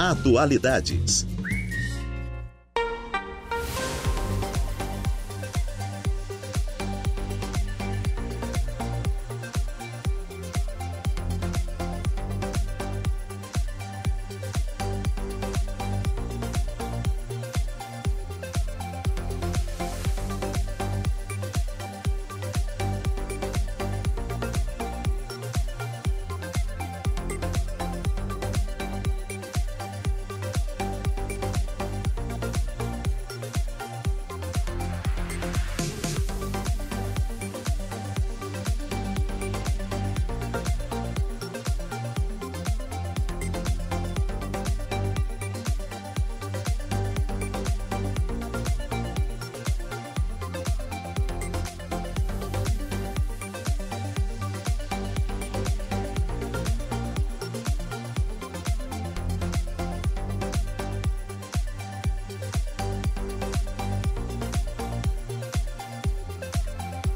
Atualidades. 0.00 1.26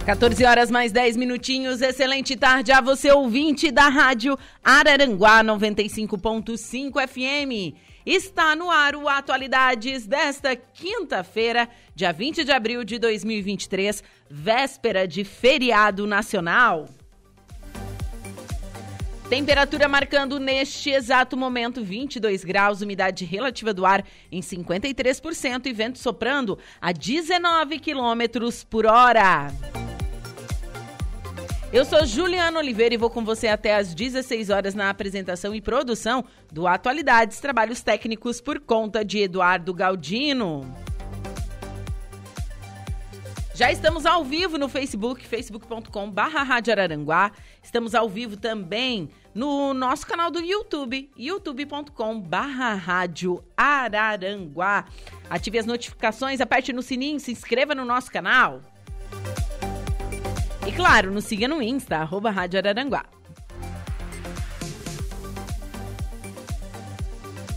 14 0.04 0.44
horas 0.44 0.70
mais 0.70 0.92
10 0.92 1.16
minutinhos. 1.16 1.80
Excelente 1.80 2.36
tarde 2.36 2.70
a 2.70 2.80
você, 2.82 3.10
ouvinte 3.10 3.70
da 3.70 3.88
Rádio 3.88 4.38
Araranguá 4.62 5.42
95.5 5.42 7.08
FM. 7.08 7.74
Está 8.04 8.54
no 8.54 8.70
ar 8.70 8.94
o 8.96 9.08
Atualidades 9.08 10.06
desta 10.06 10.54
quinta-feira, 10.54 11.70
dia 11.94 12.12
20 12.12 12.44
de 12.44 12.52
abril 12.52 12.84
de 12.84 12.98
2023, 12.98 14.04
véspera 14.28 15.08
de 15.08 15.24
feriado 15.24 16.06
nacional. 16.06 16.86
Temperatura 19.30 19.88
marcando 19.88 20.38
neste 20.38 20.90
exato 20.90 21.34
momento 21.34 21.82
22 21.82 22.44
graus, 22.44 22.82
umidade 22.82 23.24
relativa 23.24 23.72
do 23.72 23.86
ar 23.86 24.04
em 24.30 24.42
53% 24.42 25.64
e 25.64 25.72
vento 25.72 25.98
soprando 25.98 26.58
a 26.78 26.92
19 26.92 27.78
quilômetros 27.78 28.64
por 28.64 28.84
hora. 28.84 29.48
Eu 31.74 31.84
sou 31.84 32.06
Juliana 32.06 32.60
Oliveira 32.60 32.94
e 32.94 32.96
vou 32.96 33.10
com 33.10 33.24
você 33.24 33.48
até 33.48 33.74
às 33.74 33.92
16 33.92 34.48
horas 34.48 34.76
na 34.76 34.90
apresentação 34.90 35.52
e 35.52 35.60
produção 35.60 36.24
do 36.52 36.68
Atualidades, 36.68 37.40
trabalhos 37.40 37.82
técnicos 37.82 38.40
por 38.40 38.60
conta 38.60 39.04
de 39.04 39.18
Eduardo 39.18 39.74
Galdino. 39.74 40.72
Já 43.56 43.72
estamos 43.72 44.06
ao 44.06 44.24
vivo 44.24 44.56
no 44.56 44.68
Facebook, 44.68 45.26
facebook.com 45.26 46.08
barra 46.08 46.46
Estamos 47.60 47.92
ao 47.92 48.08
vivo 48.08 48.36
também 48.36 49.10
no 49.34 49.74
nosso 49.74 50.06
canal 50.06 50.30
do 50.30 50.38
YouTube, 50.38 51.10
youtube.com 51.18 52.20
barra 52.20 53.04
Ative 55.28 55.58
as 55.58 55.66
notificações, 55.66 56.40
aperte 56.40 56.72
no 56.72 56.82
sininho, 56.82 57.18
se 57.18 57.32
inscreva 57.32 57.74
no 57.74 57.84
nosso 57.84 58.12
canal. 58.12 58.60
E 60.66 60.72
claro, 60.72 61.12
nos 61.12 61.24
siga 61.24 61.46
no 61.46 61.60
Insta, 61.60 61.98
arroba 61.98 62.30
Rádio 62.30 62.58
Araranguá. 62.58 63.04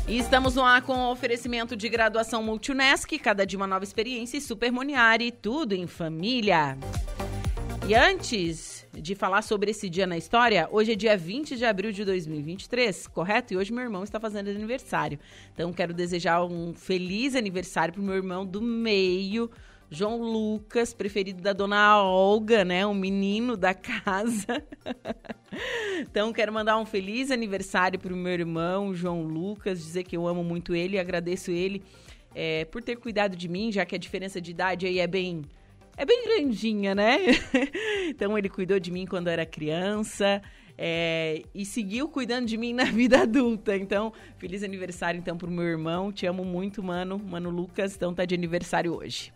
E 0.08 0.19
estamos 0.19 0.54
no 0.54 0.64
ar 0.64 0.80
com 0.80 1.10
oferecimento 1.10 1.76
de 1.76 1.91
graduação 1.91 2.42
Multunesc, 2.42 3.19
cada 3.19 3.44
dia 3.44 3.58
uma 3.58 3.66
nova 3.66 3.84
experiência 3.84 4.38
e 4.38 4.41
Supermoniari, 4.41 5.30
tudo 5.30 5.74
em 5.74 5.86
família. 5.86 6.78
E 7.86 7.94
antes 7.94 8.72
de 8.92 9.14
falar 9.14 9.42
sobre 9.42 9.70
esse 9.70 9.88
dia 9.88 10.06
na 10.06 10.19
história, 10.19 10.69
hoje 10.70 10.92
é 10.92 10.94
dia 10.94 11.16
20 11.16 11.56
de 11.56 11.64
abril 11.64 11.92
de 11.92 12.04
2023, 12.04 13.06
correto? 13.06 13.54
E 13.54 13.56
hoje 13.56 13.72
meu 13.72 13.82
irmão 13.82 14.04
está 14.04 14.20
fazendo 14.20 14.50
aniversário. 14.50 15.19
Então 15.54 15.72
quero 15.72 15.94
desejar 15.94 16.44
um 16.44 16.75
feliz 16.75 17.34
aniversário 17.34 17.94
pro 17.94 18.03
meu 18.03 18.14
irmão 18.14 18.44
do 18.44 18.60
meio, 18.60 19.50
João 19.91 20.22
Lucas, 20.22 20.94
preferido 20.94 21.42
da 21.42 21.53
dona 21.53 22.03
Olga, 22.03 22.64
né? 22.64 22.86
Um 22.86 22.94
menino 22.94 23.58
da 23.58 23.75
casa. 23.75 24.64
então, 26.00 26.32
quero 26.32 26.50
mandar 26.50 26.78
um 26.78 26.86
feliz 26.86 27.30
aniversário 27.30 27.98
pro 27.98 28.16
meu 28.16 28.32
irmão, 28.32 28.94
João 28.94 29.22
Lucas, 29.22 29.78
dizer 29.78 30.04
que 30.04 30.16
eu 30.16 30.26
amo 30.26 30.42
muito 30.42 30.74
ele 30.74 30.97
e 30.97 30.98
agradeço 30.98 31.50
ele 31.50 31.82
é, 32.34 32.64
por 32.64 32.82
ter 32.82 32.97
cuidado 32.97 33.36
de 33.36 33.48
mim, 33.48 33.70
já 33.70 33.84
que 33.84 33.94
a 33.94 33.98
diferença 33.98 34.41
de 34.41 34.50
idade 34.50 34.86
aí 34.86 34.98
é 34.98 35.06
bem 35.06 35.42
é 36.02 36.04
bem 36.04 36.24
grandinha, 36.24 36.94
né? 36.96 37.18
então 38.08 38.36
ele 38.36 38.48
cuidou 38.48 38.80
de 38.80 38.90
mim 38.90 39.06
quando 39.06 39.28
era 39.28 39.46
criança. 39.46 40.42
É, 40.76 41.42
e 41.54 41.64
seguiu 41.64 42.08
cuidando 42.08 42.46
de 42.46 42.56
mim 42.56 42.72
na 42.72 42.84
vida 42.90 43.22
adulta. 43.22 43.76
Então, 43.76 44.12
feliz 44.36 44.64
aniversário 44.64 45.18
então 45.18 45.38
pro 45.38 45.50
meu 45.50 45.64
irmão. 45.64 46.10
Te 46.12 46.26
amo 46.26 46.44
muito, 46.44 46.82
mano. 46.82 47.18
Mano 47.18 47.50
Lucas, 47.50 47.94
então 47.94 48.12
tá 48.12 48.24
de 48.24 48.34
aniversário 48.34 48.94
hoje. 48.94 49.32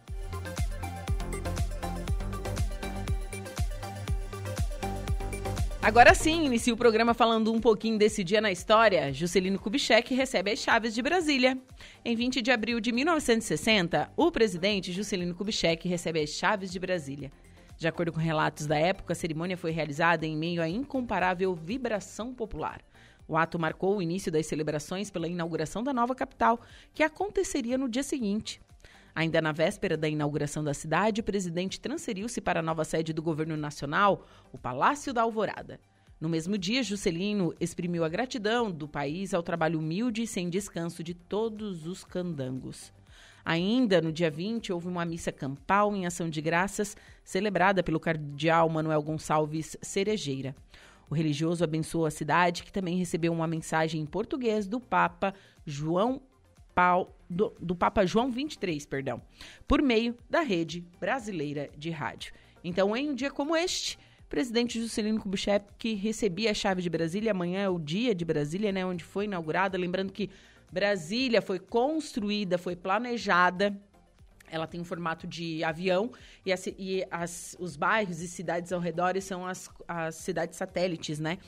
Agora 5.83 6.15
sim, 6.15 6.45
inicia 6.45 6.75
o 6.75 6.77
programa 6.77 7.15
falando 7.15 7.53
um 7.53 7.61
pouquinho 7.61 7.97
desse 7.97 8.25
dia 8.25 8.41
na 8.41 8.51
história. 8.51 9.13
Juscelino 9.13 9.59
Kubitschek 9.59 10.15
recebe 10.15 10.51
as 10.51 10.59
chaves 10.59 10.95
de 10.95 11.01
Brasília. 11.01 11.57
Em 12.05 12.17
20 12.17 12.43
de 12.43 12.51
abril 12.51 12.81
de 12.81 12.91
1960, 12.91 14.11
o 14.17 14.33
presidente 14.33 14.93
Juscelino 14.93 15.35
Kubitschek 15.35 15.87
recebe 15.87 16.21
as 16.21 16.31
chaves 16.31 16.73
de 16.73 16.81
Brasília. 16.81 17.31
De 17.79 17.87
acordo 17.87 18.13
com 18.13 18.19
relatos 18.19 18.67
da 18.67 18.77
época, 18.77 19.13
a 19.13 19.17
cerimônia 19.17 19.57
foi 19.57 19.71
realizada 19.71 20.27
em 20.27 20.37
meio 20.37 20.61
à 20.61 20.69
incomparável 20.69 21.55
vibração 21.55 22.35
popular. 22.35 22.81
O 23.29 23.37
ato 23.37 23.59
marcou 23.59 23.97
o 23.97 24.03
início 24.03 24.33
das 24.33 24.47
celebrações 24.47 25.11
pela 25.11 25.29
inauguração 25.29 25.85
da 25.85 25.93
nova 25.93 26.15
capital, 26.15 26.61
que 26.95 27.03
aconteceria 27.03 27.77
no 27.77 27.89
dia 27.89 28.03
seguinte. 28.03 28.61
Ainda 29.17 29.41
na 29.41 29.51
véspera 29.51 29.97
da 29.97 30.07
inauguração 30.07 30.63
da 30.63 30.75
cidade, 30.75 31.23
o 31.23 31.25
presidente 31.25 31.81
transferiu-se 31.81 32.39
para 32.39 32.61
a 32.61 32.63
nova 32.63 32.85
sede 32.85 33.15
do 33.15 33.23
governo 33.23 33.57
nacional, 33.57 34.27
o 34.53 34.59
Palácio 34.59 35.11
da 35.11 35.23
Alvorada. 35.23 35.81
No 36.21 36.29
mesmo 36.29 36.59
dia, 36.59 36.83
Juscelino 36.83 37.55
exprimiu 37.59 38.05
a 38.05 38.11
gratidão 38.11 38.71
do 38.71 38.87
país 38.87 39.33
ao 39.33 39.43
trabalho 39.43 39.79
humilde 39.79 40.21
e 40.21 40.27
sem 40.27 40.51
descanso 40.51 41.03
de 41.03 41.15
todos 41.15 41.87
os 41.87 42.05
candangos. 42.05 42.93
Ainda 43.43 44.03
no 44.03 44.13
dia 44.13 44.31
20, 44.31 44.71
houve 44.71 44.87
uma 44.87 45.07
missa 45.07 45.33
campal 45.33 45.97
em 45.97 46.05
ação 46.05 46.29
de 46.29 46.43
graças, 46.43 46.95
celebrada 47.25 47.83
pelo 47.83 47.99
cardeal 47.99 48.69
Manuel 48.69 49.01
Gonçalves 49.01 49.79
Cerejeira. 49.81 50.55
O 51.09 51.15
religioso 51.15 51.65
abençoou 51.65 52.05
a 52.05 52.11
cidade, 52.11 52.65
que 52.65 52.73
também 52.73 52.99
recebeu 52.99 53.33
uma 53.33 53.47
mensagem 53.47 53.99
em 53.99 54.07
português 54.07 54.67
do 54.67 54.79
Papa 54.79 55.33
João 55.65 56.21
do, 57.29 57.55
do 57.61 57.75
Papa 57.75 58.05
João 58.07 58.31
23, 58.31 58.85
perdão, 58.87 59.21
por 59.67 59.83
meio 59.83 60.17
da 60.29 60.41
rede 60.41 60.85
brasileira 61.01 61.71
de 61.77 61.91
rádio. 61.91 62.33
Então, 62.63 62.97
em 62.97 63.11
um 63.11 63.15
dia 63.15 63.31
como 63.31 63.57
este, 63.57 63.99
o 64.21 64.29
presidente 64.29 64.81
Juscelino 64.81 65.21
Kubitschek 65.21 65.95
recebia 65.95 66.51
a 66.51 66.55
chave 66.55 66.83
de 66.83 66.91
Brasília. 66.91 67.31
Amanhã 67.31 67.61
é 67.61 67.69
o 67.69 67.79
dia 67.79 68.15
de 68.15 68.25
Brasília, 68.25 68.73
né, 68.73 68.85
onde 68.85 69.05
foi 69.05 69.25
inaugurada. 69.27 69.79
Lembrando 69.79 70.13
que 70.13 70.31
Brasília 70.71 71.41
foi 71.41 71.59
construída, 71.59 72.59
foi 72.59 72.77
planejada 72.77 73.77
ela 74.49 74.65
tem 74.65 74.81
um 74.81 74.85
formato 74.85 75.27
de 75.27 75.65
avião 75.65 76.13
e, 76.45 76.55
e 76.79 77.05
as, 77.11 77.57
os 77.59 77.77
bairros 77.77 78.21
e 78.21 78.29
cidades 78.29 78.73
ao 78.73 78.79
redor 78.79 79.21
são 79.21 79.45
as, 79.45 79.69
as 79.89 80.15
cidades 80.15 80.57
satélites, 80.57 81.19
né? 81.19 81.39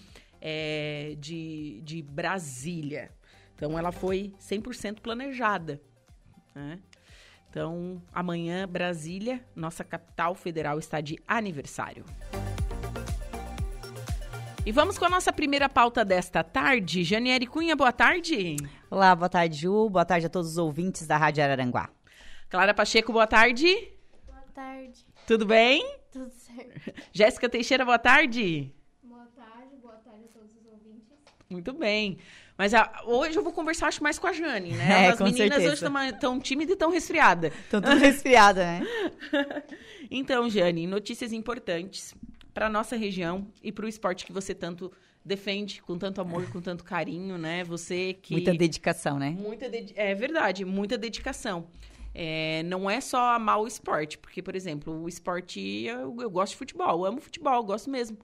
é, 0.40 1.14
de, 1.18 1.80
de 1.82 2.02
Brasília. 2.02 3.10
Então, 3.58 3.76
ela 3.76 3.90
foi 3.90 4.32
100% 4.38 5.00
planejada. 5.00 5.82
Né? 6.54 6.78
Então, 7.50 8.00
amanhã, 8.12 8.68
Brasília, 8.68 9.44
nossa 9.56 9.82
capital 9.82 10.36
federal, 10.36 10.78
está 10.78 11.00
de 11.00 11.18
aniversário. 11.26 12.04
E 14.64 14.70
vamos 14.70 14.96
com 14.96 15.06
a 15.06 15.08
nossa 15.08 15.32
primeira 15.32 15.68
pauta 15.68 16.04
desta 16.04 16.44
tarde. 16.44 17.02
Janiere 17.02 17.48
Cunha, 17.48 17.74
boa 17.74 17.90
tarde. 17.90 18.54
Olá, 18.88 19.12
boa 19.16 19.28
tarde, 19.28 19.56
Ju. 19.56 19.90
Boa 19.90 20.04
tarde 20.04 20.26
a 20.26 20.30
todos 20.30 20.52
os 20.52 20.58
ouvintes 20.58 21.04
da 21.04 21.16
Rádio 21.16 21.42
Araranguá. 21.42 21.90
Clara 22.48 22.72
Pacheco, 22.72 23.12
boa 23.12 23.26
tarde. 23.26 23.66
Boa 24.24 24.44
tarde. 24.54 25.04
Tudo 25.26 25.44
bem? 25.44 25.84
Tudo 26.12 26.30
certo. 26.30 26.94
Jéssica 27.12 27.48
Teixeira, 27.48 27.84
boa 27.84 27.98
tarde. 27.98 28.72
Boa 29.02 29.26
tarde, 29.34 29.74
boa 29.82 29.96
tarde 29.96 30.26
a 30.26 30.38
todos 30.38 30.54
os 30.54 30.64
ouvintes. 30.64 31.18
Muito 31.50 31.72
bem. 31.72 32.18
Mas 32.58 32.74
a, 32.74 33.02
hoje 33.06 33.38
eu 33.38 33.42
vou 33.44 33.52
conversar, 33.52 33.86
acho, 33.86 34.02
mais 34.02 34.18
com 34.18 34.26
a 34.26 34.32
Jane, 34.32 34.72
né? 34.72 34.88
É, 35.06 35.08
As 35.10 35.20
meninas 35.20 35.62
certeza. 35.62 35.88
hoje 35.88 36.10
estão 36.12 36.40
tímidas 36.40 36.70
e 36.70 36.72
estão 36.74 36.90
resfriadas. 36.90 37.52
Estão 37.54 37.80
tudo 37.80 37.96
resfriada, 37.96 38.64
né? 38.64 38.86
Então, 40.10 40.48
Jane, 40.50 40.86
notícias 40.86 41.32
importantes 41.32 42.14
para 42.52 42.68
nossa 42.68 42.96
região 42.96 43.46
e 43.62 43.70
para 43.70 43.84
o 43.84 43.88
esporte 43.88 44.24
que 44.24 44.32
você 44.32 44.54
tanto 44.54 44.90
defende, 45.24 45.82
com 45.82 45.98
tanto 45.98 46.20
amor, 46.20 46.50
com 46.50 46.60
tanto 46.60 46.82
carinho, 46.82 47.36
né? 47.36 47.62
Você 47.64 48.14
que... 48.14 48.32
Muita 48.32 48.52
dedicação, 48.54 49.18
né? 49.18 49.30
Muita 49.38 49.68
dedi- 49.68 49.92
É 49.94 50.14
verdade, 50.14 50.64
muita 50.64 50.96
dedicação. 50.98 51.68
É, 52.14 52.62
não 52.64 52.88
é 52.88 53.00
só 53.00 53.34
amar 53.34 53.60
o 53.60 53.66
esporte, 53.66 54.16
porque, 54.16 54.42
por 54.42 54.56
exemplo, 54.56 55.02
o 55.02 55.08
esporte, 55.08 55.60
eu, 55.60 56.16
eu 56.20 56.30
gosto 56.30 56.52
de 56.52 56.56
futebol, 56.58 57.04
amo 57.04 57.20
futebol, 57.20 57.62
gosto 57.62 57.90
mesmo. 57.90 58.18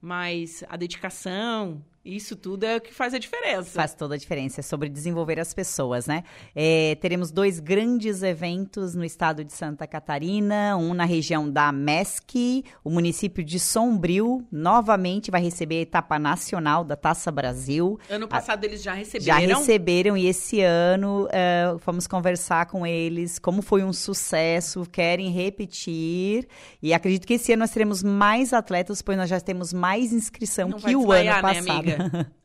Mas 0.00 0.64
a 0.68 0.76
dedicação, 0.76 1.84
isso 2.06 2.36
tudo 2.36 2.64
é 2.64 2.76
o 2.76 2.80
que 2.80 2.94
faz 2.94 3.12
a 3.14 3.18
diferença. 3.18 3.70
Faz 3.72 3.94
toda 3.94 4.14
a 4.14 4.18
diferença. 4.18 4.60
É 4.60 4.62
sobre 4.62 4.88
desenvolver 4.88 5.40
as 5.40 5.52
pessoas, 5.52 6.06
né? 6.06 6.22
É, 6.54 6.96
teremos 7.00 7.30
dois 7.30 7.58
grandes 7.58 8.22
eventos 8.22 8.94
no 8.94 9.04
estado 9.04 9.44
de 9.44 9.52
Santa 9.52 9.86
Catarina, 9.86 10.76
um 10.76 10.94
na 10.94 11.04
região 11.04 11.50
da 11.50 11.72
MESC, 11.72 12.64
o 12.84 12.90
município 12.90 13.42
de 13.42 13.58
Sombrio, 13.58 14.46
novamente 14.50 15.30
vai 15.30 15.42
receber 15.42 15.78
a 15.78 15.82
etapa 15.82 16.18
nacional 16.18 16.84
da 16.84 16.96
Taça 16.96 17.30
Brasil. 17.30 17.98
Ano 18.08 18.28
passado 18.28 18.64
eles 18.64 18.82
já 18.82 18.92
Já 18.92 18.94
receberam. 18.94 19.58
receberam 19.58 20.16
e 20.16 20.26
esse 20.26 20.60
ano 20.60 21.28
eh, 21.32 21.74
vamos 21.84 22.06
conversar 22.06 22.66
com 22.66 22.86
eles 22.86 23.38
como 23.38 23.62
foi 23.62 23.82
um 23.82 23.92
sucesso, 23.92 24.86
querem 24.90 25.30
repetir 25.30 26.46
e 26.82 26.92
acredito 26.94 27.26
que 27.26 27.34
esse 27.34 27.52
ano 27.52 27.60
nós 27.60 27.70
teremos 27.70 28.02
mais 28.02 28.52
atletas, 28.52 29.02
pois 29.02 29.16
nós 29.18 29.28
já 29.28 29.40
temos 29.40 29.72
mais 29.72 30.12
inscrição 30.12 30.68
Não 30.68 30.78
que 30.78 30.94
o 30.94 31.10
ano 31.12 31.24
né, 31.24 31.40
passado. 31.40 31.70
amiga? 31.70 31.95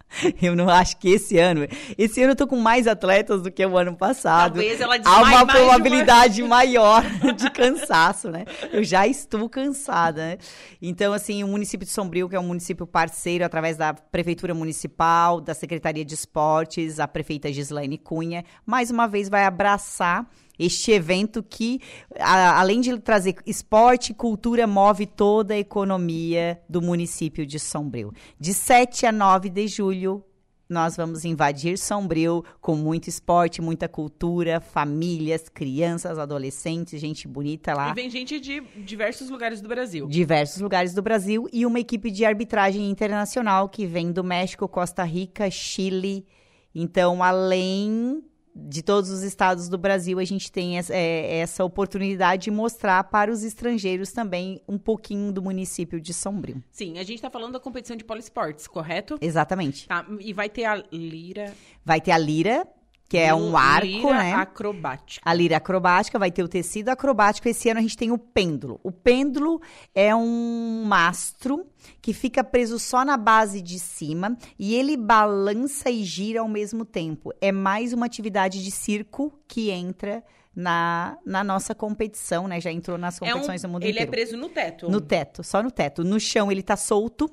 Eu 0.42 0.58
não 0.58 0.68
acho 0.70 0.98
que 0.98 1.08
esse 1.10 1.38
ano. 1.38 1.66
Esse 1.98 2.22
ano 2.22 2.34
eu 2.34 2.36
tô 2.36 2.46
com 2.46 2.58
mais 2.58 2.86
atletas 2.86 3.42
do 3.42 3.50
que 3.50 3.66
o 3.66 3.78
ano 3.78 3.96
passado. 3.96 4.56
Talvez 4.56 4.82
ela 4.82 4.96
Há 5.06 5.18
uma 5.20 5.22
mais 5.22 5.38
de 5.38 5.44
uma- 5.44 5.54
probabilidade 5.54 6.44
maior 6.44 7.02
de 7.34 7.50
cansaço, 7.56 8.30
né? 8.30 8.44
Eu 8.74 8.84
já 8.84 9.08
estou 9.08 9.48
cansada, 9.48 10.22
né? 10.22 10.38
Então, 10.82 11.14
assim, 11.14 11.46
o 11.46 11.48
município 11.48 11.86
de 11.88 11.94
Sombrio, 11.94 12.28
que 12.28 12.36
é 12.36 12.40
um 12.42 12.44
município 12.48 12.86
parceiro, 12.86 13.46
através 13.46 13.78
da 13.78 13.94
Prefeitura 13.94 14.54
Municipal, 14.54 15.40
da 15.40 15.54
Secretaria 15.54 16.04
de 16.04 16.14
Esportes, 16.14 17.00
a 17.00 17.08
prefeita 17.08 17.50
Gislaine 17.52 17.98
Cunha, 17.98 18.44
mais 18.66 18.92
uma 18.92 19.08
vez 19.08 19.30
vai 19.30 19.46
abraçar 19.46 20.28
este 20.66 20.92
evento 20.92 21.42
que, 21.44 21.80
a- 22.20 22.60
além 22.60 22.80
de 22.82 22.98
trazer 23.00 23.36
esporte 23.46 24.12
e 24.12 24.16
cultura, 24.16 24.66
move 24.68 25.06
toda 25.06 25.54
a 25.54 25.58
economia 25.58 26.62
do 26.70 26.82
município 26.82 27.46
de 27.46 27.60
Sombrio. 27.60 28.14
De 28.40 28.54
7 28.54 29.06
a 29.06 29.12
9 29.12 29.50
de 29.50 29.68
julho, 29.68 30.24
nós 30.70 30.96
vamos 30.96 31.26
invadir 31.26 31.78
Sombrio 31.78 32.46
com 32.62 32.76
muito 32.78 33.10
esporte, 33.10 33.62
muita 33.62 33.90
cultura, 33.90 34.62
famílias, 34.62 35.50
crianças, 35.50 36.18
adolescentes, 36.18 37.02
gente 37.02 37.28
bonita 37.28 37.74
lá. 37.74 37.90
E 37.92 37.94
vem 37.94 38.10
gente 38.10 38.40
de 38.40 38.62
diversos 38.78 39.30
lugares 39.30 39.60
do 39.60 39.68
Brasil. 39.68 40.08
Diversos 40.08 40.62
lugares 40.62 40.94
do 40.94 41.02
Brasil 41.02 41.46
e 41.52 41.66
uma 41.66 41.78
equipe 41.80 42.10
de 42.10 42.24
arbitragem 42.24 42.90
internacional 42.90 43.68
que 43.68 43.86
vem 43.86 44.14
do 44.14 44.24
México, 44.24 44.66
Costa 44.66 45.04
Rica, 45.04 45.52
Chile. 45.52 46.26
Então, 46.74 47.22
além 47.22 48.24
de 48.56 48.82
todos 48.82 49.10
os 49.10 49.24
estados 49.24 49.70
do 49.70 49.78
Brasil, 49.78 50.20
a 50.20 50.24
gente 50.24 50.52
tem 50.52 50.78
essa, 50.78 50.94
é, 50.94 51.40
essa 51.40 51.64
oportunidade 51.64 52.44
de 52.44 52.52
mostrar 52.52 53.04
para 53.06 53.32
os 53.32 53.44
estrangeiros 53.44 54.12
também 54.12 54.62
um 54.68 54.78
pouquinho 54.78 55.32
do 55.32 55.42
município 55.42 56.00
de 56.00 56.14
Sombrio. 56.14 56.64
Sim, 56.72 57.00
a 57.00 57.04
gente 57.04 57.22
tá 57.22 57.30
falando 57.30 57.54
da 57.54 57.60
competição 57.60 57.96
de 57.96 58.04
poliesportes, 58.04 58.68
correto? 58.68 59.18
Exatamente. 59.22 59.88
Tá, 59.88 60.06
e 60.20 60.34
vai 60.34 60.50
ter 60.50 60.66
a 60.66 60.76
lira. 60.92 61.54
Vai 61.86 62.02
ter 62.02 62.12
a 62.12 62.18
lira, 62.18 62.68
que 63.12 63.18
é 63.18 63.36
um 63.36 63.58
arco, 63.58 63.86
lira 63.86 64.14
né? 64.14 64.34
acrobática. 64.34 65.22
A 65.30 65.34
lira 65.34 65.58
acrobática, 65.58 66.18
vai 66.18 66.32
ter 66.32 66.44
o 66.44 66.48
tecido 66.48 66.88
acrobático. 66.88 67.46
Esse 67.50 67.68
ano 67.70 67.80
a 67.80 67.82
gente 67.82 67.98
tem 67.98 68.10
o 68.10 68.18
pêndulo. 68.18 68.80
O 68.84 68.90
pêndulo 68.90 69.62
é 69.94 70.16
um 70.16 70.84
mastro 70.86 71.66
que 72.02 72.14
fica 72.14 72.42
preso 72.42 72.80
só 72.80 73.04
na 73.04 73.18
base 73.18 73.62
de 73.62 73.80
cima 73.80 74.38
e 74.58 74.74
ele 74.76 74.96
balança 74.96 75.90
e 75.92 76.06
gira 76.06 76.40
ao 76.40 76.48
mesmo 76.48 76.86
tempo. 76.86 77.34
É 77.42 77.52
mais 77.52 77.92
uma 77.92 78.06
atividade 78.06 78.64
de 78.64 78.72
circo 78.72 79.38
que 79.46 79.70
entra 79.72 80.24
na, 80.56 81.18
na 81.26 81.44
nossa 81.44 81.76
competição, 81.76 82.48
né? 82.48 82.62
Já 82.62 82.72
entrou 82.72 82.98
nas 82.98 83.22
É 83.22 83.26
um- 83.26 83.28
competições 83.32 83.62
do 83.62 83.68
mundo 83.68 83.84
ele 83.84 83.92
inteiro. 83.92 84.10
é 84.10 84.12
preso 84.12 84.38
no 84.38 84.48
teto. 84.48 84.90
No 84.90 85.02
teto, 85.02 85.44
só 85.44 85.62
no 85.62 85.70
teto. 85.70 86.04
No 86.06 86.18
chão 86.18 86.50
ele 86.50 86.64
tá 86.64 86.78
solto. 86.78 87.30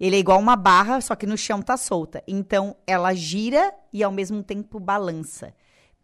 Ele 0.00 0.16
é 0.16 0.18
igual 0.18 0.38
uma 0.38 0.54
barra, 0.56 1.00
só 1.00 1.14
que 1.16 1.26
no 1.26 1.36
chão 1.36 1.60
tá 1.60 1.76
solta. 1.76 2.22
Então 2.26 2.76
ela 2.86 3.12
gira 3.14 3.72
e 3.92 4.02
ao 4.02 4.12
mesmo 4.12 4.42
tempo 4.42 4.78
balança. 4.78 5.52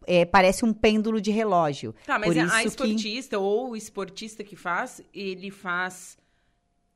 É, 0.06 0.24
parece 0.24 0.64
um 0.64 0.72
pêndulo 0.72 1.20
de 1.20 1.30
relógio. 1.30 1.94
Tá, 2.04 2.18
mas 2.18 2.34
Por 2.34 2.38
a, 2.38 2.44
a 2.58 2.60
que- 2.62 2.68
esportista 2.68 3.38
ou 3.38 3.70
o 3.70 3.76
esportista 3.76 4.44
que 4.44 4.54
faz, 4.56 5.00
ele 5.14 5.50
faz 5.50 6.18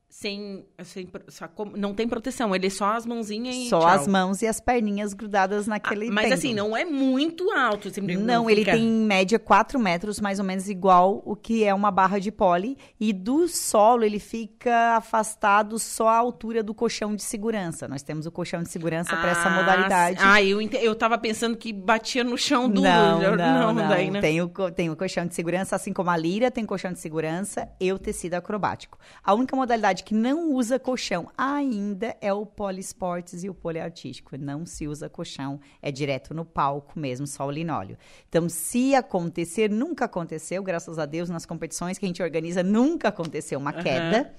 sem, 0.09 0.65
sem 0.83 1.07
só 1.27 1.47
não 1.77 1.93
tem 1.93 2.07
proteção, 2.07 2.55
ele 2.55 2.65
é 2.65 2.69
só 2.69 2.93
as 2.95 3.05
mãozinhas 3.05 3.55
e 3.55 3.69
Só 3.69 3.79
tchau. 3.79 3.87
as 3.89 4.07
mãos 4.07 4.41
e 4.41 4.47
as 4.47 4.59
perninhas 4.59 5.13
grudadas 5.13 5.67
Ah, 5.67 5.71
naquele 5.71 6.09
mas 6.09 6.31
assim, 6.31 6.49
pêndulo. 6.49 6.69
não 6.69 6.75
é 6.77 6.83
muito 6.83 7.51
alto. 7.51 7.89
Sempre 7.91 8.17
Não, 8.17 8.49
ele 8.49 8.61
fica- 8.61 8.71
tem 8.73 8.83
em 8.83 9.05
média 9.05 9.37
4 9.37 9.79
metros, 9.79 10.19
mais 10.19 10.39
ou 10.39 10.45
menos 10.45 10.67
igual 10.67 11.21
o 11.23 11.35
que 11.35 11.63
é 11.63 11.73
uma 11.73 11.91
barra 11.91 12.17
de 12.17 12.31
pole. 12.31 12.75
E 12.99 13.13
do 13.13 13.47
solo 13.47 14.03
ele 14.03 14.19
fica 14.19 14.95
afastado 14.97 15.77
só 15.77 16.07
à 16.09 16.17
altura 16.17 16.63
do 16.63 16.73
colchão 16.73 17.15
de 17.15 17.21
segurança. 17.21 17.87
Nós 17.87 18.01
temos 18.01 18.25
o 18.25 18.31
colchão 18.31 18.63
de 18.63 18.69
segurança 18.69 19.15
para 19.15 19.29
essa 19.29 19.47
Ah, 19.47 19.55
modalidade. 19.55 20.19
Ah, 20.21 20.41
eu, 20.41 20.59
ente- 20.59 20.77
eu 20.77 20.95
tava 20.95 21.17
pensando 21.19 21.55
que 21.55 21.71
batia 21.71 22.23
no 22.23 22.37
chão 22.37 22.67
duro. 22.67 22.81
Não, 22.87 23.21
Eu- 23.21 23.37
não, 23.37 23.73
não. 23.73 23.87
daí, 23.87 24.09
né? 24.09 24.19
Tem, 24.21 24.41
o, 24.41 24.49
tem 24.71 24.89
o 24.89 24.95
colchão 24.95 25.25
de 25.27 25.35
segurança, 25.35 25.75
assim 25.75 25.93
como 25.93 26.09
a 26.09 26.17
lira 26.17 26.49
tem 26.49 26.65
colchão 26.65 26.91
de 26.91 26.99
segurança 26.99 27.69
e 27.79 27.93
o 27.93 27.99
tecido 27.99 28.33
acrobático. 28.33 28.97
A 29.23 29.33
única 29.35 29.55
modalidade 29.55 30.03
que 30.09 30.15
não 30.15 30.53
usa 30.53 30.79
colchão 30.79 31.29
ainda 31.37 32.17
é 32.19 32.33
o 32.33 32.43
poliesportes 32.43 33.43
e 33.43 33.49
o 33.49 33.53
poliartístico. 33.53 34.35
Não 34.39 34.65
se 34.65 34.87
usa 34.87 35.07
colchão, 35.07 35.59
é 35.83 35.91
direto 35.91 36.33
no 36.33 36.43
palco 36.43 36.99
mesmo, 36.99 37.27
só 37.27 37.45
o 37.45 37.51
linóleo. 37.51 37.95
Então, 38.27 38.49
se 38.49 38.95
acontecer, 38.95 39.69
nunca 39.69 40.05
aconteceu, 40.05 40.63
graças 40.63 40.97
a 40.97 41.05
Deus, 41.05 41.29
nas 41.29 41.45
competições 41.45 41.99
que 41.99 42.05
a 42.05 42.07
gente 42.07 42.23
organiza, 42.23 42.63
nunca 42.63 43.09
aconteceu 43.09 43.59
uma 43.59 43.69
Aham. 43.69 43.83
queda. 43.83 44.35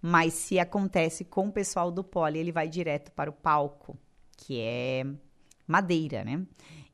Mas 0.00 0.32
se 0.32 0.58
acontece 0.58 1.22
com 1.22 1.48
o 1.48 1.52
pessoal 1.52 1.90
do 1.90 2.02
pole, 2.02 2.38
ele 2.38 2.50
vai 2.50 2.66
direto 2.66 3.12
para 3.12 3.28
o 3.28 3.34
palco, 3.34 3.98
que 4.38 4.58
é 4.58 5.04
madeira, 5.66 6.24
né? 6.24 6.46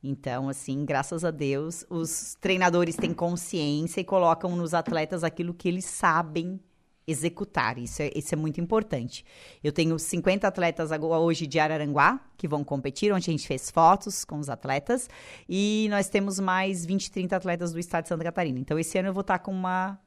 Então, 0.03 0.49
assim, 0.49 0.83
graças 0.83 1.23
a 1.23 1.31
Deus, 1.31 1.85
os 1.89 2.35
treinadores 2.41 2.97
têm 2.97 3.13
consciência 3.13 4.01
e 4.01 4.03
colocam 4.03 4.53
nos 4.53 4.73
atletas 4.73 5.23
aquilo 5.23 5.53
que 5.53 5.69
eles 5.69 5.85
sabem 5.85 6.59
executar. 7.07 7.77
Isso 7.77 8.01
é, 8.01 8.11
isso 8.13 8.35
é 8.35 8.37
muito 8.37 8.59
importante. 8.59 9.25
Eu 9.63 9.71
tenho 9.71 9.97
50 9.97 10.45
atletas 10.45 10.91
hoje 10.91 11.47
de 11.47 11.57
Araranguá 11.57 12.19
que 12.35 12.47
vão 12.47 12.63
competir, 12.63 13.13
onde 13.13 13.29
a 13.29 13.31
gente 13.31 13.47
fez 13.47 13.71
fotos 13.71 14.25
com 14.25 14.37
os 14.37 14.49
atletas. 14.49 15.09
E 15.47 15.87
nós 15.89 16.09
temos 16.09 16.39
mais 16.39 16.85
20, 16.85 17.09
30 17.09 17.35
atletas 17.35 17.71
do 17.71 17.79
estado 17.79 18.03
de 18.03 18.09
Santa 18.09 18.25
Catarina. 18.25 18.59
Então, 18.59 18.77
esse 18.77 18.97
ano 18.97 19.07
eu 19.07 19.13
vou 19.13 19.21
estar 19.21 19.39
com 19.39 19.51
uma, 19.51 19.97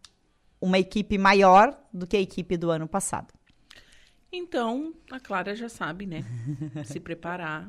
uma 0.60 0.78
equipe 0.78 1.16
maior 1.16 1.76
do 1.92 2.06
que 2.06 2.16
a 2.16 2.20
equipe 2.20 2.56
do 2.58 2.70
ano 2.70 2.86
passado. 2.86 3.32
Então, 4.32 4.94
a 5.10 5.18
Clara 5.18 5.56
já 5.56 5.68
sabe, 5.68 6.06
né? 6.06 6.22
Se 6.84 7.00
preparar. 7.00 7.68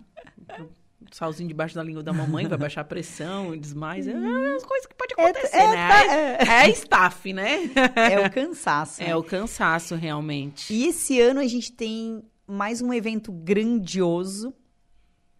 Salzinho 1.12 1.48
debaixo 1.48 1.76
da 1.76 1.84
língua 1.84 2.04
da 2.04 2.14
mamãe, 2.14 2.48
vai 2.48 2.58
baixar 2.58 2.82
a 2.82 2.86
pressão, 2.86 3.58
desmais. 3.58 4.08
É 4.08 4.14
as 4.56 4.64
coisas 4.64 4.88
que 4.88 4.96
pode 4.96 5.14
acontecer, 5.14 5.58
é, 5.58 5.70
né? 5.70 5.88
tá, 5.88 6.16
É, 6.16 6.68
é 6.68 6.70
staff, 6.70 7.34
né? 7.34 7.70
É 7.96 8.20
o 8.20 8.30
cansaço. 8.30 9.02
É 9.02 9.08
né? 9.08 9.16
o 9.16 9.24
cansaço, 9.24 9.96
realmente. 9.96 10.74
E 10.74 10.88
esse 10.88 11.20
ano 11.20 11.40
a 11.40 11.48
gente 11.48 11.72
tem 11.72 12.24
mais 12.48 12.82
um 12.82 12.94
evento 12.94 13.32
grandioso 13.32 14.54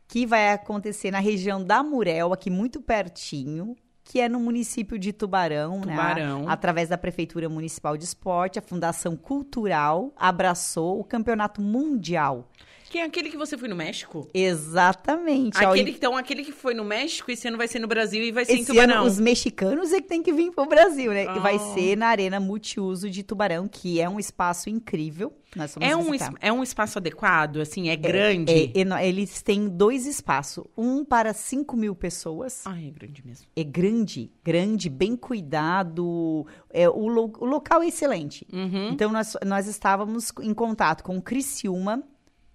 que 0.08 0.26
vai 0.26 0.52
acontecer 0.52 1.12
na 1.12 1.20
região 1.20 1.64
da 1.64 1.82
Murel, 1.82 2.34
aqui 2.34 2.50
muito 2.50 2.82
pertinho, 2.82 3.76
que 4.04 4.20
é 4.20 4.28
no 4.28 4.40
município 4.40 5.00
de 5.00 5.14
Tubarão, 5.14 5.80
né? 5.86 5.96
Tubarão. 5.96 6.50
Através 6.50 6.90
da 6.90 6.98
Prefeitura 6.98 7.48
Municipal 7.48 7.96
de 7.96 8.04
Esporte, 8.04 8.60
a 8.60 8.62
Fundação 8.62 9.16
Cultural 9.16 10.12
abraçou 10.18 11.00
o 11.00 11.04
Campeonato 11.04 11.62
Mundial 11.62 12.50
Que 12.92 12.98
é 13.00 13.04
aquele 13.06 13.30
que 13.30 13.38
você 13.38 13.58
foi 13.58 13.70
no 13.70 13.76
México? 13.76 14.28
Exatamente. 14.34 15.64
Aquele, 15.64 15.92
então, 15.92 16.18
aquele 16.18 16.44
que 16.44 16.52
foi 16.52 16.74
no 16.74 16.84
México, 16.84 17.32
esse 17.32 17.48
ano 17.48 17.58
vai 17.58 17.66
ser 17.68 17.80
no 17.80 17.88
Brasil 17.88 18.22
e 18.22 18.32
vai 18.34 18.44
ser 18.44 18.52
em 18.52 18.56
Esse 18.58 18.66
Tubarão. 18.68 18.96
ano, 18.98 19.06
os 19.06 19.18
mexicanos 19.18 19.94
é 19.94 20.02
que 20.02 20.08
tem 20.10 20.22
que 20.22 20.34
vir 20.34 20.52
pro 20.52 20.66
Brasil, 20.66 21.14
né? 21.14 21.24
E 21.24 21.40
vai 21.40 21.56
Ah. 21.56 21.60
ser 21.74 21.96
na 21.96 22.08
Arena 22.08 22.38
Multiuso 22.38 23.10
de 23.10 23.24
Tubarão, 23.24 23.66
que 23.68 24.02
é 24.02 24.10
um 24.10 24.20
espaço 24.20 24.70
incrível. 24.70 25.34
Nós 25.56 25.74
vamos 25.76 25.90
É 25.90 25.96
um, 25.96 26.12
visitar. 26.12 26.34
é 26.42 26.52
um 26.52 26.64
espaço 26.64 26.98
adequado, 26.98 27.58
assim, 27.62 27.90
é 27.90 27.96
grande? 27.96 28.72
É, 28.76 29.08
eles 29.08 29.42
têm 29.42 29.68
dois 29.70 30.06
espaços. 30.06 30.64
Um 30.78 31.04
para 31.06 31.34
5 31.34 31.76
mil 31.78 31.94
pessoas. 31.96 32.62
Ai, 32.66 32.88
é 32.88 32.90
grande 32.92 33.26
mesmo. 33.26 33.46
É 33.56 33.64
grande, 33.64 34.32
grande, 34.44 34.90
bem 34.90 35.16
cuidado. 35.16 36.46
É, 36.70 36.90
o, 36.90 37.08
lo- 37.08 37.34
o 37.40 37.46
local 37.46 37.82
é 37.84 37.88
excelente. 37.88 38.46
Uhum. 38.52 38.90
Então, 38.92 39.12
nós, 39.12 39.36
nós 39.46 39.68
estávamos 39.68 40.32
em 40.42 40.54
contato 40.54 41.04
com 41.04 41.22
Criciúma, 41.22 42.02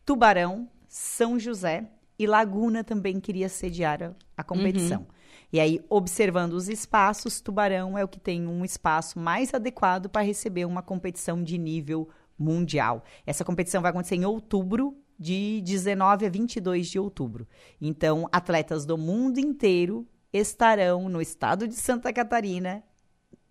Tubarão, 0.06 0.68
São 0.88 1.38
José 1.38 1.90
e 2.18 2.26
Laguna 2.26 2.82
também 2.84 3.20
queria 3.20 3.48
sediar 3.48 4.02
a, 4.02 4.12
a 4.36 4.44
competição. 4.44 5.00
Uhum. 5.00 5.06
E 5.52 5.60
aí, 5.60 5.84
observando 5.90 6.52
os 6.54 6.68
espaços, 6.68 7.40
Tubarão 7.40 7.98
é 7.98 8.04
o 8.04 8.08
que 8.08 8.20
tem 8.20 8.46
um 8.46 8.64
espaço 8.64 9.18
mais 9.18 9.52
adequado 9.52 10.08
para 10.08 10.22
receber 10.22 10.64
uma 10.64 10.82
competição 10.82 11.42
de 11.42 11.58
nível 11.58 12.08
mundial. 12.38 13.04
Essa 13.26 13.44
competição 13.44 13.82
vai 13.82 13.90
acontecer 13.90 14.14
em 14.14 14.24
outubro, 14.24 14.96
de 15.18 15.62
19 15.64 16.26
a 16.26 16.28
22 16.28 16.88
de 16.88 16.98
outubro. 16.98 17.48
Então, 17.80 18.28
atletas 18.30 18.84
do 18.84 18.98
mundo 18.98 19.38
inteiro 19.38 20.06
estarão 20.32 21.08
no 21.08 21.22
estado 21.22 21.66
de 21.66 21.74
Santa 21.74 22.12
Catarina, 22.12 22.82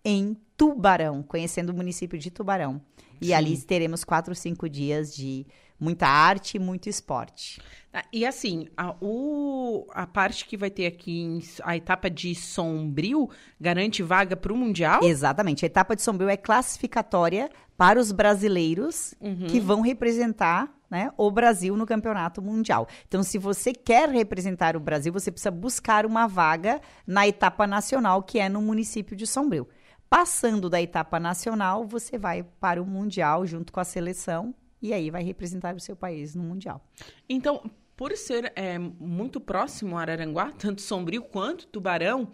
em 0.04 0.36
Tubarão, 0.56 1.22
conhecendo 1.22 1.70
o 1.70 1.74
município 1.74 2.18
de 2.18 2.30
Tubarão. 2.30 2.80
E 3.20 3.26
Sim. 3.26 3.32
ali 3.32 3.60
teremos 3.60 4.04
quatro, 4.04 4.34
cinco 4.34 4.68
dias 4.68 5.12
de 5.14 5.44
muita 5.78 6.06
arte 6.06 6.56
e 6.56 6.60
muito 6.60 6.88
esporte. 6.88 7.60
Tá, 7.92 8.04
E 8.12 8.24
assim, 8.26 8.68
a, 8.76 8.94
o, 9.00 9.86
a 9.92 10.06
parte 10.06 10.44
que 10.46 10.56
vai 10.56 10.70
ter 10.70 10.86
aqui, 10.86 11.20
em- 11.20 11.42
a 11.62 11.76
etapa 11.76 12.08
de 12.10 12.34
Sombrio, 12.34 13.28
garante 13.60 14.02
vaga 14.02 14.36
para 14.36 14.52
o 14.52 14.56
Mundial? 14.56 15.02
Exatamente. 15.02 15.64
A 15.64 15.66
etapa 15.66 15.94
de 15.96 16.02
Sombrio 16.02 16.28
é 16.28 16.36
classificatória 16.36 17.50
para 17.76 17.98
os 18.00 18.12
brasileiros 18.12 19.14
Uhum. 19.20 19.46
que 19.48 19.60
vão 19.60 19.80
representar 19.80 20.72
né, 20.90 21.10
o 21.16 21.30
Brasil 21.30 21.76
no 21.76 21.84
campeonato 21.84 22.40
mundial. 22.40 22.86
Então, 23.08 23.22
se 23.22 23.38
você 23.38 23.72
quer 23.72 24.08
representar 24.08 24.76
o 24.76 24.80
Brasil, 24.80 25.12
você 25.12 25.32
precisa 25.32 25.50
buscar 25.50 26.06
uma 26.06 26.28
vaga 26.28 26.80
na 27.06 27.26
etapa 27.26 27.66
nacional, 27.66 28.22
que 28.22 28.38
é 28.38 28.48
no 28.48 28.62
município 28.62 29.16
de 29.16 29.26
Sombrio. 29.26 29.66
Passando 30.08 30.70
da 30.70 30.80
etapa 30.80 31.18
nacional, 31.18 31.84
você 31.84 32.16
vai 32.16 32.44
para 32.60 32.80
o 32.80 32.86
mundial 32.86 33.44
junto 33.44 33.72
com 33.72 33.80
a 33.80 33.84
seleção 33.84 34.54
e 34.80 34.92
aí 34.92 35.10
vai 35.10 35.22
representar 35.22 35.74
o 35.74 35.80
seu 35.80 35.96
país 35.96 36.34
no 36.34 36.42
mundial. 36.42 36.84
Então, 37.28 37.62
por 37.96 38.16
ser 38.16 38.52
é, 38.54 38.78
muito 38.78 39.40
próximo 39.40 39.96
a 39.96 40.02
Araranguá, 40.02 40.52
tanto 40.52 40.82
Sombrio 40.82 41.22
quanto 41.22 41.66
Tubarão, 41.66 42.28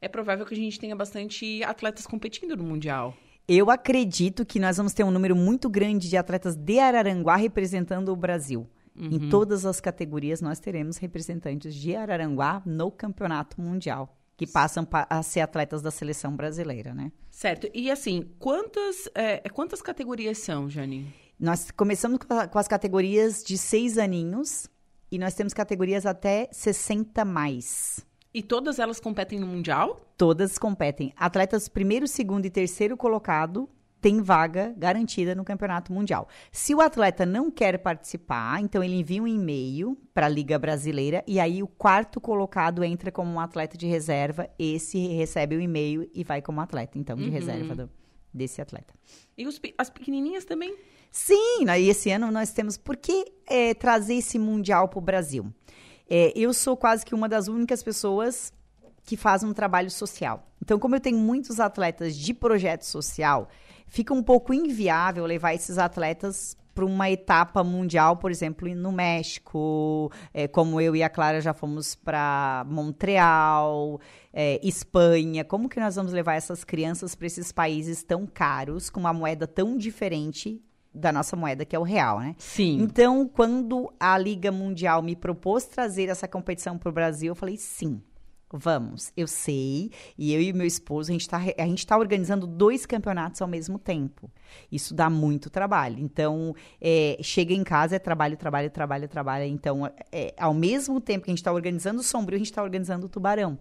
é 0.00 0.08
provável 0.08 0.44
que 0.44 0.54
a 0.54 0.56
gente 0.56 0.78
tenha 0.78 0.94
bastante 0.96 1.62
atletas 1.64 2.06
competindo 2.06 2.56
no 2.56 2.64
Mundial. 2.64 3.16
Eu 3.46 3.70
acredito 3.70 4.44
que 4.44 4.58
nós 4.58 4.76
vamos 4.76 4.92
ter 4.92 5.04
um 5.04 5.10
número 5.10 5.36
muito 5.36 5.68
grande 5.70 6.08
de 6.08 6.16
atletas 6.16 6.56
de 6.56 6.78
Araranguá 6.78 7.36
representando 7.36 8.08
o 8.10 8.16
Brasil. 8.16 8.68
Em 8.96 9.28
todas 9.28 9.66
as 9.66 9.80
categorias, 9.80 10.40
nós 10.40 10.60
teremos 10.60 10.98
representantes 10.98 11.74
de 11.74 11.96
Araranguá 11.96 12.62
no 12.64 12.92
campeonato 12.92 13.60
mundial, 13.60 14.16
que 14.36 14.46
passam 14.46 14.84
pa- 14.84 15.06
a 15.10 15.20
ser 15.22 15.40
atletas 15.40 15.82
da 15.82 15.90
seleção 15.90 16.36
brasileira, 16.36 16.94
né? 16.94 17.10
Certo. 17.28 17.68
E 17.74 17.90
assim, 17.90 18.30
quantas, 18.38 19.08
é, 19.14 19.38
quantas 19.48 19.82
categorias 19.82 20.38
são, 20.38 20.70
Jane? 20.70 21.12
Nós 21.38 21.70
começamos 21.70 22.18
com 22.50 22.58
as 22.58 22.68
categorias 22.68 23.42
de 23.42 23.58
seis 23.58 23.98
aninhos 23.98 24.68
e 25.10 25.18
nós 25.18 25.34
temos 25.34 25.52
categorias 25.52 26.06
até 26.06 26.48
60 26.52 27.24
mais. 27.24 28.04
E 28.32 28.42
todas 28.42 28.78
elas 28.78 28.98
competem 28.98 29.38
no 29.38 29.46
Mundial? 29.46 30.00
Todas 30.16 30.58
competem. 30.58 31.12
Atletas 31.16 31.68
primeiro, 31.68 32.06
segundo 32.08 32.46
e 32.46 32.50
terceiro 32.50 32.96
colocado 32.96 33.68
têm 34.00 34.20
vaga 34.20 34.74
garantida 34.76 35.34
no 35.34 35.44
Campeonato 35.44 35.92
Mundial. 35.92 36.28
Se 36.52 36.74
o 36.74 36.80
atleta 36.80 37.24
não 37.24 37.50
quer 37.50 37.78
participar, 37.78 38.60
então 38.60 38.82
ele 38.82 38.96
envia 39.00 39.22
um 39.22 39.26
e-mail 39.26 39.96
para 40.12 40.26
a 40.26 40.28
Liga 40.28 40.58
Brasileira 40.58 41.24
e 41.26 41.40
aí 41.40 41.62
o 41.62 41.66
quarto 41.66 42.20
colocado 42.20 42.84
entra 42.84 43.10
como 43.10 43.30
um 43.32 43.40
atleta 43.40 43.78
de 43.78 43.86
reserva. 43.86 44.48
Esse 44.58 45.06
recebe 45.08 45.56
o 45.56 45.60
e-mail 45.60 46.08
e 46.12 46.22
vai 46.22 46.42
como 46.42 46.60
atleta, 46.60 46.98
então, 46.98 47.16
de 47.16 47.24
Uhum. 47.24 47.30
reserva 47.30 47.74
do- 47.74 47.90
desse 48.34 48.60
atleta. 48.60 48.92
E 49.38 49.46
os 49.46 49.60
as 49.78 49.88
pequenininhas 49.88 50.44
também? 50.44 50.76
Sim, 51.10 51.64
né, 51.64 51.80
e 51.80 51.88
esse 51.88 52.10
ano 52.10 52.30
nós 52.30 52.50
temos. 52.50 52.76
Por 52.76 52.96
que 52.96 53.32
é, 53.46 53.72
trazer 53.72 54.16
esse 54.16 54.38
Mundial 54.38 54.88
para 54.88 54.98
o 54.98 55.02
Brasil? 55.02 55.52
É, 56.10 56.32
eu 56.34 56.52
sou 56.52 56.76
quase 56.76 57.06
que 57.06 57.14
uma 57.14 57.28
das 57.28 57.46
únicas 57.46 57.82
pessoas 57.82 58.52
que 59.04 59.16
faz 59.16 59.42
um 59.42 59.52
trabalho 59.52 59.90
social. 59.90 60.48
Então, 60.60 60.78
como 60.78 60.96
eu 60.96 61.00
tenho 61.00 61.18
muitos 61.18 61.60
atletas 61.60 62.16
de 62.16 62.34
projeto 62.34 62.82
social, 62.82 63.48
fica 63.86 64.12
um 64.12 64.22
pouco 64.22 64.52
inviável 64.52 65.24
levar 65.26 65.54
esses 65.54 65.78
atletas 65.78 66.56
para 66.74 66.84
uma 66.84 67.10
etapa 67.10 67.62
mundial, 67.62 68.16
por 68.16 68.30
exemplo, 68.30 68.68
no 68.74 68.90
México, 68.90 70.10
é, 70.32 70.48
como 70.48 70.80
eu 70.80 70.96
e 70.96 71.02
a 71.02 71.08
Clara 71.08 71.40
já 71.40 71.54
fomos 71.54 71.94
para 71.94 72.66
Montreal, 72.68 74.00
é, 74.32 74.60
Espanha. 74.62 75.44
Como 75.44 75.68
que 75.68 75.78
nós 75.78 75.94
vamos 75.94 76.12
levar 76.12 76.34
essas 76.34 76.64
crianças 76.64 77.14
para 77.14 77.26
esses 77.26 77.52
países 77.52 78.02
tão 78.02 78.26
caros, 78.26 78.90
com 78.90 79.00
uma 79.00 79.12
moeda 79.12 79.46
tão 79.46 79.76
diferente 79.76 80.60
da 80.94 81.12
nossa 81.12 81.34
moeda, 81.36 81.64
que 81.64 81.74
é 81.74 81.78
o 81.78 81.82
real, 81.82 82.20
né? 82.20 82.36
Sim. 82.38 82.80
Então, 82.80 83.26
quando 83.26 83.92
a 83.98 84.16
Liga 84.16 84.52
Mundial 84.52 85.02
me 85.02 85.16
propôs 85.16 85.64
trazer 85.64 86.08
essa 86.08 86.28
competição 86.28 86.78
para 86.78 86.88
o 86.88 86.92
Brasil, 86.92 87.32
eu 87.32 87.34
falei 87.34 87.56
sim. 87.56 88.00
Vamos, 88.56 89.12
eu 89.16 89.26
sei, 89.26 89.90
e 90.16 90.32
eu 90.32 90.40
e 90.40 90.52
meu 90.52 90.64
esposo, 90.64 91.10
a 91.10 91.12
gente 91.12 91.22
está 91.22 91.40
tá 91.88 91.98
organizando 91.98 92.46
dois 92.46 92.86
campeonatos 92.86 93.42
ao 93.42 93.48
mesmo 93.48 93.80
tempo. 93.80 94.30
Isso 94.70 94.94
dá 94.94 95.10
muito 95.10 95.50
trabalho. 95.50 95.98
Então, 95.98 96.54
é, 96.80 97.18
chega 97.20 97.52
em 97.52 97.64
casa, 97.64 97.96
é 97.96 97.98
trabalho, 97.98 98.36
trabalho, 98.36 98.70
trabalho, 98.70 99.08
trabalho. 99.08 99.44
Então, 99.44 99.90
é, 100.12 100.32
ao 100.38 100.54
mesmo 100.54 101.00
tempo 101.00 101.24
que 101.24 101.30
a 101.30 101.32
gente 101.32 101.40
está 101.40 101.52
organizando 101.52 101.98
o 102.00 102.04
Sombrio, 102.04 102.36
a 102.36 102.38
gente 102.38 102.50
está 102.50 102.62
organizando 102.62 103.06
o 103.06 103.08
Tubarão 103.08 103.58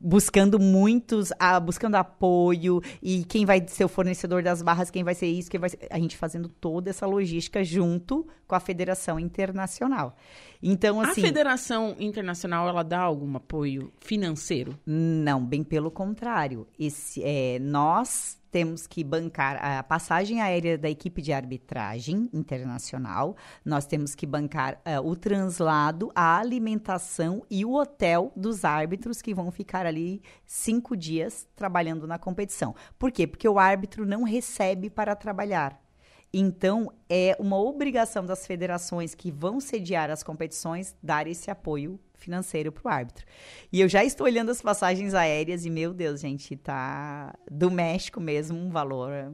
buscando 0.00 0.58
muitos, 0.58 1.30
ah, 1.38 1.60
buscando 1.60 1.96
apoio 1.96 2.80
e 3.02 3.24
quem 3.24 3.44
vai 3.44 3.64
ser 3.68 3.84
o 3.84 3.88
fornecedor 3.88 4.42
das 4.42 4.62
barras, 4.62 4.90
quem 4.90 5.04
vai 5.04 5.14
ser 5.14 5.26
isso, 5.26 5.50
quem 5.50 5.60
vai 5.60 5.70
ser... 5.70 5.78
a 5.90 5.98
gente 5.98 6.16
fazendo 6.16 6.48
toda 6.48 6.90
essa 6.90 7.06
logística 7.06 7.62
junto 7.62 8.26
com 8.46 8.54
a 8.54 8.60
Federação 8.60 9.18
Internacional. 9.20 10.16
Então, 10.62 11.00
A 11.00 11.08
assim, 11.08 11.20
Federação 11.20 11.94
Internacional, 11.98 12.68
ela 12.68 12.82
dá 12.82 13.00
algum 13.00 13.36
apoio 13.36 13.92
financeiro? 14.00 14.78
não, 14.86 15.44
bem 15.44 15.62
pelo 15.62 15.90
contrário. 15.90 16.66
Esse, 16.78 17.22
é, 17.22 17.58
nós 17.58 18.38
temos 18.54 18.86
que 18.86 19.02
bancar 19.02 19.58
a 19.60 19.82
passagem 19.82 20.40
aérea 20.40 20.78
da 20.78 20.88
equipe 20.88 21.20
de 21.20 21.32
arbitragem 21.32 22.30
internacional, 22.32 23.36
nós 23.64 23.84
temos 23.84 24.14
que 24.14 24.24
bancar 24.24 24.80
ah, 24.84 25.00
o 25.00 25.16
translado, 25.16 26.12
a 26.14 26.38
alimentação 26.38 27.44
e 27.50 27.64
o 27.64 27.74
hotel 27.74 28.32
dos 28.36 28.64
árbitros 28.64 29.20
que 29.20 29.34
vão 29.34 29.50
ficar 29.50 29.86
ali 29.86 30.22
cinco 30.46 30.96
dias 30.96 31.48
trabalhando 31.56 32.06
na 32.06 32.16
competição. 32.16 32.76
Por 32.96 33.10
quê? 33.10 33.26
Porque 33.26 33.48
o 33.48 33.58
árbitro 33.58 34.06
não 34.06 34.22
recebe 34.22 34.88
para 34.88 35.16
trabalhar. 35.16 35.83
Então, 36.36 36.90
é 37.08 37.36
uma 37.38 37.56
obrigação 37.56 38.26
das 38.26 38.44
federações 38.44 39.14
que 39.14 39.30
vão 39.30 39.60
sediar 39.60 40.10
as 40.10 40.24
competições 40.24 40.92
dar 41.00 41.28
esse 41.28 41.48
apoio 41.48 41.96
financeiro 42.14 42.72
para 42.72 42.84
o 42.84 42.92
árbitro. 42.92 43.24
E 43.72 43.80
eu 43.80 43.88
já 43.88 44.04
estou 44.04 44.26
olhando 44.26 44.50
as 44.50 44.60
passagens 44.60 45.14
aéreas 45.14 45.64
e, 45.64 45.70
meu 45.70 45.94
Deus, 45.94 46.20
gente, 46.20 46.56
tá 46.56 47.32
do 47.48 47.70
México 47.70 48.20
mesmo 48.20 48.58
um 48.58 48.68
valor 48.68 49.32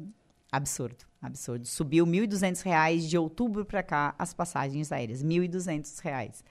absurdo, 0.52 1.06
absurdo. 1.22 1.66
Subiu 1.66 2.06
1.200 2.06 2.60
reais 2.62 3.08
de 3.08 3.16
outubro 3.16 3.64
para 3.64 3.82
cá 3.82 4.14
as 4.18 4.34
passagens 4.34 4.92
aéreas, 4.92 5.24
1.200 5.24 6.00
reais. 6.02 6.44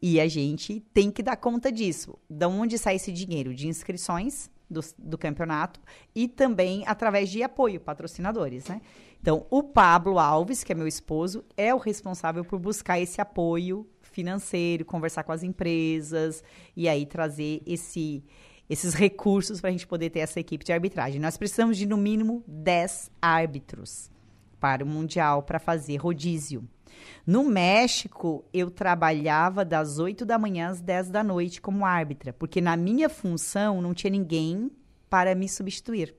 E 0.00 0.18
a 0.18 0.26
gente 0.26 0.80
tem 0.94 1.10
que 1.10 1.22
dar 1.22 1.36
conta 1.36 1.70
disso. 1.70 2.18
De 2.26 2.46
onde 2.46 2.78
sai 2.78 2.96
esse 2.96 3.12
dinheiro? 3.12 3.54
De 3.54 3.68
inscrições 3.68 4.50
do, 4.68 4.80
do 4.98 5.18
campeonato 5.18 5.80
e 6.14 6.26
também 6.26 6.84
através 6.86 7.30
de 7.30 7.42
apoio, 7.42 7.80
patrocinadores, 7.80 8.66
né? 8.66 8.80
Então, 9.20 9.46
o 9.48 9.62
Pablo 9.62 10.18
Alves, 10.18 10.62
que 10.62 10.72
é 10.72 10.74
meu 10.74 10.86
esposo, 10.86 11.44
é 11.56 11.74
o 11.74 11.78
responsável 11.78 12.44
por 12.44 12.58
buscar 12.58 13.00
esse 13.00 13.20
apoio 13.22 13.88
financeiro, 14.02 14.84
conversar 14.84 15.24
com 15.24 15.32
as 15.32 15.42
empresas 15.42 16.44
e 16.76 16.88
aí 16.88 17.06
trazer 17.06 17.62
esse, 17.66 18.22
esses 18.68 18.92
recursos 18.92 19.60
para 19.60 19.70
a 19.70 19.72
gente 19.72 19.86
poder 19.86 20.10
ter 20.10 20.20
essa 20.20 20.38
equipe 20.38 20.64
de 20.64 20.72
arbitragem. 20.72 21.20
Nós 21.20 21.38
precisamos 21.38 21.78
de, 21.78 21.86
no 21.86 21.96
mínimo, 21.96 22.44
10 22.46 23.10
árbitros 23.20 24.10
para 24.60 24.84
o 24.84 24.86
Mundial, 24.86 25.42
para 25.42 25.58
fazer 25.58 25.96
rodízio. 25.96 26.68
No 27.26 27.44
México, 27.44 28.44
eu 28.52 28.70
trabalhava 28.70 29.64
das 29.64 29.98
8 29.98 30.24
da 30.24 30.38
manhã 30.38 30.68
às 30.68 30.80
10 30.80 31.10
da 31.10 31.22
noite 31.24 31.60
como 31.60 31.84
árbitra, 31.84 32.32
porque 32.32 32.60
na 32.60 32.76
minha 32.76 33.08
função 33.08 33.80
não 33.80 33.94
tinha 33.94 34.10
ninguém 34.10 34.70
para 35.08 35.34
me 35.34 35.48
substituir. 35.48 36.14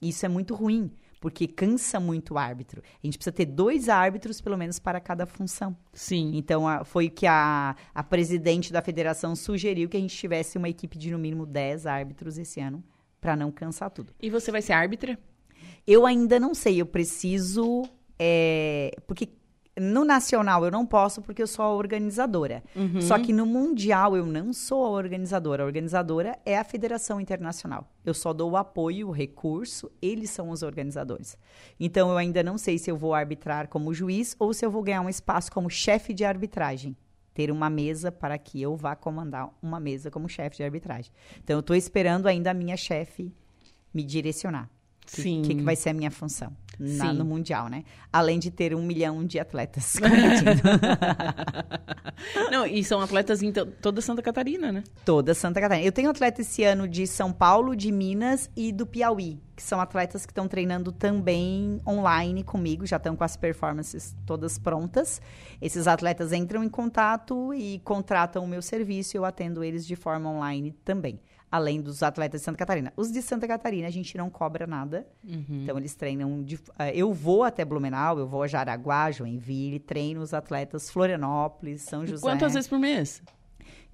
Isso 0.00 0.24
é 0.24 0.28
muito 0.28 0.54
ruim, 0.54 0.90
porque 1.20 1.46
cansa 1.46 2.00
muito 2.00 2.34
o 2.34 2.38
árbitro. 2.38 2.82
A 3.02 3.06
gente 3.06 3.18
precisa 3.18 3.32
ter 3.36 3.44
dois 3.46 3.88
árbitros, 3.88 4.40
pelo 4.40 4.56
menos, 4.56 4.78
para 4.78 4.98
cada 4.98 5.26
função. 5.26 5.76
Sim. 5.92 6.32
Então, 6.34 6.66
a- 6.66 6.84
foi 6.84 7.06
o 7.08 7.10
que 7.10 7.26
a, 7.26 7.76
a 7.94 8.02
presidente 8.02 8.72
da 8.72 8.80
federação 8.80 9.36
sugeriu 9.36 9.88
que 9.88 9.96
a 9.96 10.00
gente 10.00 10.16
tivesse 10.16 10.56
uma 10.56 10.68
equipe 10.70 10.96
de 10.96 11.10
no 11.10 11.18
mínimo 11.18 11.44
10 11.44 11.86
árbitros 11.86 12.38
esse 12.38 12.60
ano, 12.60 12.82
para 13.20 13.36
não 13.36 13.50
cansar 13.52 13.90
tudo. 13.90 14.14
E 14.20 14.30
você 14.30 14.50
vai 14.50 14.62
ser 14.62 14.72
árbitra? 14.72 15.18
Eu 15.86 16.06
ainda 16.06 16.40
não 16.40 16.54
sei, 16.54 16.80
eu 16.80 16.86
preciso. 16.86 17.82
é, 18.18 18.96
porque 19.06 19.28
no 19.78 20.04
nacional 20.04 20.64
eu 20.64 20.70
não 20.70 20.84
posso, 20.84 21.22
porque 21.22 21.42
eu 21.42 21.46
sou 21.46 21.64
a 21.64 21.72
organizadora. 21.72 22.62
Uhum. 22.74 23.00
Só 23.00 23.18
que 23.18 23.32
no 23.32 23.46
mundial 23.46 24.16
eu 24.16 24.26
não 24.26 24.52
sou 24.52 24.84
a 24.84 24.90
organizadora. 24.90 25.62
A 25.62 25.66
organizadora 25.66 26.38
é 26.44 26.58
a 26.58 26.64
Federação 26.64 27.20
Internacional. 27.20 27.88
Eu 28.04 28.12
só 28.12 28.32
dou 28.32 28.52
o 28.52 28.56
apoio, 28.56 29.08
o 29.08 29.12
recurso, 29.12 29.90
eles 30.02 30.30
são 30.30 30.50
os 30.50 30.62
organizadores. 30.62 31.36
Então 31.78 32.10
eu 32.10 32.16
ainda 32.16 32.42
não 32.42 32.58
sei 32.58 32.78
se 32.78 32.90
eu 32.90 32.96
vou 32.96 33.14
arbitrar 33.14 33.68
como 33.68 33.94
juiz 33.94 34.34
ou 34.38 34.52
se 34.52 34.64
eu 34.64 34.70
vou 34.70 34.82
ganhar 34.82 35.02
um 35.02 35.08
espaço 35.08 35.52
como 35.52 35.70
chefe 35.70 36.12
de 36.12 36.24
arbitragem. 36.24 36.96
Ter 37.32 37.50
uma 37.50 37.70
mesa 37.70 38.10
para 38.10 38.36
que 38.36 38.60
eu 38.60 38.76
vá 38.76 38.96
comandar 38.96 39.50
uma 39.62 39.78
mesa 39.78 40.10
como 40.10 40.28
chefe 40.28 40.56
de 40.56 40.64
arbitragem. 40.64 41.12
Então 41.42 41.56
eu 41.56 41.60
estou 41.60 41.76
esperando 41.76 42.26
ainda 42.26 42.50
a 42.50 42.54
minha 42.54 42.76
chefe 42.76 43.32
me 43.94 44.02
direcionar. 44.02 44.68
O 45.18 45.22
Sim. 45.22 45.42
que, 45.42 45.54
que 45.56 45.62
vai 45.62 45.74
ser 45.76 45.90
a 45.90 45.92
minha 45.92 46.10
função 46.10 46.52
na- 46.78 47.10
Sim. 47.10 47.16
no 47.18 47.24
Mundial, 47.24 47.68
né? 47.68 47.84
Além 48.12 48.38
de 48.38 48.50
ter 48.50 48.74
um 48.74 48.82
milhão 48.82 49.24
de 49.24 49.38
atletas 49.40 49.94
competindo. 50.00 50.62
Não, 52.50 52.66
e 52.66 52.82
são 52.84 53.00
atletas 53.00 53.42
em 53.42 53.52
to- 53.52 53.66
toda 53.66 54.00
Santa 54.00 54.22
Catarina, 54.22 54.70
né? 54.70 54.84
Toda 55.04 55.34
Santa 55.34 55.60
Catarina. 55.60 55.86
Eu 55.86 55.92
tenho 55.92 56.10
atleta 56.10 56.40
esse 56.42 56.62
ano 56.64 56.86
de 56.86 57.06
São 57.06 57.32
Paulo, 57.32 57.74
de 57.74 57.90
Minas 57.90 58.50
e 58.56 58.72
do 58.72 58.86
Piauí, 58.86 59.40
que 59.56 59.62
são 59.62 59.80
atletas 59.80 60.24
que 60.26 60.32
estão 60.32 60.46
treinando 60.48 60.92
também 60.92 61.80
online 61.86 62.42
comigo, 62.42 62.86
já 62.86 62.96
estão 62.96 63.16
com 63.16 63.24
as 63.24 63.36
performances 63.36 64.14
todas 64.26 64.58
prontas. 64.58 65.20
Esses 65.60 65.86
atletas 65.86 66.32
entram 66.32 66.62
em 66.64 66.68
contato 66.68 67.52
e 67.54 67.78
contratam 67.80 68.44
o 68.44 68.48
meu 68.48 68.62
serviço 68.62 69.16
e 69.16 69.18
eu 69.18 69.24
atendo 69.24 69.64
eles 69.64 69.86
de 69.86 69.96
forma 69.96 70.30
online 70.30 70.72
também. 70.84 71.20
Além 71.50 71.80
dos 71.80 72.02
atletas 72.02 72.40
de 72.40 72.44
Santa 72.44 72.58
Catarina. 72.58 72.92
Os 72.96 73.10
de 73.10 73.20
Santa 73.20 73.48
Catarina 73.48 73.88
a 73.88 73.90
gente 73.90 74.16
não 74.16 74.30
cobra 74.30 74.66
nada. 74.68 75.06
Então 75.64 75.76
eles 75.76 75.94
treinam. 75.96 76.42
de- 76.44 76.60
eh, 76.78 76.92
eu 76.94 77.12
vou 77.12 77.42
até 77.42 77.64
Blumenau, 77.64 78.18
eu 78.20 78.26
vou 78.26 78.42
a 78.44 78.46
Jaraguá, 78.46 79.10
Joinville, 79.10 79.80
treino 79.80 80.20
os 80.20 80.32
atletas 80.32 80.88
Florianópolis, 80.90 81.82
São 81.82 82.06
José. 82.06 82.22
Quantas 82.22 82.54
vezes 82.54 82.68
por 82.68 82.78
mês? 82.78 83.20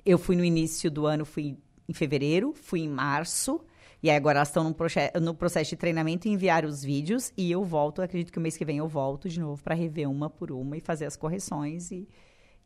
Eu 0.04 0.18
fui 0.18 0.36
no 0.36 0.44
início 0.44 0.90
do 0.90 1.06
ano, 1.06 1.24
fui 1.24 1.56
em 1.88 1.92
fevereiro, 1.94 2.52
fui 2.54 2.80
em 2.80 2.88
março. 2.88 3.60
E 4.02 4.10
agora 4.10 4.38
elas 4.38 4.48
estão 4.48 4.70
proce- 4.74 5.10
no 5.20 5.34
processo 5.34 5.70
de 5.70 5.76
treinamento 5.76 6.28
e 6.28 6.30
enviar 6.30 6.64
os 6.66 6.84
vídeos. 6.84 7.32
E 7.36 7.50
eu 7.50 7.64
volto, 7.64 8.02
acredito 8.02 8.30
que 8.30 8.38
o 8.38 8.42
mês 8.42 8.56
que 8.56 8.64
vem 8.66 8.76
eu 8.76 8.86
volto 8.86 9.28
de 9.28 9.40
novo 9.40 9.62
para 9.64 9.74
rever 9.74 10.08
uma 10.08 10.28
por 10.28 10.52
uma 10.52 10.76
e 10.76 10.80
fazer 10.80 11.06
as 11.06 11.16
correções. 11.16 11.90
E, 11.90 12.06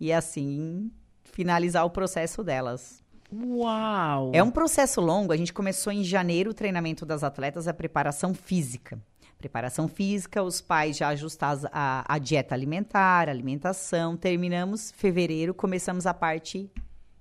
e 0.01 0.13
assim 0.13 0.91
finalizar 1.23 1.87
o 1.87 1.91
processo 1.91 2.43
delas. 2.43 3.00
Uau! 3.33 4.33
É 4.35 4.43
um 4.43 4.51
processo 4.51 5.01
longo. 5.01 5.33
A 5.33 5.37
gente 5.37 5.53
começou 5.53 5.93
em 5.93 6.03
janeiro 6.03 6.51
o 6.51 6.55
treinamento 6.55 7.07
das 7.07 7.23
atletas, 7.23 7.69
a 7.69 7.75
preparação 7.75 8.35
física. 8.35 9.01
Preparação 9.39 9.89
física, 9.89 10.43
os 10.43 10.61
pais 10.61 10.97
já 10.97 11.09
ajustados 11.09 11.65
a, 11.73 12.05
a 12.07 12.19
dieta 12.19 12.55
alimentar, 12.55 13.29
alimentação. 13.29 14.17
Terminamos 14.17 14.91
fevereiro, 14.91 15.55
começamos 15.55 16.07
a 16.07 16.13
parte 16.13 16.71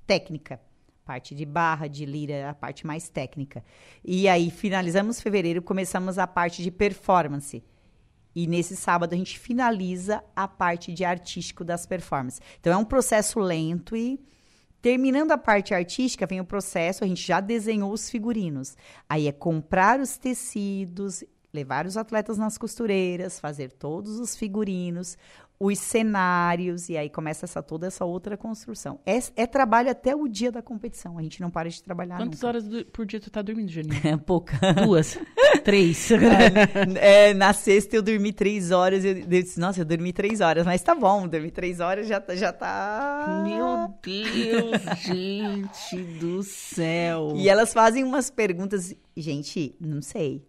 técnica. 0.06 0.60
Parte 1.06 1.34
de 1.34 1.46
barra, 1.46 1.88
de 1.88 2.06
lira, 2.06 2.50
a 2.50 2.54
parte 2.54 2.86
mais 2.86 3.08
técnica. 3.08 3.64
E 4.04 4.28
aí 4.28 4.52
finalizamos 4.52 5.22
fevereiro, 5.22 5.62
começamos 5.62 6.18
a 6.18 6.28
parte 6.28 6.62
de 6.62 6.70
performance. 6.70 7.64
E 8.36 8.48
nesse 8.48 8.76
sábado 8.76 9.14
a 9.14 9.18
gente 9.18 9.40
finaliza 9.40 10.24
a 10.36 10.48
parte 10.48 10.94
de 10.94 11.04
artístico 11.04 11.64
das 11.64 11.86
performances. 11.86 12.42
Então 12.60 12.74
é 12.74 12.78
um 12.78 12.86
processo 12.86 13.40
lento 13.40 13.96
e 13.96 14.20
terminando 14.82 15.32
a 15.32 15.38
parte 15.38 15.74
artística 15.74 16.26
vem 16.26 16.40
o 16.40 16.46
processo, 16.46 17.04
a 17.04 17.08
gente 17.08 17.26
já 17.26 17.40
desenhou 17.40 17.92
os 17.92 18.10
figurinos. 18.10 18.76
Aí 19.08 19.28
é 19.28 19.32
comprar 19.32 20.00
os 20.00 20.18
tecidos, 20.18 21.24
levar 21.54 21.86
os 21.86 21.98
atletas 21.98 22.38
nas 22.38 22.58
costureiras, 22.58 23.40
fazer 23.40 23.72
todos 23.72 24.20
os 24.20 24.36
figurinos, 24.36 25.18
os 25.62 25.78
cenários 25.78 26.88
e 26.88 26.96
aí 26.96 27.10
começa 27.10 27.46
essa 27.46 27.62
toda 27.62 27.88
essa 27.88 28.06
outra 28.06 28.38
construção. 28.38 28.98
É, 29.06 29.20
é 29.36 29.46
trabalho 29.46 29.90
até 29.92 30.16
o 30.16 30.26
dia 30.28 30.52
da 30.54 30.62
competição. 30.62 31.18
A 31.18 31.22
gente 31.22 31.42
não 31.42 31.52
para 31.52 31.70
de 31.70 31.84
trabalhar 31.84 32.16
Quantas 32.18 32.40
nunca. 32.40 32.48
horas 32.48 32.64
do- 32.64 32.86
por 32.86 33.06
dia 33.06 33.20
tu 33.20 33.30
tá 33.30 33.42
dormindo, 33.42 33.70
Janine? 33.70 34.00
É 34.06 34.16
pouca. 34.16 34.58
Duas? 34.86 35.20
Três? 35.66 36.10
É, 37.02 37.34
na 37.34 37.52
sexta 37.54 37.96
eu 37.96 38.02
dormi 38.02 38.32
três 38.32 38.72
horas. 38.72 39.04
Eu, 39.04 39.18
eu 39.18 39.26
disse, 39.28 39.60
nossa, 39.60 39.82
eu 39.82 39.86
dormi 39.86 40.14
três 40.14 40.40
horas, 40.40 40.66
mas 40.66 40.82
tá 40.82 40.96
bom, 40.96 41.28
dormi 41.28 41.52
três 41.52 41.80
horas 41.82 42.08
já, 42.08 42.22
tá- 42.22 42.36
já 42.36 42.54
tá. 42.54 43.44
Meu 43.44 43.94
Deus, 44.02 44.82
gente 45.04 45.98
do 46.20 46.42
céu. 46.42 47.34
E 47.36 47.50
elas 47.50 47.74
fazem 47.74 48.04
umas 48.04 48.30
perguntas, 48.30 48.96
gente, 49.18 49.76
não 49.80 50.02
sei. 50.02 50.48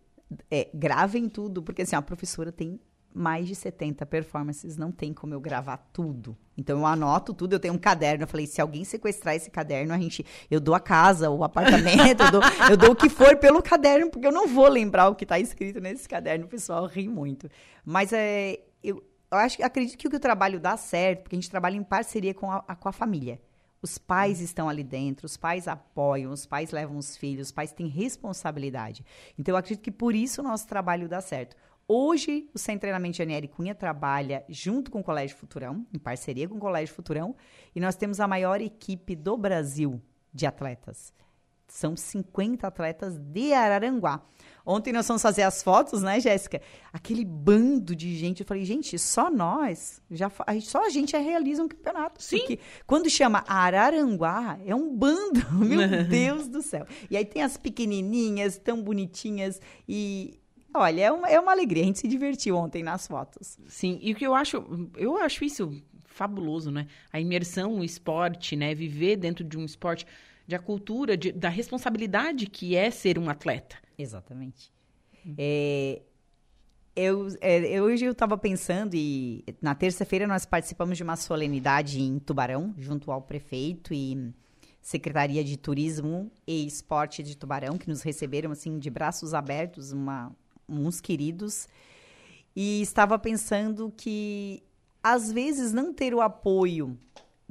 É, 0.48 0.68
gravem 0.72 1.28
tudo, 1.28 1.60
porque 1.62 1.82
assim, 1.82 1.96
a 1.96 2.02
professora 2.02 2.52
tem 2.52 2.78
mais 3.12 3.46
de 3.48 3.54
70 3.54 4.06
performances, 4.06 4.76
não 4.76 4.92
tem 4.92 5.12
como 5.12 5.34
eu 5.34 5.40
gravar 5.40 5.76
tudo. 5.92 6.36
Então 6.56 6.78
eu 6.78 6.86
anoto 6.86 7.34
tudo, 7.34 7.54
eu 7.54 7.60
tenho 7.60 7.74
um 7.74 7.78
caderno, 7.78 8.24
eu 8.24 8.28
falei, 8.28 8.46
se 8.46 8.60
alguém 8.60 8.84
sequestrar 8.84 9.34
esse 9.34 9.50
caderno, 9.50 9.92
a 9.92 9.98
gente, 9.98 10.24
eu 10.50 10.60
dou 10.60 10.74
a 10.74 10.80
casa, 10.80 11.28
o 11.30 11.42
apartamento, 11.42 12.22
eu, 12.22 12.30
dou, 12.30 12.40
eu 12.70 12.76
dou 12.76 12.90
o 12.92 12.96
que 12.96 13.08
for 13.08 13.36
pelo 13.36 13.62
caderno, 13.62 14.10
porque 14.10 14.26
eu 14.26 14.32
não 14.32 14.46
vou 14.46 14.68
lembrar 14.68 15.08
o 15.08 15.14
que 15.14 15.24
está 15.24 15.38
escrito 15.38 15.80
nesse 15.80 16.08
caderno, 16.08 16.44
o 16.44 16.48
pessoal 16.48 16.86
ri 16.86 17.08
muito. 17.08 17.48
Mas 17.84 18.12
é, 18.12 18.60
eu, 18.84 19.02
eu 19.30 19.38
acho, 19.38 19.56
que- 19.56 19.62
acredito 19.62 19.96
que 19.98 20.06
o 20.16 20.20
trabalho 20.20 20.60
dá 20.60 20.76
certo, 20.76 21.22
porque 21.22 21.34
a 21.36 21.40
gente 21.40 21.50
trabalha 21.50 21.76
em 21.76 21.82
parceria 21.82 22.34
com 22.34 22.50
a, 22.50 22.64
a- 22.68 22.76
com 22.76 22.88
a 22.88 22.92
família. 22.92 23.40
Os 23.82 23.96
pais 23.96 24.40
estão 24.42 24.68
ali 24.68 24.84
dentro, 24.84 25.24
os 25.24 25.38
pais 25.38 25.66
apoiam, 25.66 26.30
os 26.32 26.44
pais 26.44 26.70
levam 26.70 26.98
os 26.98 27.16
filhos, 27.16 27.46
os 27.48 27.52
pais 27.52 27.72
têm 27.72 27.86
responsabilidade. 27.86 29.04
Então, 29.38 29.54
eu 29.54 29.56
acredito 29.56 29.82
que 29.82 29.90
por 29.90 30.14
isso 30.14 30.40
o 30.42 30.44
nosso 30.44 30.66
trabalho 30.68 31.08
dá 31.08 31.20
certo. 31.22 31.56
Hoje, 31.92 32.48
o 32.54 32.58
Centro 32.58 32.76
de 32.76 32.80
Treinamento 32.82 33.16
de 33.16 33.22
Aniele 33.22 33.48
Cunha 33.48 33.74
trabalha 33.74 34.44
junto 34.48 34.92
com 34.92 35.00
o 35.00 35.02
Colégio 35.02 35.36
Futurão, 35.36 35.84
em 35.92 35.98
parceria 35.98 36.48
com 36.48 36.54
o 36.54 36.60
Colégio 36.60 36.94
Futurão, 36.94 37.34
e 37.74 37.80
nós 37.80 37.96
temos 37.96 38.20
a 38.20 38.28
maior 38.28 38.60
equipe 38.60 39.16
do 39.16 39.36
Brasil 39.36 40.00
de 40.32 40.46
atletas. 40.46 41.12
São 41.66 41.96
50 41.96 42.64
atletas 42.64 43.18
de 43.18 43.52
Araranguá. 43.52 44.22
Ontem 44.64 44.92
nós 44.92 45.04
fomos 45.04 45.20
fazer 45.20 45.42
as 45.42 45.64
fotos, 45.64 46.00
né, 46.00 46.20
Jéssica? 46.20 46.62
Aquele 46.92 47.24
bando 47.24 47.96
de 47.96 48.16
gente. 48.16 48.42
Eu 48.42 48.46
falei, 48.46 48.64
gente, 48.64 48.96
só 48.96 49.28
nós, 49.28 50.00
já, 50.08 50.30
só 50.62 50.86
a 50.86 50.90
gente 50.90 51.10
já 51.10 51.18
realiza 51.18 51.60
um 51.60 51.68
campeonato. 51.68 52.22
Sim. 52.22 52.38
Porque 52.38 52.60
quando 52.86 53.10
chama 53.10 53.44
Araranguá, 53.48 54.60
é 54.64 54.74
um 54.76 54.96
bando, 54.96 55.40
meu 55.58 55.80
Deus 56.06 56.46
do 56.46 56.62
céu. 56.62 56.86
E 57.10 57.16
aí 57.16 57.24
tem 57.24 57.42
as 57.42 57.56
pequenininhas, 57.56 58.58
tão 58.58 58.80
bonitinhas. 58.80 59.60
E 59.88 60.39
olha, 60.74 61.00
é 61.02 61.12
uma, 61.12 61.28
é 61.28 61.38
uma 61.40 61.52
alegria. 61.52 61.82
A 61.82 61.86
gente 61.86 61.98
se 62.00 62.08
divertiu 62.08 62.56
ontem 62.56 62.82
nas 62.82 63.06
fotos. 63.06 63.58
Sim, 63.66 63.98
e 64.02 64.12
o 64.12 64.16
que 64.16 64.26
eu 64.26 64.34
acho, 64.34 64.90
eu 64.96 65.16
acho 65.18 65.44
isso 65.44 65.82
fabuloso, 66.04 66.70
né? 66.70 66.86
A 67.12 67.20
imersão, 67.20 67.78
o 67.78 67.84
esporte, 67.84 68.56
né? 68.56 68.74
Viver 68.74 69.16
dentro 69.16 69.44
de 69.44 69.56
um 69.58 69.64
esporte, 69.64 70.06
de 70.46 70.54
a 70.54 70.58
cultura, 70.58 71.16
de- 71.16 71.32
da 71.32 71.48
responsabilidade 71.48 72.46
que 72.46 72.74
é 72.76 72.90
ser 72.90 73.18
um 73.18 73.30
atleta. 73.30 73.76
Exatamente. 73.96 74.72
É, 75.38 76.00
eu, 76.96 77.28
é, 77.40 77.80
hoje 77.80 78.04
eu 78.04 78.12
estava 78.12 78.36
pensando 78.36 78.94
e 78.94 79.44
na 79.62 79.74
terça-feira 79.74 80.26
nós 80.26 80.44
participamos 80.44 80.96
de 80.96 81.02
uma 81.02 81.16
solenidade 81.16 82.00
em 82.00 82.18
Tubarão, 82.18 82.74
junto 82.78 83.10
ao 83.12 83.22
prefeito 83.22 83.94
e 83.94 84.32
Secretaria 84.82 85.44
de 85.44 85.56
Turismo 85.56 86.30
e 86.46 86.66
Esporte 86.66 87.22
de 87.22 87.36
Tubarão, 87.36 87.76
que 87.78 87.88
nos 87.88 88.02
receberam 88.02 88.50
assim 88.50 88.78
de 88.78 88.90
braços 88.90 89.34
abertos, 89.34 89.92
uma, 89.92 90.32
uns 90.70 91.00
queridos. 91.00 91.68
E 92.54 92.80
estava 92.82 93.18
pensando 93.18 93.92
que 93.96 94.62
às 95.02 95.32
vezes 95.32 95.72
não 95.72 95.92
ter 95.92 96.14
o 96.14 96.20
apoio 96.20 96.98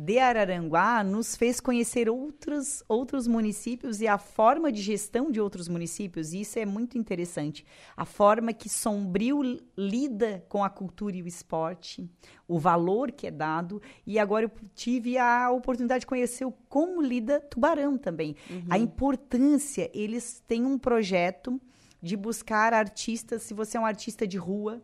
de 0.01 0.17
Araranguá 0.17 1.03
nos 1.03 1.35
fez 1.35 1.59
conhecer 1.59 2.09
outros, 2.09 2.81
outros 2.87 3.27
municípios 3.27 3.99
e 3.99 4.07
a 4.07 4.17
forma 4.17 4.71
de 4.71 4.81
gestão 4.81 5.29
de 5.29 5.41
outros 5.41 5.67
municípios. 5.67 6.31
E 6.31 6.39
isso 6.39 6.57
é 6.57 6.65
muito 6.65 6.97
interessante. 6.97 7.65
A 7.97 8.05
forma 8.05 8.53
que 8.53 8.69
Sombrio 8.69 9.59
lida 9.77 10.45
com 10.47 10.63
a 10.63 10.69
cultura 10.69 11.17
e 11.17 11.21
o 11.21 11.27
esporte, 11.27 12.09
o 12.47 12.57
valor 12.57 13.11
que 13.11 13.27
é 13.27 13.31
dado. 13.31 13.81
E 14.07 14.17
agora 14.17 14.45
eu 14.45 14.51
tive 14.73 15.17
a 15.17 15.51
oportunidade 15.51 16.01
de 16.01 16.07
conhecer 16.07 16.45
o 16.45 16.53
como 16.69 17.01
lida 17.01 17.41
Tubarão 17.41 17.97
também. 17.97 18.37
A 18.69 18.79
importância, 18.79 19.91
eles 19.93 20.41
têm 20.47 20.65
um 20.65 20.77
projeto 20.77 21.59
de 22.01 22.15
buscar 22.15 22.73
artistas, 22.73 23.43
se 23.43 23.53
você 23.53 23.77
é 23.77 23.79
um 23.79 23.85
artista 23.85 24.27
de 24.27 24.37
rua, 24.37 24.81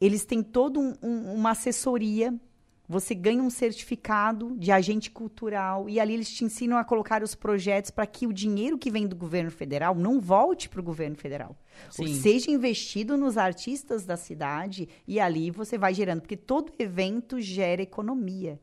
eles 0.00 0.24
têm 0.24 0.42
toda 0.42 0.80
uma 1.02 1.50
assessoria 1.50 2.34
você 2.90 3.14
ganha 3.14 3.40
um 3.40 3.50
certificado 3.50 4.56
de 4.58 4.72
agente 4.72 5.12
cultural 5.12 5.88
e 5.88 6.00
ali 6.00 6.12
eles 6.12 6.28
te 6.28 6.44
ensinam 6.44 6.76
a 6.76 6.82
colocar 6.82 7.22
os 7.22 7.36
projetos 7.36 7.92
para 7.92 8.04
que 8.04 8.26
o 8.26 8.32
dinheiro 8.32 8.76
que 8.76 8.90
vem 8.90 9.06
do 9.06 9.14
governo 9.14 9.48
federal 9.48 9.94
não 9.94 10.20
volte 10.20 10.68
para 10.68 10.80
o 10.80 10.82
governo 10.82 11.14
federal. 11.14 11.56
Ou 11.96 12.08
seja 12.08 12.50
investido 12.50 13.16
nos 13.16 13.38
artistas 13.38 14.04
da 14.04 14.16
cidade 14.16 14.88
e 15.06 15.20
ali 15.20 15.52
você 15.52 15.78
vai 15.78 15.94
gerando, 15.94 16.22
porque 16.22 16.36
todo 16.36 16.72
evento 16.80 17.40
gera 17.40 17.80
economia. 17.80 18.58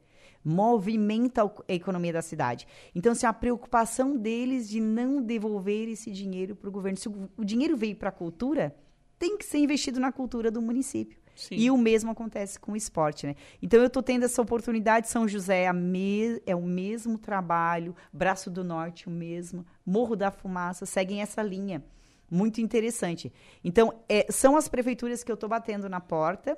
Movimenta 0.48 1.44
a 1.44 1.74
economia 1.74 2.14
da 2.14 2.22
cidade. 2.22 2.66
Então, 2.96 3.12
assim, 3.12 3.26
a 3.26 3.34
preocupação 3.34 4.16
deles 4.16 4.70
de 4.70 4.80
não 4.80 5.22
devolver 5.22 5.90
esse 5.90 6.10
dinheiro 6.10 6.56
para 6.56 6.70
o 6.70 6.72
governo. 6.72 6.98
Se 6.98 7.10
o, 7.10 7.30
o 7.36 7.44
dinheiro 7.44 7.76
veio 7.76 7.98
para 7.98 8.08
a 8.08 8.14
cultura, 8.14 8.74
tem 9.20 9.38
que 9.38 9.44
ser 9.44 9.58
investido 9.58 10.00
na 10.00 10.10
cultura 10.10 10.50
do 10.50 10.62
município. 10.62 11.20
Sim. 11.36 11.56
E 11.56 11.70
o 11.70 11.78
mesmo 11.78 12.10
acontece 12.10 12.58
com 12.58 12.72
o 12.72 12.78
esporte, 12.78 13.28
né? 13.28 13.36
Então 13.62 13.80
eu 13.82 13.88
estou 13.88 14.02
tendo 14.02 14.24
essa 14.24 14.42
oportunidade. 14.42 15.10
São 15.10 15.28
José 15.28 15.64
é, 15.64 15.68
a 15.68 15.74
me- 15.74 16.42
é 16.46 16.56
o 16.56 16.64
mesmo 16.64 17.18
trabalho, 17.18 17.94
Braço 18.12 18.50
do 18.50 18.64
Norte 18.64 19.08
o 19.08 19.12
mesmo, 19.12 19.66
Morro 19.86 20.16
da 20.16 20.32
Fumaça 20.32 20.86
seguem 20.86 21.22
essa 21.22 21.44
linha. 21.44 21.84
Muito 22.32 22.62
interessante. 22.62 23.32
Então, 23.64 23.94
é, 24.08 24.26
são 24.32 24.56
as 24.56 24.68
prefeituras 24.68 25.24
que 25.24 25.32
eu 25.32 25.36
estou 25.36 25.50
batendo 25.50 25.88
na 25.90 26.00
porta. 26.00 26.58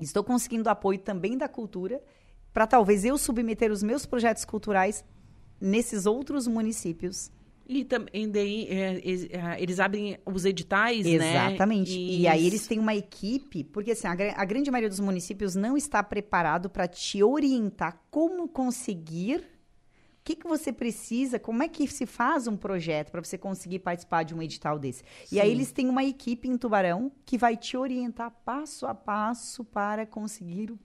Estou 0.00 0.24
conseguindo 0.24 0.68
apoio 0.68 0.98
também 0.98 1.38
da 1.38 1.48
cultura 1.48 2.02
para 2.52 2.66
talvez 2.66 3.04
eu 3.04 3.16
submeter 3.16 3.72
os 3.72 3.82
meus 3.82 4.04
projetos 4.04 4.44
culturais 4.44 5.04
nesses 5.60 6.06
outros 6.06 6.46
municípios. 6.46 7.30
E 7.66 7.84
também 7.84 8.28
daí, 8.28 8.66
é, 8.68 9.00
eles, 9.02 9.28
é, 9.30 9.62
eles 9.62 9.80
abrem 9.80 10.18
os 10.26 10.44
editais, 10.44 11.06
né? 11.06 11.12
Exatamente. 11.14 11.96
E, 11.96 12.26
aí 12.26 12.46
eles 12.46 12.66
têm 12.66 12.78
uma 12.78 12.94
equipe, 12.94 13.64
porque 13.64 13.92
assim, 13.92 14.06
a, 14.06 14.12
a 14.12 14.44
grande 14.44 14.70
maioria 14.70 14.90
dos 14.90 15.00
municípios 15.00 15.54
não 15.54 15.76
está 15.76 16.02
preparado 16.02 16.68
para 16.68 16.88
te 16.88 17.22
orientar 17.22 17.98
como 18.10 18.48
conseguir, 18.48 19.38
o 19.38 20.24
que, 20.24 20.36
que 20.36 20.46
você 20.46 20.72
precisa, 20.72 21.38
como 21.38 21.62
é 21.62 21.68
que 21.68 21.86
se 21.86 22.04
faz 22.04 22.46
um 22.46 22.56
projeto 22.56 23.10
para 23.10 23.22
você 23.22 23.38
conseguir 23.38 23.78
participar 23.78 24.24
de 24.24 24.34
um 24.34 24.42
edital 24.42 24.78
desse. 24.78 25.02
E 25.30 25.40
aí 25.40 25.48
Sim. 25.48 25.54
eles 25.54 25.72
têm 25.72 25.88
uma 25.88 26.04
equipe 26.04 26.48
em 26.48 26.58
Tubarão 26.58 27.10
que 27.24 27.38
vai 27.38 27.56
te 27.56 27.76
orientar 27.76 28.30
passo 28.44 28.86
a 28.86 28.94
passo 28.94 29.64
para 29.64 30.04
conseguir 30.04 30.70
o 30.70 30.78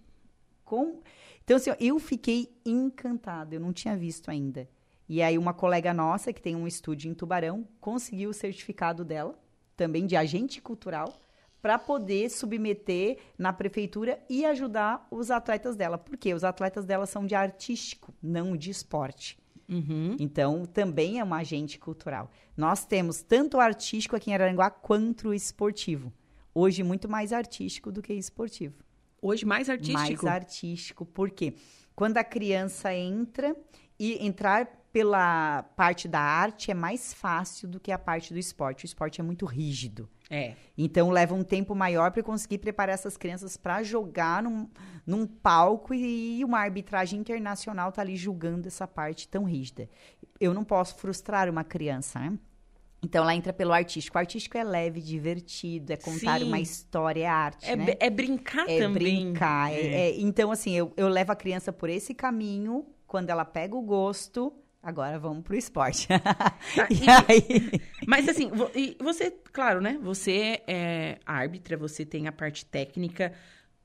com... 0.67 0.99
Então, 1.43 1.56
assim, 1.56 1.71
eu 1.80 1.97
fiquei 1.97 2.53
encantada, 2.65 3.56
eu 3.56 3.60
não 3.60 3.71
tinha 3.71 3.95
visto 3.95 4.30
ainda. 4.30 4.69
E 5.08 5.21
aí, 5.21 5.38
uma 5.38 5.53
colega 5.53 5.93
nossa, 5.93 6.34
que 6.34 6.41
tem 6.41 6.56
um 6.56 6.67
estúdio 6.67 7.10
em 7.10 7.13
Tubarão, 7.13 7.65
conseguiu 7.80 8.30
o 8.30 8.34
certificado 8.34 9.06
dela, 9.06 9.39
também 9.77 10.06
de 10.06 10.17
agente 10.17 10.62
cultural, 10.62 11.17
para 11.62 11.80
poder 11.80 12.30
submeter 12.30 13.17
na 13.38 13.53
prefeitura 13.53 14.19
e 14.30 14.45
ajudar 14.45 15.08
os 15.10 15.32
atletas 15.32 15.77
dela. 15.77 15.97
Porque 15.97 16.34
os 16.34 16.43
atletas 16.43 16.84
dela 16.86 17.06
são 17.06 17.25
de 17.25 17.34
artístico, 17.34 18.13
não 18.21 18.58
de 18.58 18.69
esporte. 18.69 19.39
Uhum. 19.69 20.17
Então, 20.19 20.65
também 20.65 21.19
é 21.19 21.23
um 21.23 21.34
agente 21.34 21.80
cultural. 21.80 22.30
Nós 22.58 22.86
temos 22.86 23.21
tanto 23.21 23.56
o 23.56 23.62
artístico 23.62 24.17
aqui 24.17 24.32
em 24.32 24.34
Araranguá 24.34 24.69
quanto 24.69 25.30
o 25.30 25.34
esportivo. 25.34 26.12
Hoje, 26.53 26.84
muito 26.84 27.08
mais 27.08 27.32
artístico 27.32 27.89
do 27.89 28.01
que 28.01 28.13
esportivo 28.13 28.87
Hoje 29.21 29.45
mais 29.45 29.69
artístico. 29.69 30.25
mais 30.25 30.25
artístico. 30.25 31.06
Por 31.06 31.30
quê? 31.30 31.56
Quando 31.95 32.17
a 32.17 32.23
criança 32.23 32.93
entra 32.93 33.56
e 33.99 34.25
entrar 34.25 34.67
pela 34.91 35.63
parte 35.75 36.08
da 36.08 36.19
arte 36.19 36.71
é 36.71 36.73
mais 36.73 37.13
fácil 37.13 37.67
do 37.67 37.80
que 37.80 37.91
a 37.91 37.99
parte 37.99 38.34
do 38.34 38.39
esporte. 38.39 38.84
O 38.84 38.88
esporte 38.88 39.21
é 39.21 39.23
muito 39.23 39.45
rígido. 39.45 40.10
É. 40.30 40.56
Então 40.77 41.12
leva 41.12 41.36
um 41.36 41.43
tempo 41.43 41.75
maior 41.75 42.12
para 42.12 42.23
conseguir 42.23 42.58
preparar 42.58 42.95
essas 42.95 43.15
crianças 43.15 43.56
para 43.56 43.84
jogar 43.84 44.41
num, 44.41 44.67
num 45.06 45.27
palco 45.27 45.93
e, 45.93 46.43
uma 46.43 46.60
arbitragem 46.60 47.19
internacional 47.19 47.91
tá 47.91 48.01
ali 48.01 48.15
julgando 48.15 48.67
essa 48.67 48.88
parte 48.88 49.27
tão 49.27 49.43
rígida. 49.43 49.89
Eu 50.39 50.53
não 50.53 50.63
posso 50.63 50.95
frustrar 50.95 51.49
uma 51.49 51.63
criança, 51.63 52.19
né? 52.19 52.38
Então 53.08 53.24
ela 53.24 53.34
entra 53.34 53.54
pelo 53.54 53.72
artístico. 53.72 54.17
O 54.17 54.20
artístico 54.20 54.58
é 54.58 54.63
leve, 54.65 55.00
divertido, 55.02 55.93
é 55.93 55.96
contar 55.96 56.39
Sim. 56.41 56.43
uma 56.48 56.60
história, 56.60 57.24
é 57.24 57.26
arte, 57.28 57.65
É, 57.65 57.76
né? 57.78 57.93
é 58.02 58.10
brincar 58.10 58.70
é 58.70 58.80
também. 58.80 59.28
brincar. 59.32 59.72
é- 59.72 59.80
É. 59.80 60.10
é- 60.10 60.20
então, 60.20 60.52
assim, 60.52 60.74
eu, 60.76 60.91
eu 60.98 61.08
levo 61.08 61.32
a 61.32 61.36
criança 61.36 61.72
por 61.72 61.89
esse 61.89 62.13
caminho. 62.13 62.86
Quando 63.08 63.30
ela 63.30 63.46
pega 63.46 63.74
o 63.78 63.82
gosto, 63.82 64.52
agora 64.84 65.17
vamos 65.17 65.41
pro 65.46 65.56
esporte. 65.56 66.06
Tá, 66.10 66.58
e 66.91 67.10
aí, 67.32 67.82
Mas 68.06 68.28
assim, 68.28 68.50
vo- 68.50 68.70
você, 69.02 69.32
claro, 69.54 69.80
né? 69.80 69.98
Você 70.02 70.62
é 70.67 71.17
árbitra, 71.26 71.78
você 71.78 72.06
tem 72.06 72.28
a 72.28 72.32
parte 72.34 72.65
técnica. 72.65 73.32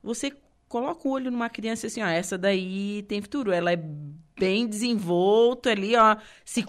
Você 0.03 0.33
coloca 0.73 1.07
o 1.07 1.11
olho 1.11 1.31
numa 1.31 1.51
criança 1.51 1.87
assim, 1.87 2.01
ó, 2.03 2.07
essa 2.07 2.39
daí 2.39 3.03
tem 3.03 3.21
futuro. 3.21 3.53
Ela 3.53 3.73
é 3.73 3.77
bem 4.39 4.67
desenvolta 4.67 5.69
ali, 5.71 5.95
ó. 5.95 6.17
Se, 6.47 6.65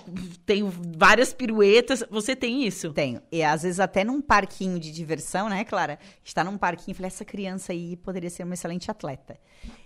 tem 0.46 0.62
várias 0.98 1.34
piruetas. 1.34 2.04
Você 2.12 2.36
tem 2.36 2.68
isso? 2.68 2.92
tenho. 2.92 3.22
E 3.32 3.42
às 3.42 3.64
vezes 3.64 3.80
até 3.80 4.04
num 4.04 4.22
parquinho 4.22 4.78
de 4.78 4.92
diversão, 4.92 5.48
né, 5.48 5.64
Clara? 5.64 5.98
Está 6.22 6.44
num 6.44 6.58
parquinho 6.58 6.92
e 6.92 6.96
falei, 6.96 7.08
essa 7.08 7.24
criança 7.24 7.72
aí 7.72 7.96
poderia 7.96 8.30
ser 8.30 8.44
uma 8.44 8.56
excelente 8.56 8.92
atleta. 8.92 9.40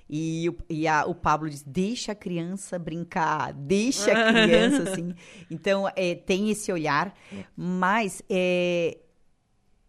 E, 0.10 0.50
o, 0.50 0.58
e 0.68 0.88
a- 0.88 1.06
o 1.06 1.14
Pablo 1.14 1.48
diz, 1.48 1.62
deixa 1.62 2.14
a 2.14 2.16
criança 2.16 2.80
brincar, 2.80 3.54
deixa 3.54 4.12
a 4.12 4.34
criança, 4.34 4.90
assim. 4.90 5.14
Então, 5.52 5.88
é, 5.96 6.16
tem 6.16 6.50
esse 6.50 6.72
olhar. 6.72 7.14
Mas 7.56 8.24
é, 8.28 8.98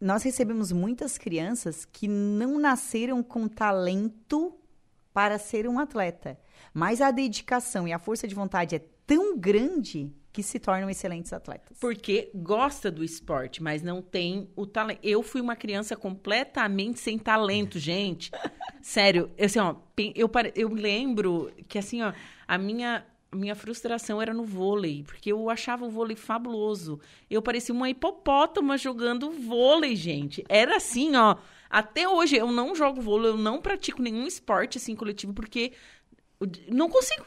nós 0.01 0.23
recebemos 0.23 0.73
muitas 0.73 1.19
crianças 1.19 1.85
que 1.85 2.07
não 2.07 2.59
nasceram 2.59 3.23
com 3.23 3.49
talento 3.49 4.55
para 5.13 5.39
ser 5.39 5.69
um 5.69 5.79
atleta. 5.79 6.39
Mas 6.73 7.01
a 7.01 7.11
dedicação 7.11 7.89
e 7.89 7.93
a 7.93 7.99
força 7.99 8.29
de 8.29 8.35
vontade 8.35 8.77
é 8.77 8.85
tão 9.07 9.37
grande 9.37 10.13
que 10.33 10.43
se 10.43 10.61
tornam 10.61 10.89
excelentes 10.89 11.33
atletas. 11.33 11.79
Porque 11.81 12.31
gosta 12.35 12.91
do 12.93 13.03
esporte, 13.03 13.61
mas 13.61 13.83
não 13.83 14.01
tem 14.01 14.49
o 14.55 14.65
talento. 14.67 15.01
Eu 15.03 15.23
fui 15.23 15.41
uma 15.41 15.57
criança 15.57 15.97
completamente 15.97 17.01
sem 17.01 17.19
talento, 17.19 17.79
gente. 17.81 18.31
Sério, 18.81 19.31
assim, 19.41 19.59
ó, 19.59 19.75
eu, 20.15 20.31
eu 20.55 20.69
lembro 20.69 21.51
que 21.67 21.79
assim, 21.79 22.03
ó, 22.03 22.13
a 22.47 22.57
minha 22.57 23.05
minha 23.33 23.55
frustração 23.55 24.21
era 24.21 24.33
no 24.33 24.45
vôlei, 24.45 25.03
porque 25.05 25.31
eu 25.31 25.51
achava 25.51 25.85
o 25.85 25.91
vôlei 25.91 26.17
fabuloso. 26.17 27.01
Eu 27.31 27.43
parecia 27.43 27.75
uma 27.75 27.91
hipopótama 27.91 28.79
jogando 28.79 29.31
vôlei, 29.31 29.95
gente. 29.95 30.45
Era 30.49 30.77
assim, 30.77 31.15
ó. 31.15 31.37
Até 31.69 32.09
hoje 32.09 32.37
eu 32.37 32.51
não 32.51 32.75
jogo 32.75 33.01
vôlei, 33.01 33.31
eu 33.31 33.37
não 33.37 33.61
pratico 33.61 34.01
nenhum 34.01 34.27
esporte 34.27 34.79
assim 34.79 34.97
coletivo 34.97 35.35
porque 35.35 35.73
não 36.69 36.89
consigo 36.89 37.27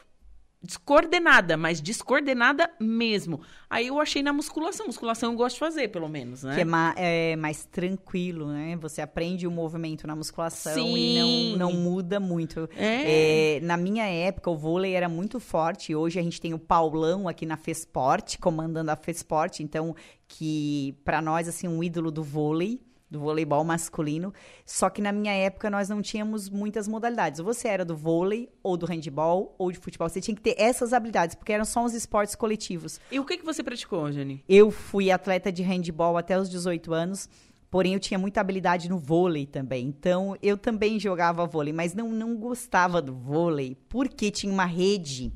descoordenada, 0.62 1.56
mas 1.56 1.80
descoordenada 1.80 2.70
mesmo. 2.80 3.40
Aí 3.68 3.86
eu 3.88 4.00
achei 4.00 4.22
na 4.22 4.32
musculação. 4.32 4.86
Musculação 4.86 5.32
eu 5.32 5.36
gosto 5.36 5.54
de 5.54 5.60
fazer, 5.60 5.88
pelo 5.88 6.08
menos, 6.08 6.42
né? 6.42 6.54
Que 6.54 6.60
é, 6.60 6.64
ma- 6.64 6.94
é 6.96 7.36
mais 7.36 7.64
tranquilo, 7.64 8.46
né? 8.48 8.76
Você 8.80 9.00
aprende 9.00 9.46
o 9.46 9.50
movimento 9.50 10.06
na 10.06 10.14
musculação 10.14 10.72
e 10.96 11.14
Sim. 11.14 11.56
não, 11.56 11.70
não 11.70 11.72
muda 11.78 12.20
muito. 12.20 12.68
É. 12.76 13.56
É, 13.56 13.60
na 13.60 13.76
minha 13.76 14.04
época, 14.06 14.50
o 14.50 14.56
vôlei 14.56 14.92
era 14.94 15.08
muito 15.08 15.40
forte. 15.40 15.94
Hoje 15.94 16.18
a 16.18 16.22
gente 16.22 16.40
tem 16.40 16.54
o 16.54 16.58
Paulão 16.58 17.28
aqui 17.28 17.44
na 17.46 17.56
Fesporte, 17.56 18.38
comandando 18.38 18.90
a 18.90 18.96
Fesporte. 18.96 19.62
Então, 19.62 19.94
que 20.28 20.94
para 21.04 21.20
nós, 21.20 21.48
assim, 21.48 21.66
um 21.68 21.82
ídolo 21.82 22.10
do 22.10 22.22
vôlei, 22.22 22.80
do 23.12 23.20
voleibol 23.20 23.62
masculino. 23.62 24.32
Só 24.64 24.88
que 24.88 25.02
na 25.02 25.12
minha 25.12 25.32
época 25.32 25.70
nós 25.70 25.88
não 25.88 26.00
tínhamos 26.00 26.48
muitas 26.48 26.88
modalidades. 26.88 27.38
Ou 27.38 27.46
você 27.46 27.68
era 27.68 27.84
do 27.84 27.94
vôlei, 27.94 28.48
ou 28.62 28.76
do 28.76 28.86
handball, 28.86 29.54
ou 29.58 29.70
de 29.70 29.78
futebol. 29.78 30.08
Você 30.08 30.20
tinha 30.20 30.34
que 30.34 30.40
ter 30.40 30.56
essas 30.58 30.92
habilidades, 30.92 31.36
porque 31.36 31.52
eram 31.52 31.64
só 31.64 31.84
os 31.84 31.92
esportes 31.92 32.34
coletivos. 32.34 32.98
E 33.10 33.20
o 33.20 33.24
que, 33.24 33.36
que 33.36 33.44
você 33.44 33.62
praticou, 33.62 34.10
Jane? 34.10 34.42
Eu 34.48 34.70
fui 34.70 35.10
atleta 35.10 35.52
de 35.52 35.62
handball 35.62 36.16
até 36.16 36.38
os 36.38 36.48
18 36.48 36.94
anos, 36.94 37.28
porém 37.70 37.94
eu 37.94 38.00
tinha 38.00 38.18
muita 38.18 38.40
habilidade 38.40 38.88
no 38.88 38.98
vôlei 38.98 39.46
também. 39.46 39.86
Então 39.86 40.36
eu 40.42 40.56
também 40.56 40.98
jogava 40.98 41.46
vôlei, 41.46 41.72
mas 41.72 41.94
não, 41.94 42.08
não 42.08 42.34
gostava 42.34 43.02
do 43.02 43.14
vôlei, 43.14 43.76
porque 43.88 44.30
tinha 44.30 44.52
uma 44.52 44.64
rede 44.64 45.32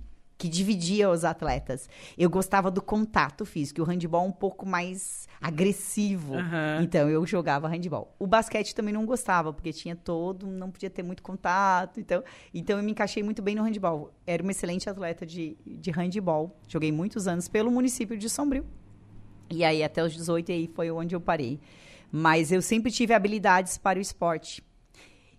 que 0.47 0.49
dividia 0.49 1.11
os 1.11 1.25
atletas. 1.25 1.89
Eu 2.17 2.31
gostava 2.31 2.71
do 2.71 2.81
contato 2.81 3.45
físico, 3.45 3.81
e 3.81 3.83
o 3.83 3.85
handball 3.85 4.25
um 4.25 4.33
pouco 4.33 4.65
mais 4.65 5.27
agressivo. 5.41 6.37
Aham. 6.37 6.81
Então 6.83 7.11
eu 7.11 7.27
jogava 7.27 7.69
handball. 7.69 8.15
O 8.17 8.27
basquete 8.27 8.75
também 8.75 8.95
não 8.95 9.05
gostava, 9.05 9.53
porque 9.53 9.73
tinha 9.73 9.97
todo, 9.97 10.47
não 10.47 10.71
podia 10.71 10.89
ter 10.89 11.03
muito 11.03 11.23
contato. 11.23 11.99
Então, 11.99 12.23
então 12.55 12.79
eu 12.79 12.85
me 12.85 12.93
encaixei 12.93 13.25
muito 13.25 13.43
bem 13.43 13.57
no 13.57 13.63
handball. 13.65 14.13
Era 14.25 14.41
uma 14.43 14.53
excelente 14.53 14.89
atleta 14.89 15.27
de, 15.27 15.57
de 15.67 15.91
handball. 15.91 16.57
Joguei 16.69 16.93
muitos 16.93 17.27
anos 17.27 17.49
pelo 17.49 17.71
município 17.71 18.17
de 18.17 18.31
Sombrio. 18.31 18.65
E 19.51 19.65
aí 19.65 19.83
até 19.83 20.03
os 20.03 20.13
18 20.13 20.49
e 20.51 20.53
aí 20.53 20.71
foi 20.73 20.91
onde 20.93 21.15
eu 21.17 21.21
parei. 21.21 21.59
Mas 22.13 22.53
eu 22.53 22.63
sempre 22.63 22.93
tive 22.93 23.13
habilidades 23.13 23.77
para 23.77 23.99
o 23.99 24.03
esporte. 24.03 24.63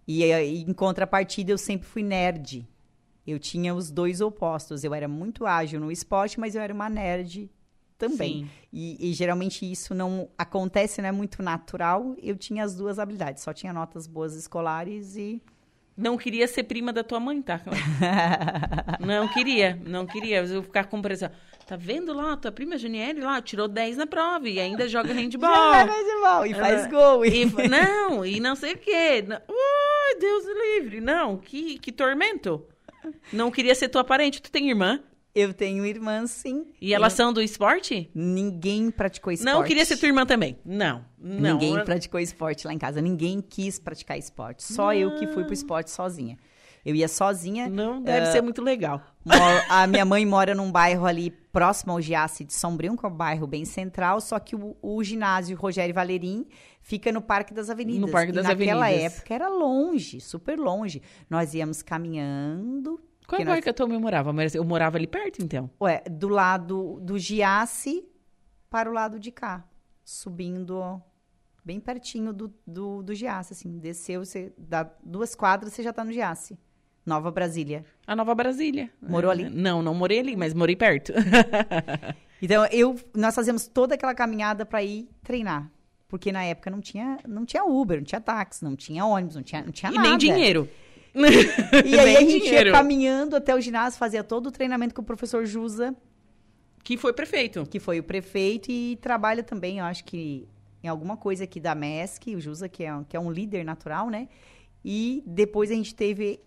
E 0.06 0.24
eh, 0.24 0.46
em 0.46 0.74
contrapartida 0.74 1.52
eu 1.52 1.58
sempre 1.58 1.88
fui 1.88 2.04
nerd. 2.04 2.68
Eu 3.28 3.38
tinha 3.38 3.76
os 3.76 3.92
dois 3.92 4.22
opostos. 4.22 4.86
Eu 4.86 4.94
era 4.94 5.08
muito 5.08 5.46
ágil 5.46 5.82
no 5.82 5.92
esporte, 5.92 6.40
mas 6.40 6.56
eu 6.56 6.62
era 6.62 6.74
uma 6.74 6.90
nerd 6.90 7.52
também. 7.98 8.50
E, 8.72 9.10
e 9.10 9.14
geralmente 9.14 9.70
isso 9.70 9.94
não 9.94 10.30
acontece, 10.38 11.02
não 11.02 11.10
é 11.10 11.12
muito 11.12 11.44
natural. 11.44 12.16
Eu 12.22 12.38
tinha 12.38 12.64
as 12.64 12.76
duas 12.76 13.00
habilidades, 13.00 13.44
só 13.44 13.52
tinha 13.54 13.74
notas 13.74 14.08
boas 14.08 14.36
escolares 14.36 15.18
e 15.18 15.42
Não 15.96 16.16
queria 16.16 16.48
ser 16.48 16.64
prima 16.64 16.94
da 16.94 17.04
tua 17.04 17.20
mãe, 17.20 17.42
tá? 17.42 17.60
não 19.06 19.28
queria, 19.28 19.82
não 19.86 20.06
queria. 20.06 20.46
Eu 20.46 20.64
ficar 20.64 20.86
com 20.86 21.02
pressão. 21.02 21.30
Tá 21.66 21.76
vendo 21.76 22.14
lá, 22.14 22.38
tua 22.38 22.52
prima 22.52 22.78
Janiele 22.78 23.20
lá 23.20 23.42
tirou 23.42 23.68
10 23.68 23.98
na 23.98 24.08
prova 24.08 24.48
e 24.48 24.58
ainda 24.58 24.88
joga 24.88 25.12
handball. 25.12 25.50
Joga 25.76 25.92
handball 25.92 26.46
e 26.46 26.54
faz 26.54 26.88
gol. 26.88 27.26
E, 27.26 27.46
não, 27.68 28.26
e 28.26 28.40
não 28.40 28.56
sei 28.56 28.74
o 28.74 28.78
quê. 28.78 29.26
Ai, 29.30 30.16
Deus 30.18 30.46
livre. 30.46 31.02
Não, 31.02 31.36
que, 31.38 31.78
que 31.78 31.92
tormento. 31.92 32.66
Não 33.32 33.52
queria 33.52 33.76
ser 33.76 33.90
tua 33.90 34.04
parente. 34.04 34.42
Tu 34.42 34.52
tem 34.52 34.70
irmã? 34.70 35.00
Eu 35.36 35.54
tenho 35.54 35.86
irmãs, 35.86 36.32
sim. 36.32 36.66
E 36.82 36.96
elas 36.96 37.14
são 37.14 37.32
do 37.32 37.42
esporte? 37.42 38.10
Ninguém 38.16 38.90
praticou 38.90 39.32
esporte. 39.32 39.54
Não 39.54 39.64
queria 39.64 39.86
ser 39.86 39.98
tua 39.98 40.08
irmã 40.08 40.26
também. 40.26 40.58
Não, 40.66 41.06
não. 41.20 41.54
Ninguém 41.54 41.84
praticou 41.84 42.20
esporte 42.20 42.66
lá 42.66 42.74
em 42.74 42.80
casa. 42.80 43.02
Ninguém 43.02 43.40
quis 43.40 43.78
praticar 43.78 44.18
esporte. 44.18 44.64
Só 44.64 44.96
eu 44.96 45.16
que 45.16 45.28
fui 45.28 45.44
pro 45.44 45.54
esporte 45.54 45.92
sozinha. 45.92 46.38
Eu 46.84 46.96
ia 46.96 47.08
sozinha. 47.08 47.70
Não 47.70 48.02
deve 48.02 48.30
uh, 48.30 48.32
ser 48.32 48.42
muito 48.42 48.64
legal. 48.64 49.02
A 49.70 49.86
minha 49.86 50.06
mãe 50.06 50.26
mora 50.26 50.56
num 50.56 50.72
bairro 50.72 51.06
ali 51.06 51.32
próximo 51.58 51.94
ao 51.94 52.00
Giasse 52.00 52.44
de 52.44 52.54
Sombrio, 52.54 52.96
que 52.96 53.04
é 53.04 53.10
um 53.10 53.12
bairro 53.12 53.48
bem 53.48 53.66
central, 53.66 54.22
só 54.22 54.38
que 54.38 54.56
o, 54.56 54.78
o 54.80 55.04
ginásio 55.04 55.58
Rogério 55.58 55.92
Valerim 55.92 56.46
fica 56.82 57.12
no 57.12 57.20
Parque 57.20 57.52
das 57.52 57.68
Avenidas. 57.68 58.02
No 58.02 58.12
Parque 58.12 58.32
das 58.32 58.46
e 58.46 58.52
Avenidas. 58.52 58.80
Naquela 58.80 58.92
época 58.92 59.34
era 59.34 59.50
longe, 59.50 60.22
super 60.22 60.60
longe. 60.60 61.02
Nós 61.28 61.56
íamos 61.56 61.82
caminhando, 61.82 63.02
qual 63.26 63.40
bairro 63.40 63.56
nós... 63.56 63.64
que 63.64 63.70
a 63.72 63.74
tua 63.74 63.88
mãe 63.88 63.98
morava? 63.98 64.32
Eu 64.54 64.64
morava 64.64 65.00
ali 65.00 65.08
perto, 65.08 65.42
então? 65.42 65.68
Ué, 65.82 66.04
do 66.08 66.28
lado 66.28 67.00
do 67.02 67.18
Giasse 67.18 68.08
para 68.70 68.88
o 68.88 68.94
lado 68.94 69.20
de 69.20 69.32
cá. 69.32 69.66
Subindo 70.06 71.02
bem 71.66 71.80
pertinho 71.80 72.32
do, 72.34 72.54
do, 72.68 73.02
do 73.02 73.16
Giasse, 73.16 73.54
assim. 73.54 73.80
Desceu, 73.80 74.24
você 74.24 74.54
dá 74.56 74.88
duas 75.04 75.34
quadras, 75.34 75.74
você 75.74 75.82
já 75.82 75.92
tá 75.92 76.04
no 76.04 76.14
Giasse. 76.14 76.56
Nova 77.08 77.32
Brasília. 77.32 77.86
A 78.06 78.14
Nova 78.14 78.36
Brasília. 78.36 78.92
Morou 79.02 79.32
ali? 79.32 79.50
Não, 79.50 79.82
não 79.82 79.94
morei 79.94 80.20
ali, 80.20 80.36
mas 80.36 80.54
morei 80.54 80.76
perto. 80.76 81.14
então, 82.42 82.66
eu, 82.66 83.00
nós 83.16 83.34
fazíamos 83.34 83.66
toda 83.66 83.96
aquela 83.96 84.14
caminhada 84.14 84.66
para 84.66 84.84
ir 84.84 85.08
treinar. 85.24 85.72
Porque 86.10 86.34
na 86.34 86.44
época 86.44 86.70
não 86.70 86.82
tinha, 86.82 87.18
não 87.26 87.46
tinha 87.46 87.64
Uber, 87.64 87.98
não 87.98 88.04
tinha 88.04 88.20
táxi, 88.20 88.64
não 88.64 88.76
tinha 88.76 89.06
ônibus, 89.06 89.36
não 89.36 89.44
tinha, 89.44 89.64
não 89.64 89.72
tinha 89.72 89.90
e 89.90 89.96
nada. 89.96 90.08
E 90.08 90.10
nem 90.10 90.18
dinheiro. 90.18 90.70
e 91.86 91.98
aí 91.98 92.18
a 92.18 92.20
gente 92.28 92.44
dinheiro. 92.44 92.70
ia 92.70 92.76
caminhando 92.76 93.38
até 93.38 93.56
o 93.56 93.62
ginásio, 93.62 93.98
fazia 93.98 94.24
todo 94.24 94.48
o 94.48 94.52
treinamento 94.52 94.94
com 94.94 95.02
o 95.02 95.06
professor 95.06 95.46
Jusa. 95.46 95.96
Que 96.84 96.98
foi 96.98 97.14
prefeito. 97.14 97.66
Que 97.66 97.80
foi 97.80 98.00
o 98.00 98.04
prefeito 98.04 98.70
e 98.70 98.98
trabalha 98.98 99.44
também, 99.44 99.80
eu 99.80 99.86
acho 99.86 100.04
que 100.04 100.48
em 100.84 100.88
alguma 100.88 101.16
coisa 101.16 101.46
aqui 101.46 101.60
da 101.60 101.74
MESC, 101.74 102.36
o 102.36 102.40
Jusa, 102.40 102.68
que 102.68 102.84
é, 102.84 102.92
que 103.08 103.16
é 103.16 103.20
um 103.20 103.32
líder 103.32 103.64
natural, 103.64 104.10
né? 104.10 104.28
E 104.84 105.24
depois 105.26 105.70
a 105.72 105.74
gente 105.74 105.94
teve, 105.94 106.40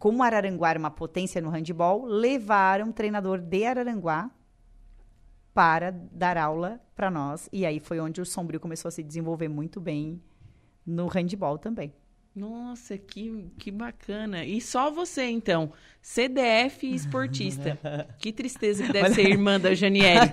como 0.00 0.22
Araranguá 0.22 0.70
era 0.70 0.78
uma 0.78 0.90
potência 0.90 1.42
no 1.42 1.50
handball, 1.50 2.06
levaram 2.06 2.88
um 2.88 2.92
treinador 2.92 3.38
de 3.38 3.66
Araranguá 3.66 4.30
para 5.52 5.90
dar 5.90 6.38
aula 6.38 6.80
para 6.96 7.10
nós. 7.10 7.50
E 7.52 7.66
aí 7.66 7.78
foi 7.78 8.00
onde 8.00 8.18
o 8.18 8.24
Sombrio 8.24 8.58
começou 8.58 8.88
a 8.88 8.92
se 8.92 9.02
desenvolver 9.02 9.48
muito 9.48 9.78
bem 9.78 10.18
no 10.86 11.06
handball 11.06 11.58
também. 11.58 11.92
Nossa, 12.34 12.96
que, 12.96 13.52
que 13.58 13.70
bacana. 13.70 14.42
E 14.42 14.58
só 14.58 14.90
você, 14.90 15.24
então, 15.24 15.70
CDF 16.00 16.82
esportista. 16.94 17.78
que 18.18 18.32
tristeza 18.32 18.84
que 18.86 18.92
deve 18.94 19.04
Olha... 19.04 19.14
ser 19.14 19.28
irmã 19.28 19.60
da 19.60 19.74
Janiele. 19.76 20.30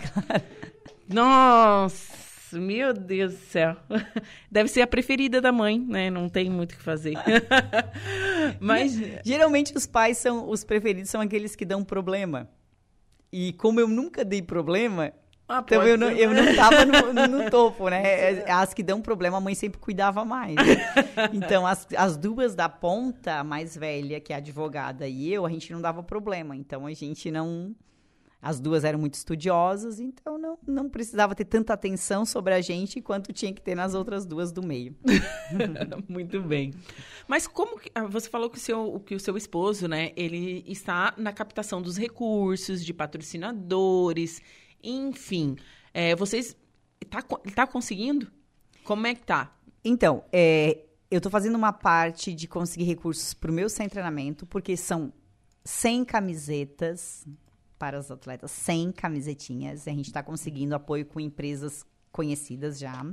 Nossa, 1.10 2.13
meu 2.53 2.93
Deus 2.93 3.33
do 3.33 3.39
céu. 3.39 3.75
Deve 4.51 4.69
ser 4.69 4.81
a 4.81 4.88
preferida 4.88 5.41
da 5.41 5.51
mãe, 5.51 5.79
né? 5.79 6.10
Não 6.10 6.29
tem 6.29 6.49
muito 6.49 6.73
o 6.73 6.75
que 6.77 6.81
fazer. 6.81 7.15
Mas 8.60 8.93
geralmente 9.23 9.73
os 9.75 9.86
pais 9.86 10.17
são 10.17 10.49
os 10.49 10.63
preferidos 10.63 11.10
são 11.10 11.21
aqueles 11.21 11.55
que 11.55 11.65
dão 11.65 11.83
problema. 11.83 12.49
E 13.31 13.53
como 13.53 13.79
eu 13.79 13.88
nunca 13.88 14.23
dei 14.23 14.41
problema, 14.41 15.13
ah, 15.49 15.63
então 15.65 15.81
eu 15.83 15.97
não, 15.97 16.10
eu 16.10 16.33
não 16.33 16.55
tava 16.55 16.86
no, 16.86 17.13
no, 17.27 17.49
topo, 17.49 17.88
né? 17.88 18.43
As 18.51 18.73
que 18.73 18.83
dão 18.83 19.01
problema, 19.01 19.38
a 19.38 19.41
mãe 19.41 19.55
sempre 19.55 19.79
cuidava 19.79 20.25
mais. 20.25 20.55
Então, 21.31 21.65
as, 21.65 21.88
as 21.95 22.17
duas 22.17 22.53
da 22.53 22.67
ponta, 22.67 23.39
a 23.39 23.43
mais 23.45 23.77
velha, 23.77 24.19
que 24.19 24.33
é 24.33 24.36
a 24.36 24.39
advogada, 24.39 25.07
e 25.07 25.31
eu, 25.31 25.45
a 25.45 25.49
gente 25.49 25.71
não 25.71 25.81
dava 25.81 26.03
problema. 26.03 26.53
Então, 26.55 26.86
a 26.86 26.93
gente 26.93 27.31
não. 27.31 27.73
As 28.41 28.60
duas 28.60 28.84
eram 28.84 29.00
muito 29.00 29.15
estudiosas, 29.15 30.00
então 30.00 30.38
não, 30.38 30.58
não 30.65 30.89
precisava 30.89 31.34
ter 31.34 31.45
tanta 31.45 31.73
atenção 31.73 32.23
sobre 32.23 32.54
a 32.54 32.62
gente 32.62 33.02
quanto 33.02 33.34
tinha 33.34 33.52
que 33.52 33.62
ter 33.62 33.76
nas 33.76 33.93
outras 33.95 34.26
duas 34.26 34.52
do 34.52 34.62
meio. 34.62 34.95
muito 36.08 36.41
bem. 36.41 36.73
Mas 37.28 37.47
como 37.47 37.80
que, 37.80 37.91
ah, 37.95 38.06
você 38.06 38.30
falou 38.30 38.50
que 38.50 38.58
o, 38.58 38.62
seu, 38.62 39.00
que 39.00 39.15
o 39.15 39.19
seu 39.19 39.36
esposo, 39.36 39.88
né, 39.88 40.12
ele 40.15 40.63
está 40.67 41.13
na 41.17 41.34
captação 41.34 41.82
dos 41.82 41.97
recursos, 41.97 42.86
de 42.86 42.93
patrocinadores 42.93 44.41
enfim, 44.84 45.58
é, 45.93 46.15
vocês. 46.15 46.56
Tá, 47.10 47.21
tá 47.21 47.67
conseguindo? 47.67 48.32
Como 48.84 49.06
é 49.08 49.15
que 49.15 49.23
tá? 49.23 49.56
Então, 49.84 50.23
é, 50.32 50.86
eu 51.10 51.17
estou 51.17 51.32
fazendo 51.32 51.56
uma 51.56 51.71
parte 51.71 52.34
de 52.34 52.47
conseguir 52.47 52.86
recursos 52.86 53.34
para 53.34 53.52
o 53.52 53.54
meu 53.54 53.69
sem 53.69 53.88
treinamento, 53.88 54.45
porque 54.45 54.76
são 54.76 55.13
100 55.63 56.06
camisetas 56.06 57.26
para 57.77 57.99
os 57.99 58.09
atletas, 58.11 58.51
100 58.51 58.91
camisetinhas. 58.91 59.87
A 59.87 59.91
gente 59.91 60.07
está 60.07 60.23
conseguindo 60.23 60.75
apoio 60.75 61.05
com 61.05 61.19
empresas 61.19 61.85
conhecidas 62.11 62.79
já. 62.79 63.05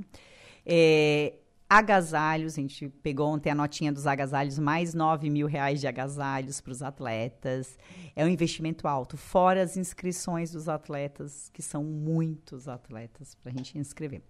É, 0.65 1.35
agasalhos, 1.69 2.55
a 2.55 2.61
gente 2.61 2.89
pegou 2.89 3.29
ontem 3.29 3.51
a 3.51 3.55
notinha 3.55 3.93
dos 3.93 4.07
agasalhos, 4.07 4.59
mais 4.59 4.95
9 4.95 5.29
mil 5.31 5.47
reais 5.47 5.81
de 5.81 5.87
agasalhos 5.87 6.61
para 6.61 6.73
os 6.73 6.83
atletas. 6.83 7.79
É 8.15 8.25
um 8.25 8.29
investimento 8.29 8.87
alto, 8.87 9.17
fora 9.17 9.63
as 9.63 9.77
inscrições 9.77 10.53
dos 10.53 10.69
atletas, 10.69 11.51
que 11.53 11.63
são 11.63 11.83
muitos 11.83 12.69
atletas 12.69 13.35
para 13.35 13.51
a 13.51 13.55
gente 13.55 13.79
inscrever. 13.79 14.23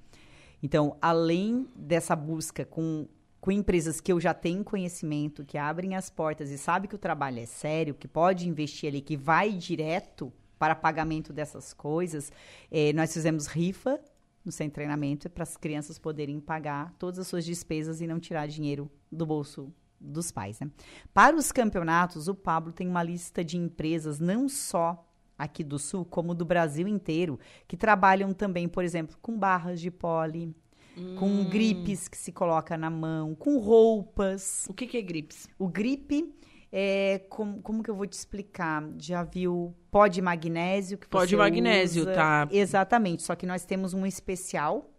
Então, 0.62 0.96
além 1.02 1.68
dessa 1.76 2.16
busca 2.16 2.64
com, 2.64 3.06
com 3.44 3.52
empresas 3.52 4.00
que 4.00 4.10
eu 4.10 4.18
já 4.18 4.32
tenho 4.32 4.64
conhecimento, 4.64 5.44
que 5.44 5.58
abrem 5.58 5.94
as 5.94 6.08
portas 6.08 6.48
e 6.50 6.56
sabe 6.56 6.88
que 6.88 6.94
o 6.94 6.98
trabalho 6.98 7.40
é 7.40 7.44
sério, 7.44 7.92
que 7.92 8.08
pode 8.08 8.48
investir 8.48 8.88
ali, 8.88 9.02
que 9.02 9.18
vai 9.18 9.52
direto 9.52 10.32
para 10.58 10.74
pagamento 10.74 11.30
dessas 11.30 11.74
coisas, 11.74 12.32
eh, 12.70 12.94
nós 12.94 13.12
fizemos 13.12 13.46
rifa 13.46 14.00
no 14.42 14.50
sem 14.50 14.70
treinamento 14.70 15.28
para 15.28 15.42
as 15.42 15.58
crianças 15.58 15.98
poderem 15.98 16.40
pagar 16.40 16.94
todas 16.98 17.18
as 17.18 17.26
suas 17.26 17.44
despesas 17.44 18.00
e 18.00 18.06
não 18.06 18.18
tirar 18.18 18.46
dinheiro 18.46 18.90
do 19.12 19.26
bolso 19.26 19.70
dos 20.00 20.32
pais. 20.32 20.58
Né? 20.58 20.70
Para 21.12 21.36
os 21.36 21.52
campeonatos, 21.52 22.28
o 22.28 22.34
Pablo 22.34 22.72
tem 22.72 22.88
uma 22.88 23.02
lista 23.02 23.44
de 23.44 23.58
empresas, 23.58 24.18
não 24.18 24.48
só 24.48 25.06
aqui 25.36 25.62
do 25.62 25.78
Sul, 25.78 26.06
como 26.06 26.34
do 26.34 26.46
Brasil 26.46 26.88
inteiro, 26.88 27.38
que 27.68 27.76
trabalham 27.76 28.32
também, 28.32 28.66
por 28.66 28.82
exemplo, 28.82 29.18
com 29.20 29.38
barras 29.38 29.82
de 29.82 29.90
pole, 29.90 30.56
hum. 30.96 31.16
com 31.16 31.44
gripes 31.44 32.08
que 32.08 32.16
se 32.16 32.32
coloca 32.32 32.76
na 32.76 32.90
mão, 32.90 33.34
com 33.34 33.58
roupas. 33.58 34.66
O 34.68 34.74
que, 34.74 34.86
que 34.86 34.96
é 34.96 35.02
gripes? 35.02 35.48
O 35.58 35.68
gripe 35.68 36.34
é, 36.76 37.20
como, 37.28 37.62
como 37.62 37.84
que 37.84 37.90
eu 37.90 37.94
vou 37.94 38.04
te 38.04 38.14
explicar? 38.14 38.82
Já 38.98 39.22
viu 39.22 39.72
pó 39.92 40.08
de 40.08 40.20
magnésio 40.20 40.98
que 40.98 41.06
Pó 41.06 41.24
de 41.24 41.36
magnésio, 41.36 42.02
usa? 42.02 42.14
tá. 42.14 42.48
Exatamente, 42.50 43.22
só 43.22 43.36
que 43.36 43.46
nós 43.46 43.64
temos 43.64 43.94
um 43.94 44.04
especial 44.04 44.90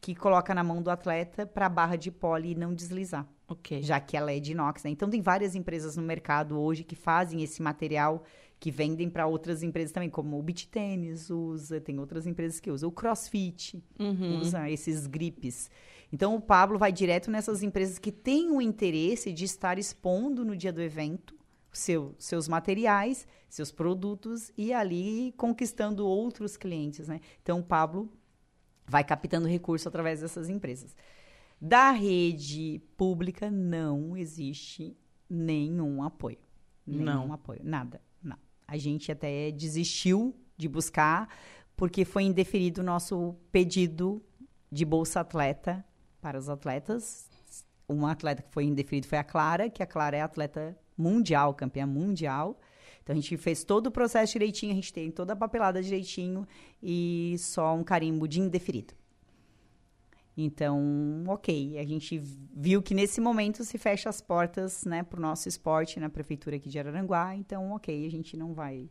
que 0.00 0.16
coloca 0.16 0.52
na 0.52 0.64
mão 0.64 0.82
do 0.82 0.90
atleta 0.90 1.46
para 1.46 1.66
a 1.66 1.68
barra 1.68 1.94
de 1.94 2.10
poli 2.10 2.56
não 2.56 2.74
deslizar. 2.74 3.24
Ok. 3.46 3.82
Já 3.82 4.00
que 4.00 4.16
ela 4.16 4.32
é 4.32 4.40
de 4.40 4.50
inox, 4.50 4.82
né? 4.82 4.90
Então 4.90 5.08
tem 5.08 5.22
várias 5.22 5.54
empresas 5.54 5.96
no 5.96 6.02
mercado 6.02 6.58
hoje 6.58 6.82
que 6.82 6.96
fazem 6.96 7.40
esse 7.40 7.62
material 7.62 8.24
que 8.62 8.70
vendem 8.70 9.10
para 9.10 9.26
outras 9.26 9.64
empresas 9.64 9.90
também, 9.90 10.08
como 10.08 10.38
o 10.38 10.42
Beach 10.42 10.68
Tênis 10.68 11.30
usa, 11.30 11.80
tem 11.80 11.98
outras 11.98 12.28
empresas 12.28 12.60
que 12.60 12.70
usam. 12.70 12.88
O 12.88 12.92
CrossFit 12.92 13.82
uhum. 13.98 14.38
usa 14.38 14.70
esses 14.70 15.08
gripes. 15.08 15.68
Então, 16.12 16.36
o 16.36 16.40
Pablo 16.40 16.78
vai 16.78 16.92
direto 16.92 17.28
nessas 17.28 17.64
empresas 17.64 17.98
que 17.98 18.12
têm 18.12 18.52
o 18.52 18.62
interesse 18.62 19.32
de 19.32 19.44
estar 19.44 19.80
expondo 19.80 20.44
no 20.44 20.56
dia 20.56 20.72
do 20.72 20.80
evento 20.80 21.34
seu, 21.72 22.14
seus 22.20 22.46
materiais, 22.46 23.26
seus 23.48 23.72
produtos 23.72 24.52
e 24.56 24.72
ali 24.72 25.34
conquistando 25.36 26.06
outros 26.06 26.56
clientes, 26.56 27.08
né? 27.08 27.20
Então, 27.42 27.58
o 27.58 27.64
Pablo 27.64 28.12
vai 28.86 29.02
captando 29.02 29.48
recurso 29.48 29.88
através 29.88 30.20
dessas 30.20 30.48
empresas. 30.48 30.94
Da 31.60 31.90
rede 31.90 32.80
pública 32.96 33.50
não 33.50 34.16
existe 34.16 34.96
nenhum 35.28 36.00
apoio. 36.00 36.38
Nenhum 36.86 37.04
não. 37.04 37.32
apoio, 37.32 37.60
nada. 37.64 38.00
A 38.72 38.78
gente 38.78 39.12
até 39.12 39.50
desistiu 39.50 40.34
de 40.56 40.66
buscar 40.66 41.28
porque 41.76 42.06
foi 42.06 42.22
indeferido 42.22 42.80
o 42.80 42.84
nosso 42.84 43.36
pedido 43.52 44.24
de 44.70 44.82
bolsa 44.82 45.20
atleta 45.20 45.84
para 46.22 46.38
os 46.38 46.48
atletas. 46.48 47.28
Uma 47.86 48.12
atleta 48.12 48.40
que 48.40 48.50
foi 48.50 48.64
indeferido 48.64 49.06
foi 49.06 49.18
a 49.18 49.24
Clara, 49.24 49.68
que 49.68 49.82
a 49.82 49.86
Clara 49.86 50.16
é 50.16 50.22
atleta 50.22 50.74
mundial, 50.96 51.52
campeã 51.52 51.86
mundial. 51.86 52.58
Então 53.02 53.12
a 53.12 53.20
gente 53.20 53.36
fez 53.36 53.62
todo 53.62 53.88
o 53.88 53.90
processo 53.90 54.32
direitinho, 54.32 54.72
a 54.72 54.76
gente 54.76 54.90
tem 54.90 55.10
toda 55.10 55.34
a 55.34 55.36
papelada 55.36 55.82
direitinho 55.82 56.48
e 56.82 57.36
só 57.40 57.74
um 57.74 57.84
carimbo 57.84 58.26
de 58.26 58.40
indeferido. 58.40 58.94
Então, 60.36 61.24
ok, 61.26 61.78
a 61.78 61.84
gente 61.84 62.18
viu 62.18 62.82
que 62.82 62.94
nesse 62.94 63.20
momento 63.20 63.64
se 63.64 63.76
fecha 63.76 64.08
as 64.08 64.20
portas, 64.20 64.84
né, 64.84 65.02
para 65.02 65.18
o 65.18 65.22
nosso 65.22 65.48
esporte 65.48 66.00
na 66.00 66.08
prefeitura 66.08 66.56
aqui 66.56 66.68
de 66.68 66.78
Araranguá. 66.78 67.36
Então, 67.36 67.72
ok, 67.72 68.06
a 68.06 68.10
gente 68.10 68.36
não 68.36 68.54
vai 68.54 68.88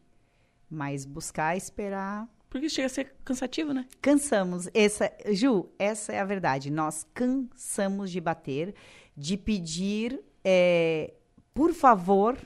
mais 0.69 1.05
buscar 1.05 1.57
esperar. 1.57 2.27
Porque 2.49 2.69
chega 2.69 2.85
a 2.85 2.89
ser 2.89 3.15
cansativo, 3.23 3.73
né? 3.73 3.87
Cansamos. 4.01 4.69
Essa, 4.73 5.11
Ju, 5.31 5.69
essa 5.79 6.11
é 6.13 6.19
a 6.19 6.25
verdade. 6.25 6.69
Nós 6.69 7.07
cansamos 7.13 8.11
de 8.11 8.19
bater, 8.19 8.75
de 9.15 9.37
pedir, 9.37 10.21
é, 10.43 11.13
por 11.53 11.73
favor, 11.73 12.37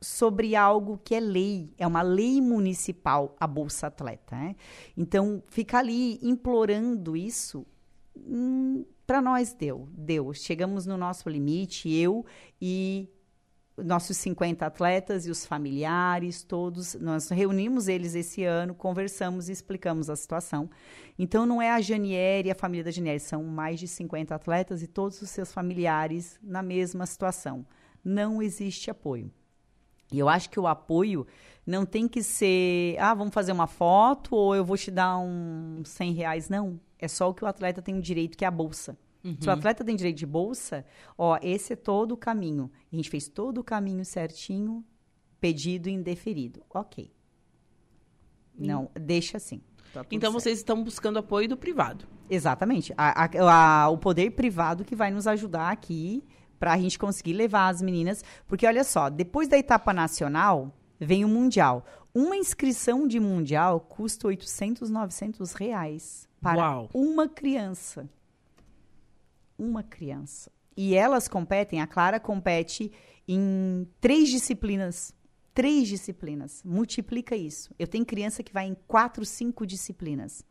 sobre 0.00 0.54
algo 0.54 1.00
que 1.02 1.14
é 1.14 1.20
lei, 1.20 1.72
é 1.76 1.86
uma 1.86 2.02
lei 2.02 2.40
municipal, 2.40 3.34
a 3.38 3.46
Bolsa 3.46 3.88
Atleta. 3.88 4.36
Né? 4.36 4.56
Então, 4.96 5.42
ficar 5.48 5.80
ali 5.80 6.18
implorando 6.22 7.16
isso, 7.16 7.66
hum, 8.16 8.84
para 9.06 9.20
nós 9.20 9.52
deu, 9.52 9.88
deu. 9.92 10.32
Chegamos 10.32 10.86
no 10.86 10.96
nosso 10.96 11.28
limite, 11.28 11.90
eu 11.92 12.24
e 12.60 13.08
nossos 13.84 14.16
50 14.16 14.66
atletas 14.66 15.26
e 15.26 15.30
os 15.30 15.46
familiares, 15.46 16.42
todos, 16.42 16.94
nós 16.94 17.28
reunimos 17.28 17.88
eles 17.88 18.14
esse 18.14 18.44
ano, 18.44 18.74
conversamos 18.74 19.48
e 19.48 19.52
explicamos 19.52 20.10
a 20.10 20.16
situação. 20.16 20.68
Então, 21.18 21.46
não 21.46 21.62
é 21.62 21.70
a 21.70 21.80
Janiere 21.80 22.48
e 22.48 22.50
a 22.50 22.56
família 22.56 22.84
da 22.84 22.90
Janiere, 22.90 23.20
são 23.20 23.44
mais 23.44 23.78
de 23.78 23.86
50 23.86 24.34
atletas 24.34 24.82
e 24.82 24.86
todos 24.86 25.22
os 25.22 25.30
seus 25.30 25.52
familiares 25.52 26.38
na 26.42 26.62
mesma 26.62 27.06
situação. 27.06 27.64
Não 28.04 28.42
existe 28.42 28.90
apoio. 28.90 29.30
E 30.12 30.18
eu 30.18 30.28
acho 30.28 30.48
que 30.50 30.58
o 30.58 30.66
apoio 30.66 31.26
não 31.66 31.84
tem 31.84 32.08
que 32.08 32.22
ser, 32.22 32.96
ah, 32.98 33.12
vamos 33.14 33.34
fazer 33.34 33.52
uma 33.52 33.66
foto 33.66 34.34
ou 34.34 34.56
eu 34.56 34.64
vou 34.64 34.76
te 34.76 34.90
dar 34.90 35.18
um 35.18 35.82
100 35.84 36.12
reais. 36.12 36.48
Não, 36.48 36.80
é 36.98 37.06
só 37.06 37.28
o 37.28 37.34
que 37.34 37.44
o 37.44 37.46
atleta 37.46 37.82
tem 37.82 37.96
o 37.96 38.00
direito, 38.00 38.36
que 38.36 38.44
é 38.44 38.48
a 38.48 38.50
bolsa. 38.50 38.98
Uhum. 39.22 39.36
Se 39.40 39.48
o 39.48 39.52
atleta 39.52 39.84
tem 39.84 39.94
direito 39.94 40.16
de 40.16 40.26
bolsa, 40.26 40.84
ó, 41.16 41.38
esse 41.42 41.74
é 41.74 41.76
todo 41.76 42.12
o 42.12 42.16
caminho. 42.16 42.70
A 42.90 42.96
gente 42.96 43.10
fez 43.10 43.28
todo 43.28 43.58
o 43.58 43.64
caminho 43.64 44.04
certinho, 44.04 44.84
pedido 45.40 45.88
e 45.88 45.92
indeferido. 45.92 46.62
Ok. 46.70 47.12
Não, 48.58 48.90
deixa 48.94 49.36
assim. 49.36 49.60
Tá 49.92 50.04
então 50.10 50.30
certo. 50.30 50.42
vocês 50.42 50.58
estão 50.58 50.82
buscando 50.82 51.18
apoio 51.18 51.48
do 51.48 51.56
privado. 51.56 52.06
Exatamente. 52.28 52.92
A, 52.96 53.24
a, 53.24 53.84
a, 53.84 53.88
o 53.90 53.98
poder 53.98 54.30
privado 54.30 54.84
que 54.84 54.96
vai 54.96 55.10
nos 55.10 55.26
ajudar 55.26 55.70
aqui 55.70 56.24
para 56.58 56.72
a 56.72 56.78
gente 56.78 56.98
conseguir 56.98 57.32
levar 57.32 57.68
as 57.68 57.80
meninas. 57.80 58.24
Porque 58.46 58.66
olha 58.66 58.84
só, 58.84 59.08
depois 59.08 59.48
da 59.48 59.58
etapa 59.58 59.92
nacional, 59.92 60.74
vem 60.98 61.24
o 61.24 61.28
Mundial. 61.28 61.84
Uma 62.14 62.36
inscrição 62.36 63.06
de 63.06 63.20
Mundial 63.20 63.80
custa 63.80 64.26
800, 64.28 64.90
900 64.90 65.52
reais 65.52 66.28
para 66.40 66.58
Uau. 66.58 66.90
uma 66.92 67.28
criança. 67.28 68.08
Uma 69.58 69.82
criança. 69.82 70.50
E 70.76 70.94
elas 70.94 71.26
competem, 71.28 71.80
a 71.80 71.86
Clara 71.86 72.20
compete 72.20 72.92
em 73.26 73.86
três 74.00 74.28
disciplinas. 74.28 75.12
Três 75.52 75.88
disciplinas. 75.88 76.62
Multiplica 76.64 77.34
isso. 77.34 77.74
Eu 77.78 77.88
tenho 77.88 78.06
criança 78.06 78.42
que 78.44 78.52
vai 78.52 78.66
em 78.66 78.76
quatro, 78.86 79.24
cinco 79.24 79.66
disciplinas. 79.66 80.44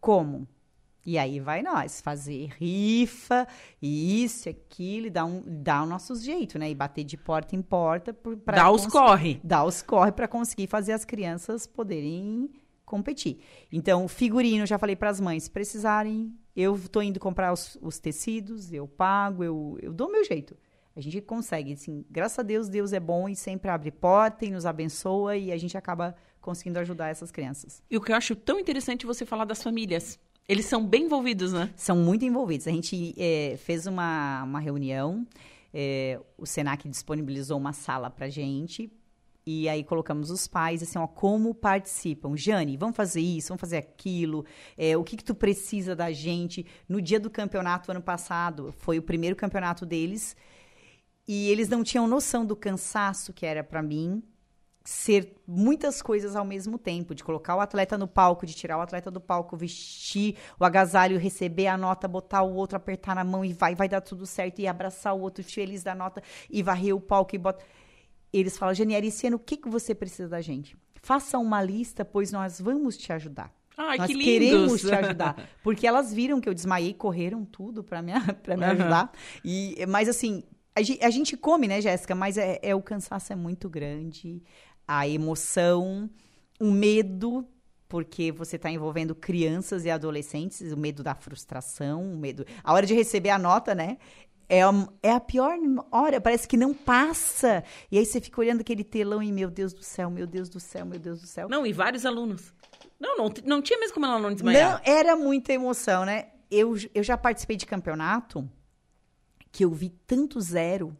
Como? 0.00 0.48
E 1.04 1.16
aí 1.16 1.40
vai 1.40 1.62
nós 1.62 2.00
fazer 2.00 2.50
rifa, 2.58 3.48
isso, 3.80 4.48
aquilo, 4.48 5.06
e 5.06 5.10
dar, 5.10 5.24
um, 5.24 5.42
dar 5.46 5.82
o 5.82 5.86
nosso 5.86 6.14
jeito, 6.16 6.58
né? 6.58 6.70
E 6.70 6.74
bater 6.74 7.04
de 7.04 7.16
porta 7.16 7.56
em 7.56 7.62
porta. 7.62 8.12
Pra 8.12 8.56
dá 8.56 8.70
os 8.70 8.86
corre. 8.86 9.40
Dá 9.42 9.64
os 9.64 9.80
corre 9.80 10.12
para 10.12 10.28
conseguir 10.28 10.66
fazer 10.66 10.92
as 10.92 11.04
crianças 11.04 11.66
poderem 11.66 12.50
competir. 12.84 13.38
Então, 13.72 14.08
figurino, 14.08 14.66
já 14.66 14.78
falei 14.78 14.96
para 14.96 15.10
as 15.10 15.20
mães, 15.20 15.44
se 15.44 15.50
precisarem, 15.50 16.34
eu 16.56 16.74
estou 16.74 17.02
indo 17.02 17.20
comprar 17.20 17.52
os, 17.52 17.78
os, 17.80 17.98
tecidos, 18.00 18.72
eu 18.72 18.86
pago, 18.88 19.44
eu, 19.44 19.78
eu 19.80 19.92
dou 19.92 20.10
meu 20.10 20.24
jeito. 20.24 20.56
A 20.94 21.00
gente 21.00 21.20
consegue, 21.20 21.72
assim, 21.72 22.04
graças 22.10 22.40
a 22.40 22.42
Deus, 22.42 22.68
Deus 22.68 22.92
é 22.92 22.98
bom 22.98 23.28
e 23.28 23.36
sempre 23.36 23.70
abre 23.70 23.92
porta 23.92 24.44
e 24.44 24.50
nos 24.50 24.66
abençoa 24.66 25.36
e 25.36 25.52
a 25.52 25.56
gente 25.56 25.78
acaba 25.78 26.16
conseguindo 26.40 26.80
ajudar 26.80 27.08
essas 27.08 27.30
crianças. 27.30 27.80
E 27.88 27.96
o 27.96 28.00
que 28.00 28.10
eu 28.10 28.16
acho 28.16 28.34
tão 28.34 28.58
interessante 28.58 29.06
você 29.06 29.24
falar 29.24 29.44
das 29.44 29.62
famílias 29.62 30.18
eles 30.50 30.66
são 30.66 30.84
bem 30.84 31.04
envolvidos, 31.04 31.52
né? 31.52 31.72
São 31.76 31.94
muito 31.94 32.24
envolvidos. 32.24 32.66
A 32.66 32.72
gente 32.72 33.14
é, 33.16 33.56
fez 33.56 33.86
uma, 33.86 34.42
uma 34.42 34.58
reunião, 34.58 35.24
é, 35.72 36.18
o 36.36 36.44
Senac 36.44 36.88
disponibilizou 36.88 37.56
uma 37.56 37.72
sala 37.72 38.10
para 38.10 38.28
gente. 38.28 38.90
E 39.46 39.68
aí 39.68 39.84
colocamos 39.84 40.28
os 40.28 40.48
pais, 40.48 40.82
assim, 40.82 40.98
ó, 40.98 41.06
como 41.06 41.54
participam. 41.54 42.36
Jane, 42.36 42.76
vamos 42.76 42.96
fazer 42.96 43.20
isso, 43.20 43.50
vamos 43.50 43.60
fazer 43.60 43.76
aquilo. 43.76 44.44
É, 44.76 44.96
o 44.96 45.04
que, 45.04 45.16
que 45.16 45.22
tu 45.22 45.36
precisa 45.36 45.94
da 45.94 46.10
gente? 46.10 46.66
No 46.88 47.00
dia 47.00 47.20
do 47.20 47.30
campeonato, 47.30 47.92
ano 47.92 48.02
passado, 48.02 48.74
foi 48.78 48.98
o 48.98 49.02
primeiro 49.02 49.36
campeonato 49.36 49.86
deles. 49.86 50.36
E 51.28 51.48
eles 51.48 51.68
não 51.68 51.84
tinham 51.84 52.08
noção 52.08 52.44
do 52.44 52.56
cansaço 52.56 53.32
que 53.32 53.46
era 53.46 53.62
para 53.62 53.80
mim 53.80 54.20
ser 54.90 55.36
muitas 55.46 56.02
coisas 56.02 56.34
ao 56.34 56.44
mesmo 56.44 56.76
tempo, 56.76 57.14
de 57.14 57.22
colocar 57.22 57.54
o 57.54 57.60
atleta 57.60 57.96
no 57.96 58.08
palco, 58.08 58.44
de 58.44 58.52
tirar 58.52 58.76
o 58.76 58.80
atleta 58.80 59.08
do 59.08 59.20
palco, 59.20 59.56
vestir 59.56 60.36
o 60.58 60.64
agasalho, 60.64 61.16
receber 61.16 61.68
a 61.68 61.78
nota, 61.78 62.08
botar 62.08 62.42
o 62.42 62.52
outro, 62.52 62.76
apertar 62.76 63.14
na 63.14 63.22
mão 63.22 63.44
e 63.44 63.52
vai, 63.52 63.76
vai 63.76 63.88
dar 63.88 64.00
tudo 64.00 64.26
certo, 64.26 64.58
e 64.58 64.66
abraçar 64.66 65.14
o 65.14 65.20
outro 65.20 65.44
feliz 65.44 65.84
da 65.84 65.94
nota 65.94 66.20
e 66.50 66.60
varrer 66.60 66.92
o 66.92 67.00
palco 67.00 67.36
e 67.36 67.38
bota. 67.38 67.64
Eles 68.32 68.58
falam, 68.58 68.74
Janieri, 68.74 69.06
esse 69.06 69.28
ano 69.28 69.36
o 69.36 69.40
que, 69.40 69.56
que 69.56 69.68
você 69.68 69.94
precisa 69.94 70.28
da 70.28 70.40
gente? 70.40 70.76
Faça 71.00 71.38
uma 71.38 71.62
lista, 71.62 72.04
pois 72.04 72.32
nós 72.32 72.60
vamos 72.60 72.96
te 72.96 73.12
ajudar. 73.12 73.54
Ai, 73.76 73.96
Nós 73.96 74.08
que 74.08 74.18
queremos 74.18 74.80
te 74.80 74.92
ajudar. 74.92 75.48
Porque 75.62 75.86
elas 75.86 76.12
viram 76.12 76.40
que 76.40 76.48
eu 76.48 76.54
desmaiei, 76.54 76.92
correram 76.92 77.44
tudo 77.44 77.84
para 77.84 78.02
me, 78.02 78.12
pra 78.42 78.56
me 78.56 78.64
ajudar. 78.66 79.04
Uhum. 79.04 79.40
E, 79.44 79.86
mas 79.86 80.08
assim, 80.08 80.42
a 80.74 80.82
gente, 80.82 81.04
a 81.04 81.10
gente 81.10 81.36
come, 81.36 81.66
né, 81.66 81.80
Jéssica? 81.80 82.14
Mas 82.14 82.38
é, 82.38 82.58
é, 82.62 82.74
o 82.74 82.82
cansaço 82.82 83.32
é 83.32 83.36
muito 83.36 83.68
grande 83.68 84.42
a 84.90 85.06
emoção, 85.06 86.10
o 86.58 86.68
medo, 86.68 87.46
porque 87.88 88.32
você 88.32 88.56
está 88.56 88.68
envolvendo 88.68 89.14
crianças 89.14 89.84
e 89.84 89.90
adolescentes, 89.90 90.72
o 90.72 90.76
medo 90.76 91.00
da 91.00 91.14
frustração, 91.14 92.12
o 92.12 92.16
medo. 92.16 92.44
A 92.64 92.72
hora 92.72 92.84
de 92.84 92.92
receber 92.92 93.30
a 93.30 93.38
nota, 93.38 93.72
né? 93.72 93.98
É 94.48 94.64
a, 94.64 94.72
é 95.00 95.12
a 95.12 95.20
pior 95.20 95.56
hora, 95.92 96.20
parece 96.20 96.48
que 96.48 96.56
não 96.56 96.74
passa. 96.74 97.62
E 97.88 97.98
aí 97.98 98.04
você 98.04 98.20
fica 98.20 98.40
olhando 98.40 98.62
aquele 98.62 98.82
telão 98.82 99.22
e, 99.22 99.30
meu 99.30 99.48
Deus 99.48 99.72
do 99.72 99.84
céu, 99.84 100.10
meu 100.10 100.26
Deus 100.26 100.48
do 100.48 100.58
céu, 100.58 100.84
meu 100.84 100.98
Deus 100.98 101.20
do 101.20 101.26
céu. 101.28 101.48
Não, 101.48 101.64
e 101.64 101.72
vários 101.72 102.04
alunos. 102.04 102.52
Não, 102.98 103.16
não, 103.16 103.32
não 103.44 103.62
tinha 103.62 103.78
mesmo 103.78 103.94
como 103.94 104.06
ela 104.06 104.18
não 104.18 104.34
desmaiar. 104.34 104.72
Não, 104.72 104.92
era 104.92 105.14
muita 105.14 105.52
emoção, 105.52 106.04
né? 106.04 106.30
Eu, 106.50 106.74
eu 106.92 107.04
já 107.04 107.16
participei 107.16 107.56
de 107.56 107.64
campeonato 107.64 108.50
que 109.52 109.64
eu 109.64 109.70
vi 109.70 109.90
tanto 110.04 110.40
zero. 110.40 110.96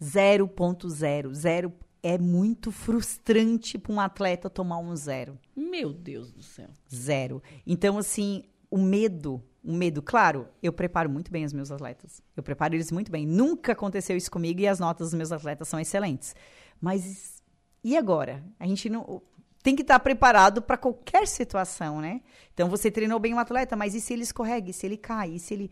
0.0, 0.00 1.34
zero 1.34 1.72
é 2.02 2.18
muito 2.18 2.70
frustrante 2.70 3.78
para 3.78 3.92
um 3.92 4.00
atleta 4.00 4.48
tomar 4.48 4.78
um 4.78 4.94
zero. 4.94 5.38
Meu 5.56 5.92
Deus 5.92 6.32
do 6.32 6.42
céu. 6.42 6.68
Zero. 6.92 7.42
Então, 7.66 7.98
assim, 7.98 8.44
o 8.70 8.78
medo, 8.78 9.42
o 9.64 9.72
medo, 9.72 10.00
claro, 10.02 10.48
eu 10.62 10.72
preparo 10.72 11.10
muito 11.10 11.30
bem 11.30 11.44
os 11.44 11.52
meus 11.52 11.70
atletas. 11.70 12.22
Eu 12.36 12.42
preparo 12.42 12.74
eles 12.74 12.92
muito 12.92 13.10
bem. 13.10 13.26
Nunca 13.26 13.72
aconteceu 13.72 14.16
isso 14.16 14.30
comigo 14.30 14.60
e 14.60 14.68
as 14.68 14.78
notas 14.78 15.08
dos 15.08 15.18
meus 15.18 15.32
atletas 15.32 15.68
são 15.68 15.80
excelentes. 15.80 16.34
Mas 16.80 17.42
e 17.82 17.96
agora? 17.96 18.44
A 18.58 18.66
gente 18.66 18.88
não 18.88 19.22
tem 19.62 19.74
que 19.74 19.82
estar 19.82 19.98
preparado 19.98 20.62
para 20.62 20.76
qualquer 20.76 21.26
situação, 21.26 22.00
né? 22.00 22.22
Então 22.54 22.68
você 22.68 22.90
treinou 22.90 23.18
bem 23.18 23.34
um 23.34 23.38
atleta, 23.38 23.76
mas 23.76 23.94
e 23.94 24.00
se 24.00 24.12
ele 24.12 24.22
escorrega? 24.22 24.70
E 24.70 24.72
se 24.72 24.86
ele 24.86 24.96
cai? 24.96 25.30
E 25.30 25.38
se 25.38 25.54
ele 25.54 25.70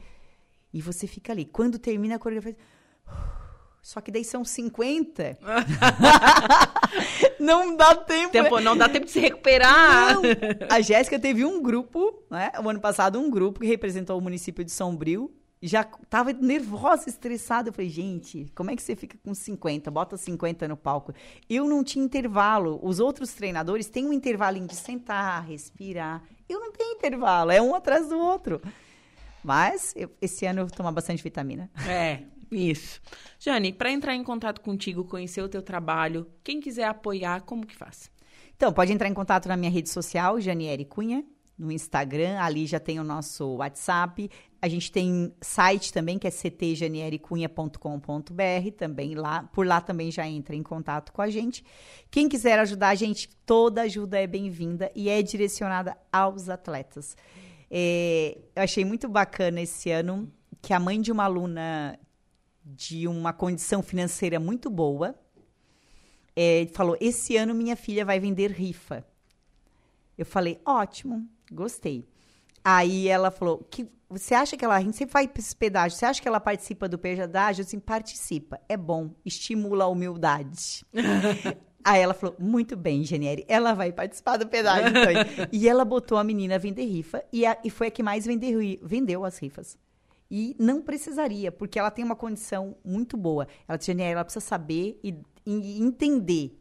e 0.73 0.81
você 0.81 1.07
fica 1.07 1.33
ali. 1.33 1.45
Quando 1.45 1.79
termina 1.79 2.17
a 2.17 2.19
coreografia, 2.19 2.57
só 3.87 4.01
que 4.01 4.11
daí 4.11 4.25
são 4.25 4.45
50. 4.45 5.39
não 7.39 7.77
dá 7.77 7.95
tempo. 7.95 8.33
tempo. 8.33 8.59
Não 8.59 8.77
dá 8.77 8.89
tempo 8.89 9.07
de 9.07 9.13
se 9.13 9.21
recuperar. 9.21 10.15
Não. 10.15 10.23
A 10.69 10.81
Jéssica 10.81 11.21
teve 11.21 11.45
um 11.45 11.63
grupo, 11.63 12.21
né? 12.29 12.51
O 12.65 12.69
ano 12.69 12.81
passado, 12.81 13.21
um 13.21 13.31
grupo 13.31 13.61
que 13.61 13.67
representou 13.69 14.19
o 14.19 14.21
município 14.21 14.65
de 14.65 14.73
Sombrio. 14.73 15.33
Já 15.63 15.85
tava 15.85 16.33
nervosa, 16.33 17.09
estressada. 17.09 17.69
Eu 17.69 17.73
falei, 17.73 17.89
gente, 17.89 18.51
como 18.57 18.73
é 18.73 18.75
que 18.75 18.83
você 18.83 18.97
fica 18.97 19.17
com 19.25 19.33
50? 19.33 19.89
Bota 19.89 20.17
50 20.17 20.67
no 20.67 20.77
palco. 20.77 21.13
Eu 21.49 21.69
não 21.69 21.85
tinha 21.85 22.05
intervalo. 22.05 22.81
Os 22.83 22.99
outros 22.99 23.35
treinadores 23.35 23.89
têm 23.89 24.05
um 24.05 24.13
intervalinho 24.13 24.67
de 24.67 24.75
sentar, 24.75 25.47
respirar. 25.47 26.25
Eu 26.49 26.59
não 26.59 26.73
tenho 26.73 26.97
intervalo. 26.97 27.53
É 27.53 27.63
um 27.63 27.73
atrás 27.73 28.09
do 28.09 28.19
outro. 28.19 28.61
Mas 29.45 29.93
eu, 29.95 30.11
esse 30.21 30.45
ano 30.45 30.63
eu 30.63 30.67
vou 30.67 30.77
tomar 30.77 30.91
bastante 30.91 31.23
vitamina. 31.23 31.71
É, 31.89 32.23
isso. 32.51 33.01
Jane, 33.39 33.73
para 33.73 33.91
entrar 33.91 34.15
em 34.15 34.25
contato 34.25 34.61
contigo, 34.61 35.05
conhecer 35.05 35.43
o 35.43 35.49
teu 35.49 35.63
trabalho, 35.63 36.27
quem 36.43 36.61
quiser 36.61 36.85
apoiar, 36.85 37.43
como 37.43 37.67
que 37.67 37.77
faz? 37.77 38.11
Então, 38.57 38.73
pode 38.73 38.93
entrar 38.93 39.09
em 39.09 39.15
contato 39.15 39.49
na 39.49 39.57
minha 39.57 39.71
rede 39.71 39.91
social, 39.91 40.41
Janiere 40.41 40.85
Cunha, 40.85 41.25
no 41.59 41.73
Instagram, 41.73 42.39
ali 42.39 42.67
já 42.67 42.79
tem 42.79 43.01
o 43.01 43.05
nosso 43.05 43.57
WhatsApp. 43.57 44.31
A 44.61 44.69
gente 44.69 44.93
tem 44.93 45.33
site 45.41 45.91
também, 45.93 46.19
que 46.19 46.27
é 46.27 46.31
ctjaniericunha.com.br, 46.31 48.71
também 48.77 49.15
lá, 49.15 49.45
por 49.53 49.67
lá 49.67 49.81
também 49.81 50.11
já 50.11 50.27
entra 50.27 50.57
em 50.57 50.63
contato 50.63 51.13
com 51.13 51.23
a 51.23 51.31
gente. 51.31 51.65
Quem 52.11 52.29
quiser 52.29 52.59
ajudar 52.59 52.89
a 52.89 52.95
gente, 52.95 53.29
toda 53.47 53.83
ajuda 53.83 54.19
é 54.19 54.27
bem-vinda 54.27 54.91
e 54.95 55.09
é 55.09 55.23
direcionada 55.23 55.97
aos 56.13 56.49
atletas. 56.49 57.17
É, 57.71 58.39
eu 58.55 58.63
achei 58.63 58.85
muito 58.85 59.09
bacana 59.09 59.61
esse 59.61 59.91
ano 59.91 60.31
que 60.61 60.73
a 60.73 60.81
mãe 60.81 61.01
de 61.01 61.13
uma 61.13 61.25
aluna 61.25 61.99
de 62.67 63.07
uma 63.07 63.33
condição 63.33 63.81
financeira 63.81 64.41
muito 64.41 64.69
boa 64.69 65.15
é, 66.35 66.67
falou: 66.73 66.97
Esse 67.01 67.37
ano 67.37 67.55
minha 67.55 67.77
filha 67.77 68.05
vai 68.05 68.19
vender 68.19 68.51
rifa. 68.51 69.07
Eu 70.19 70.27
falei: 70.27 70.61
Ótimo, 70.65 71.27
gostei. 71.51 72.05
Aí 72.65 73.07
ela 73.07 73.31
falou: 73.31 73.67
que, 73.71 73.89
Você 74.11 74.35
acha 74.35 74.57
que 74.57 74.65
ela. 74.65 74.75
A 74.75 74.81
gente 74.81 74.97
sempre 74.97 75.13
faz 75.13 75.55
pedágio. 75.55 75.97
Você 75.97 76.05
acha 76.05 76.21
que 76.21 76.27
ela 76.27 76.41
participa 76.41 76.89
do 76.89 76.99
pedágio? 76.99 77.63
Eu 77.63 77.65
disse: 77.65 77.79
Participa. 77.79 78.61
É 78.69 78.77
bom, 78.77 79.11
estimula 79.25 79.85
a 79.85 79.89
humildade. 79.89 80.85
Aí 81.85 82.01
ela 82.01 82.15
falou: 82.15 82.35
Muito 82.39 82.77
bem, 82.77 83.05
Genieri, 83.05 83.45
ela 83.47 83.73
vai 83.73 83.93
participar 83.93 84.37
do 84.37 84.49
pedágio. 84.49 84.89
Então. 84.89 85.47
e 85.53 85.69
ela 85.69 85.85
botou 85.85 86.19
a 86.19 86.25
menina 86.25 86.57
a 86.57 86.59
vender 86.59 86.85
rifa 86.85 87.25
e, 87.33 87.47
a, 87.47 87.57
e 87.65 87.71
foi 87.71 87.87
a 87.87 87.91
que 87.93 88.03
mais 88.03 88.27
vendeu 88.27 89.25
as 89.25 89.39
rifas. 89.39 89.79
E 90.31 90.57
não 90.59 90.83
precisaria, 90.83 91.53
porque 91.53 91.79
ela 91.79 91.91
tem 91.91 92.05
uma 92.05 92.17
condição 92.17 92.77
muito 92.85 93.17
boa. 93.17 93.47
Ela, 93.69 93.79
ela 94.03 94.25
precisa 94.25 94.45
saber 94.45 94.99
e, 95.03 95.17
e 95.45 95.81
entender 95.81 96.61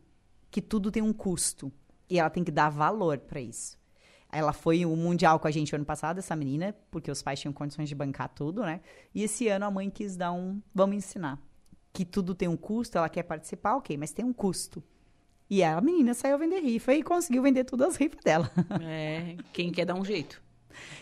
que 0.51 0.61
tudo 0.61 0.91
tem 0.91 1.01
um 1.01 1.13
custo. 1.13 1.71
E 2.09 2.19
ela 2.19 2.29
tem 2.29 2.43
que 2.43 2.51
dar 2.51 2.69
valor 2.69 3.17
para 3.17 3.41
isso. 3.41 3.77
Ela 4.31 4.53
foi 4.53 4.85
o 4.85 4.95
mundial 4.95 5.39
com 5.39 5.47
a 5.47 5.51
gente 5.51 5.73
ano 5.75 5.85
passado, 5.85 6.19
essa 6.19 6.35
menina, 6.35 6.75
porque 6.91 7.09
os 7.09 7.23
pais 7.23 7.39
tinham 7.39 7.53
condições 7.53 7.89
de 7.89 7.95
bancar 7.95 8.29
tudo, 8.29 8.61
né? 8.63 8.81
E 9.13 9.23
esse 9.23 9.47
ano 9.47 9.65
a 9.65 9.71
mãe 9.71 9.89
quis 9.89 10.15
dar 10.15 10.31
um. 10.31 10.61
Vamos 10.73 10.97
ensinar. 10.97 11.41
Que 11.93 12.03
tudo 12.03 12.35
tem 12.35 12.47
um 12.47 12.57
custo, 12.57 12.97
ela 12.97 13.07
quer 13.07 13.23
participar, 13.23 13.77
ok, 13.77 13.97
mas 13.97 14.11
tem 14.11 14.25
um 14.25 14.33
custo. 14.33 14.83
E 15.49 15.63
a 15.63 15.79
menina 15.79 16.13
saiu 16.13 16.37
vender 16.37 16.59
rifa 16.59 16.93
e 16.93 17.03
conseguiu 17.03 17.41
vender 17.43 17.63
todas 17.63 17.89
as 17.89 17.95
rifas 17.95 18.23
dela. 18.23 18.51
É, 18.81 19.37
quem 19.53 19.71
quer 19.71 19.85
dar 19.85 19.95
um 19.95 20.03
jeito. 20.03 20.41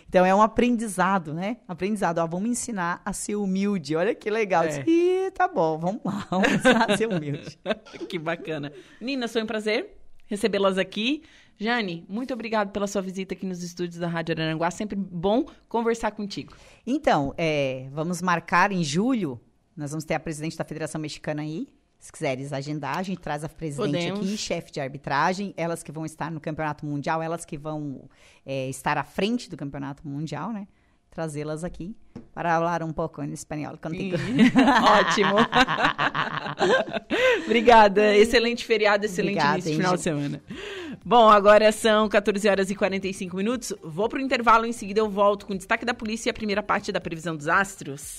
Então 0.07 0.25
é 0.25 0.33
um 0.33 0.41
aprendizado, 0.41 1.33
né? 1.33 1.57
Aprendizado. 1.67 2.19
Ó, 2.19 2.27
vamos 2.27 2.49
ensinar 2.49 3.01
a 3.03 3.13
ser 3.13 3.35
humilde. 3.35 3.95
Olha 3.95 4.13
que 4.13 4.29
legal. 4.29 4.63
É. 4.63 4.83
Ih, 4.87 5.31
tá 5.31 5.47
bom, 5.47 5.77
vamos 5.77 6.01
lá. 6.03 6.27
Vamos 6.29 6.51
ensinar 6.51 6.91
a 6.91 6.97
ser 6.97 7.07
humilde. 7.07 7.57
que 8.09 8.19
bacana. 8.19 8.71
Nina, 9.01 9.27
foi 9.27 9.43
um 9.43 9.47
prazer 9.47 9.97
recebê-las 10.25 10.77
aqui. 10.77 11.23
Jane, 11.57 12.05
muito 12.09 12.33
obrigado 12.33 12.71
pela 12.71 12.87
sua 12.87 13.01
visita 13.01 13.33
aqui 13.33 13.45
nos 13.45 13.63
estúdios 13.63 13.97
da 13.97 14.07
Rádio 14.07 14.33
Aranguá. 14.33 14.71
Sempre 14.71 14.95
bom 14.95 15.45
conversar 15.67 16.11
contigo. 16.11 16.53
Então, 16.85 17.33
é, 17.37 17.87
vamos 17.91 18.21
marcar 18.21 18.71
em 18.71 18.83
julho. 18.83 19.39
Nós 19.75 19.91
vamos 19.91 20.03
ter 20.03 20.15
a 20.15 20.19
presidente 20.19 20.57
da 20.57 20.63
Federação 20.63 20.99
Mexicana 20.99 21.41
aí. 21.41 21.67
Se 22.03 22.11
quiseres 22.11 22.51
agendar, 22.51 22.97
a 22.97 23.01
gente 23.01 23.21
traz 23.21 23.45
a 23.45 23.49
presidente 23.49 23.91
Podemos. 23.91 24.27
aqui, 24.27 24.37
chefe 24.37 24.73
de 24.73 24.81
arbitragem, 24.81 25.53
elas 25.55 25.81
que 25.81 25.89
vão 25.89 26.05
estar 26.05 26.29
no 26.29 26.41
Campeonato 26.41 26.85
Mundial, 26.85 27.21
elas 27.21 27.45
que 27.45 27.57
vão 27.57 28.09
é, 28.45 28.67
estar 28.67 28.97
à 28.97 29.05
frente 29.05 29.49
do 29.49 29.55
Campeonato 29.55 30.05
Mundial, 30.05 30.51
né? 30.51 30.67
Trazê-las 31.09 31.63
aqui 31.63 31.95
para 32.33 32.49
falar 32.57 32.83
um 32.83 32.91
pouco 32.91 33.23
em 33.23 33.31
espanhol 33.31 33.77
contigo. 33.77 34.17
Ótimo. 34.99 35.35
Obrigada. 37.45 38.13
Excelente 38.17 38.65
feriado, 38.65 39.05
excelente 39.05 39.37
Obrigada, 39.37 39.53
início 39.59 39.71
de 39.71 39.77
final 39.77 39.95
de 39.95 40.01
semana. 40.01 40.43
Bom, 41.05 41.29
agora 41.29 41.71
são 41.71 42.09
14 42.09 42.49
horas 42.49 42.69
e 42.69 42.75
45 42.75 43.37
minutos. 43.37 43.73
Vou 43.81 44.09
pro 44.09 44.19
intervalo, 44.19 44.65
em 44.65 44.73
seguida 44.73 44.99
eu 44.99 45.09
volto 45.09 45.45
com 45.45 45.53
o 45.53 45.57
destaque 45.57 45.85
da 45.85 45.93
polícia 45.93 46.27
e 46.27 46.31
a 46.31 46.33
primeira 46.33 46.61
parte 46.61 46.91
da 46.91 46.99
previsão 46.99 47.33
dos 47.33 47.47
astros. 47.47 48.17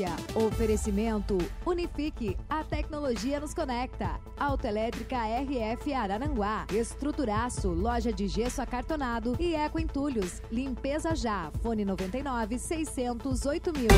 Polícia. 0.00 0.16
Oferecimento. 0.34 1.38
Unifique. 1.66 2.36
A 2.48 2.64
tecnologia 2.64 3.38
nos 3.38 3.52
conecta. 3.52 4.18
Autoelétrica 4.38 5.16
RF 5.16 5.92
Araranguá. 5.92 6.66
Estruturaço. 6.72 7.68
Loja 7.68 8.12
de 8.12 8.26
gesso 8.26 8.62
acartonado 8.62 9.36
e 9.38 9.54
Eco 9.54 9.78
Entulhos. 9.78 10.40
Limpeza 10.50 11.14
já. 11.14 11.50
Fone 11.62 11.84
99 11.84 12.58
608 12.58 13.72
mil. 13.72 13.88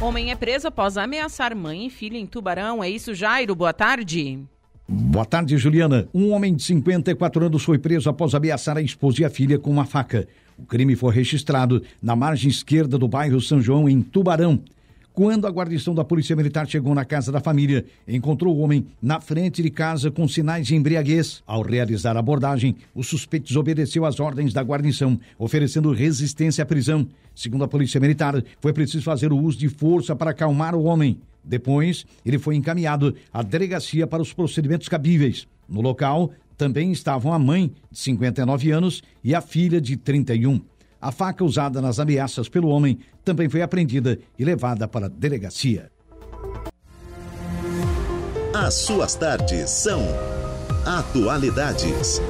Homem 0.00 0.30
é 0.30 0.36
preso 0.36 0.68
após 0.68 0.96
ameaçar 0.96 1.56
mãe 1.56 1.86
e 1.86 1.90
filha 1.90 2.18
em 2.18 2.26
Tubarão. 2.26 2.84
É 2.84 2.90
isso, 2.90 3.14
Jairo? 3.14 3.54
Boa 3.54 3.72
tarde. 3.72 4.44
Boa 4.86 5.24
tarde, 5.24 5.56
Juliana. 5.58 6.08
Um 6.14 6.32
homem 6.32 6.54
de 6.54 6.62
54 6.62 7.46
anos 7.46 7.62
foi 7.62 7.78
preso 7.78 8.08
após 8.08 8.34
ameaçar 8.34 8.76
a 8.76 8.82
esposa 8.82 9.22
e 9.22 9.24
a 9.24 9.30
filha 9.30 9.58
com 9.58 9.70
uma 9.70 9.84
faca. 9.84 10.28
O 10.58 10.66
crime 10.66 10.96
foi 10.96 11.14
registrado 11.14 11.82
na 12.02 12.16
margem 12.16 12.50
esquerda 12.50 12.98
do 12.98 13.06
bairro 13.06 13.40
São 13.40 13.62
João, 13.62 13.88
em 13.88 14.02
Tubarão. 14.02 14.60
Quando 15.12 15.46
a 15.46 15.50
guarnição 15.50 15.94
da 15.94 16.04
Polícia 16.04 16.34
Militar 16.34 16.66
chegou 16.68 16.94
na 16.94 17.04
casa 17.04 17.30
da 17.30 17.40
família, 17.40 17.84
encontrou 18.06 18.56
o 18.56 18.58
homem 18.58 18.86
na 19.00 19.20
frente 19.20 19.62
de 19.62 19.70
casa 19.70 20.10
com 20.10 20.26
sinais 20.26 20.66
de 20.66 20.74
embriaguez. 20.74 21.42
Ao 21.46 21.62
realizar 21.62 22.16
a 22.16 22.20
abordagem, 22.20 22.76
o 22.92 23.04
suspeito 23.04 23.46
desobedeceu 23.46 24.04
às 24.04 24.18
ordens 24.18 24.52
da 24.52 24.62
guarnição, 24.62 25.18
oferecendo 25.38 25.92
resistência 25.92 26.62
à 26.62 26.66
prisão. 26.66 27.06
Segundo 27.34 27.62
a 27.62 27.68
Polícia 27.68 28.00
Militar, 28.00 28.42
foi 28.60 28.72
preciso 28.72 29.04
fazer 29.04 29.32
o 29.32 29.38
uso 29.38 29.58
de 29.58 29.68
força 29.68 30.14
para 30.14 30.32
acalmar 30.32 30.74
o 30.74 30.84
homem. 30.84 31.18
Depois, 31.42 32.04
ele 32.26 32.38
foi 32.38 32.56
encaminhado 32.56 33.14
à 33.32 33.42
delegacia 33.42 34.08
para 34.08 34.22
os 34.22 34.32
procedimentos 34.32 34.88
cabíveis. 34.88 35.46
No 35.68 35.80
local, 35.80 36.32
também 36.58 36.92
estavam 36.92 37.32
a 37.32 37.38
mãe, 37.38 37.72
de 37.90 37.98
59 37.98 38.70
anos, 38.70 39.02
e 39.24 39.34
a 39.34 39.40
filha, 39.40 39.80
de 39.80 39.96
31. 39.96 40.60
A 41.00 41.12
faca 41.12 41.44
usada 41.44 41.80
nas 41.80 42.00
ameaças 42.00 42.48
pelo 42.48 42.68
homem 42.68 42.98
também 43.24 43.48
foi 43.48 43.62
apreendida 43.62 44.18
e 44.36 44.44
levada 44.44 44.88
para 44.88 45.06
a 45.06 45.08
delegacia. 45.08 45.90
As 48.52 48.74
suas 48.74 49.14
tardes 49.14 49.70
são 49.70 50.02
Atualidades. 50.84 52.20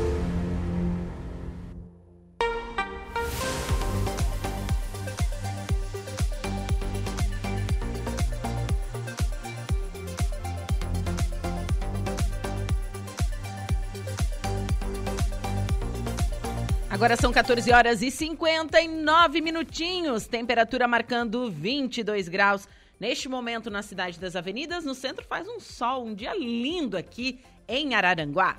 Agora 16.99 17.15
são 17.15 17.31
14 17.33 17.71
horas 17.73 18.03
e 18.03 18.11
59 18.11 19.41
minutinhos. 19.41 20.27
Temperatura 20.27 20.89
marcando 20.89 21.49
22 21.49 22.29
graus. 22.29 22.67
Neste 22.99 23.29
momento, 23.29 23.71
na 23.71 23.85
cidade 23.85 24.19
das 24.19 24.35
avenidas, 24.35 24.85
no 24.85 24.97
centro 24.97 25.25
faz 25.25 25.47
um 25.47 25.61
sol, 25.61 26.05
um 26.05 26.13
dia 26.13 26.35
lindo 26.37 26.97
aqui 26.97 27.39
em 27.69 27.95
Araranguá. 27.95 28.59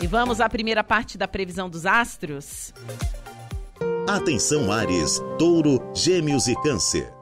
E 0.00 0.06
vamos 0.06 0.40
à 0.40 0.48
primeira 0.48 0.82
parte 0.82 1.18
da 1.18 1.28
previsão 1.28 1.68
dos 1.68 1.84
astros. 1.84 2.72
Atenção 4.08 4.72
Ares, 4.72 5.20
Touro, 5.38 5.92
Gêmeos 5.94 6.48
e 6.48 6.54
Câncer. 6.62 7.12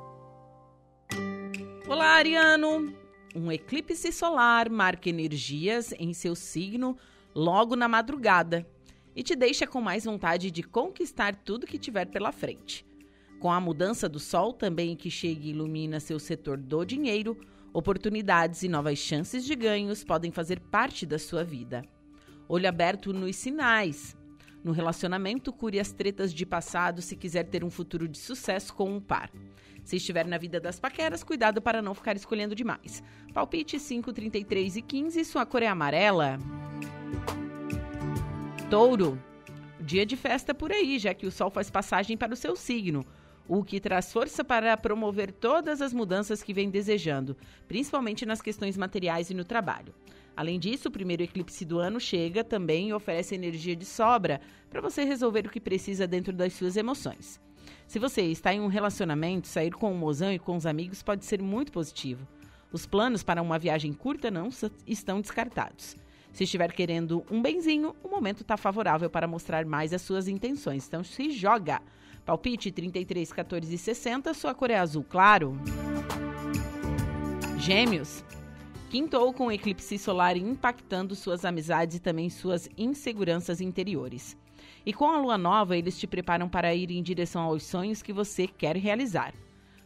Olá, 1.89 2.11
Ariano! 2.11 2.95
Um 3.35 3.51
eclipse 3.51 4.13
solar 4.13 4.71
marca 4.71 5.09
energias 5.09 5.93
em 5.99 6.15
seu 6.15 6.37
signo 6.37 6.97
logo 7.35 7.75
na 7.75 7.89
madrugada 7.89 8.65
e 9.19 9.23
te 9.25 9.35
deixa 9.35 9.67
com 9.67 9.81
mais 9.81 10.05
vontade 10.05 10.49
de 10.49 10.63
conquistar 10.63 11.35
tudo 11.35 11.67
que 11.67 11.77
tiver 11.77 12.07
pela 12.07 12.31
frente. 12.31 12.87
Com 13.41 13.51
a 13.51 13.61
mudança 13.61 14.09
do 14.09 14.21
sol 14.21 14.53
também 14.53 14.95
que 14.95 15.11
chega 15.11 15.45
e 15.45 15.51
ilumina 15.51 15.99
seu 15.99 16.21
setor 16.21 16.57
do 16.57 16.85
dinheiro, 16.85 17.37
oportunidades 17.73 18.63
e 18.63 18.69
novas 18.69 18.97
chances 18.97 19.45
de 19.45 19.57
ganhos 19.57 20.05
podem 20.05 20.31
fazer 20.31 20.61
parte 20.61 21.05
da 21.05 21.19
sua 21.19 21.43
vida. 21.43 21.83
Olho 22.49 22.69
aberto 22.69 23.13
nos 23.13 23.35
sinais. 23.35 24.17
No 24.63 24.71
relacionamento, 24.71 25.53
cure 25.53 25.81
as 25.81 25.91
tretas 25.91 26.33
de 26.33 26.47
passado 26.47 27.03
se 27.03 27.17
quiser 27.17 27.43
ter 27.43 27.65
um 27.65 27.71
futuro 27.71 28.07
de 28.07 28.19
sucesso 28.19 28.73
com 28.73 28.89
um 28.89 29.01
par. 29.01 29.33
Se 29.83 29.97
estiver 29.97 30.29
na 30.29 30.39
vida 30.39 30.61
das 30.61 30.79
paqueras, 30.79 31.25
cuidado 31.25 31.61
para 31.61 31.83
não 31.83 31.93
ficar 31.93 32.15
escolhendo 32.15 32.55
demais. 32.55 33.03
Palpite 33.35 33.81
5, 33.81 34.13
33 34.13 34.77
e 34.77 34.83
15, 34.83 35.25
sua 35.25 35.45
cor 35.45 35.65
é 35.65 35.67
amarela. 35.67 36.39
Touro. 38.71 39.19
Dia 39.81 40.05
de 40.05 40.15
festa 40.15 40.53
por 40.53 40.71
aí, 40.71 40.99
já 40.99 41.15
que 41.15 41.27
o 41.27 41.31
sol 41.31 41.51
faz 41.51 41.71
passagem 41.71 42.19
para 42.19 42.35
o 42.35 42.37
seu 42.37 42.55
signo, 42.55 43.03
o 43.49 43.65
que 43.65 43.81
traz 43.81 44.13
força 44.13 44.45
para 44.45 44.77
promover 44.77 45.33
todas 45.33 45.81
as 45.81 45.95
mudanças 45.95 46.43
que 46.43 46.53
vem 46.53 46.69
desejando, 46.69 47.35
principalmente 47.67 48.27
nas 48.27 48.43
questões 48.43 48.77
materiais 48.77 49.31
e 49.31 49.35
no 49.35 49.43
trabalho. 49.43 49.95
Além 50.37 50.59
disso, 50.59 50.89
o 50.89 50.93
primeiro 50.93 51.23
eclipse 51.23 51.65
do 51.65 51.79
ano 51.79 51.99
chega 51.99 52.45
também 52.45 52.91
e 52.91 52.93
oferece 52.93 53.35
energia 53.35 53.75
de 53.75 53.87
sobra 53.87 54.39
para 54.69 54.83
você 54.83 55.03
resolver 55.03 55.47
o 55.47 55.51
que 55.51 55.61
precisa 55.61 56.07
dentro 56.07 56.35
das 56.35 56.53
suas 56.53 56.77
emoções. 56.77 57.41
Se 57.87 57.99
você 57.99 58.21
está 58.21 58.53
em 58.53 58.61
um 58.61 58.67
relacionamento, 58.67 59.49
sair 59.49 59.73
com 59.73 59.91
o 59.91 59.97
mozão 59.97 60.31
e 60.31 60.39
com 60.39 60.55
os 60.55 60.67
amigos 60.67 61.03
pode 61.03 61.25
ser 61.25 61.41
muito 61.41 61.73
positivo. 61.73 62.29
Os 62.71 62.85
planos 62.85 63.23
para 63.23 63.41
uma 63.41 63.59
viagem 63.59 63.95
curta 63.95 64.31
não 64.31 64.51
estão 64.87 65.23
descartados. 65.23 65.97
Se 66.39 66.45
estiver 66.45 66.73
querendo 66.73 67.27
um 67.29 67.43
benzinho, 67.43 67.97
o 68.01 68.09
momento 68.09 68.43
está 68.43 68.57
favorável 68.57 69.11
para 69.11 69.27
mostrar 69.27 69.67
mais 69.67 69.93
as 69.93 70.03
suas 70.03 70.29
intenções. 70.29 70.87
Então 70.87 71.03
se 71.03 71.33
joga. 71.33 71.83
Palpite 72.25 72.71
33, 72.71 73.33
14 73.33 73.75
e 73.75 73.77
60, 73.77 74.33
sua 74.35 74.55
cor 74.55 74.71
é 74.71 74.79
azul 74.79 75.03
claro. 75.03 75.59
Gêmeos. 77.59 78.23
Quintou 78.89 79.33
com 79.33 79.47
o 79.47 79.51
eclipse 79.51 79.99
solar 79.99 80.37
impactando 80.37 81.17
suas 81.17 81.45
amizades 81.45 81.97
e 81.97 82.01
também 82.01 82.31
suas 82.31 82.69
inseguranças 82.79 83.61
interiores. 83.61 84.37
E 84.87 84.93
com 84.93 85.11
a 85.11 85.21
lua 85.21 85.37
nova, 85.37 85.77
eles 85.77 85.99
te 85.99 86.07
preparam 86.07 86.49
para 86.49 86.73
ir 86.73 86.93
em 86.93 87.03
direção 87.03 87.43
aos 87.43 87.65
sonhos 87.65 88.01
que 88.01 88.13
você 88.13 88.47
quer 88.47 88.77
realizar. 88.77 89.35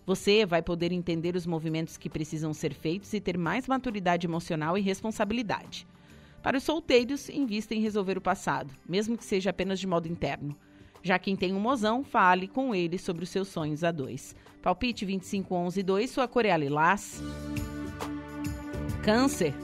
Você 0.04 0.44
vai 0.44 0.60
poder 0.60 0.92
entender 0.92 1.34
os 1.34 1.46
movimentos 1.46 1.96
que 1.96 2.10
precisam 2.10 2.52
ser 2.52 2.74
feitos 2.74 3.10
e 3.14 3.22
ter 3.22 3.38
mais 3.38 3.66
maturidade 3.66 4.26
emocional 4.26 4.76
e 4.76 4.82
responsabilidade. 4.82 5.86
Para 6.42 6.58
os 6.58 6.64
solteiros, 6.64 7.28
invista 7.28 7.72
em 7.74 7.80
resolver 7.80 8.18
o 8.18 8.20
passado, 8.20 8.74
mesmo 8.88 9.16
que 9.16 9.24
seja 9.24 9.50
apenas 9.50 9.78
de 9.78 9.86
modo 9.86 10.08
interno. 10.08 10.56
Já 11.00 11.18
quem 11.18 11.36
tem 11.36 11.54
um 11.54 11.60
mozão, 11.60 12.02
fale 12.02 12.48
com 12.48 12.74
ele 12.74 12.98
sobre 12.98 13.22
os 13.22 13.30
seus 13.30 13.48
sonhos 13.48 13.84
a 13.84 13.92
dois. 13.92 14.34
Palpite 14.60 15.06
2511-2, 15.06 16.08
sua 16.08 16.26
cor 16.26 16.44
é 16.44 16.56
lilás. 16.56 17.22
Câncer. 19.04 19.54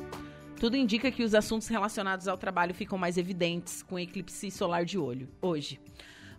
Tudo 0.58 0.76
indica 0.76 1.10
que 1.10 1.22
os 1.22 1.34
assuntos 1.34 1.68
relacionados 1.68 2.26
ao 2.26 2.36
trabalho 2.36 2.74
ficam 2.74 2.98
mais 2.98 3.16
evidentes 3.16 3.82
com 3.82 3.98
eclipse 3.98 4.50
solar 4.50 4.84
de 4.84 4.98
olho 4.98 5.28
hoje. 5.40 5.80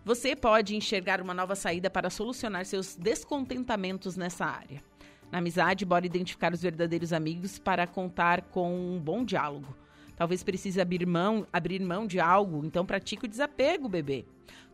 Você 0.04 0.34
pode 0.34 0.74
enxergar 0.74 1.20
uma 1.20 1.34
nova 1.34 1.54
saída 1.54 1.90
para 1.90 2.10
solucionar 2.10 2.64
seus 2.64 2.96
descontentamentos 2.96 4.16
nessa 4.16 4.46
área. 4.46 4.82
Na 5.30 5.38
amizade, 5.38 5.84
bora 5.84 6.04
identificar 6.04 6.52
os 6.52 6.62
verdadeiros 6.62 7.12
amigos 7.12 7.58
para 7.58 7.86
contar 7.86 8.42
com 8.42 8.74
um 8.74 8.98
bom 8.98 9.24
diálogo. 9.24 9.74
Talvez 10.20 10.42
precise 10.42 10.78
abrir 10.78 11.06
mão, 11.06 11.46
abrir 11.50 11.80
mão 11.80 12.06
de 12.06 12.20
algo, 12.20 12.62
então 12.62 12.84
pratique 12.84 13.24
o 13.24 13.28
desapego, 13.28 13.88
bebê. 13.88 14.26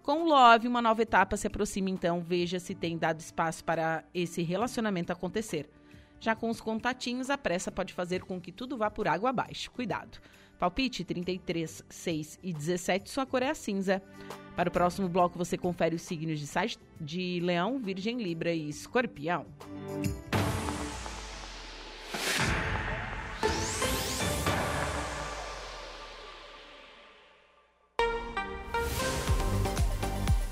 Com 0.03 0.25
o 0.25 0.29
Love, 0.29 0.67
uma 0.67 0.83
nova 0.83 1.03
etapa 1.03 1.37
se 1.37 1.47
aproxima, 1.47 1.89
então 1.89 2.21
veja 2.21 2.59
se 2.59 2.75
tem 2.75 2.99
dado 2.99 3.21
espaço 3.21 3.65
para 3.65 4.03
esse 4.13 4.43
relacionamento 4.43 5.13
acontecer. 5.13 5.71
Já 6.19 6.35
com 6.35 6.51
os 6.51 6.61
contatinhos, 6.61 7.31
a 7.31 7.39
pressa 7.39 7.71
pode 7.71 7.95
fazer 7.95 8.25
com 8.25 8.41
que 8.41 8.51
tudo 8.51 8.77
vá 8.77 8.91
por 8.91 9.07
água 9.07 9.31
abaixo. 9.31 9.71
Cuidado. 9.71 10.19
Palpite 10.59 11.05
33, 11.05 11.85
6 11.89 12.41
e 12.43 12.53
17, 12.53 13.09
sua 13.09 13.25
cor 13.25 13.45
é 13.45 13.51
a 13.51 13.55
cinza. 13.55 14.03
Para 14.57 14.69
o 14.69 14.73
próximo 14.73 15.09
bloco, 15.09 15.39
você 15.39 15.57
confere 15.57 15.95
os 15.95 16.03
signos 16.03 16.41
de, 16.41 16.79
de 17.01 17.41
Leão, 17.41 17.79
Virgem, 17.79 18.21
Libra 18.21 18.53
e 18.53 18.69
Escorpião. 18.69 19.47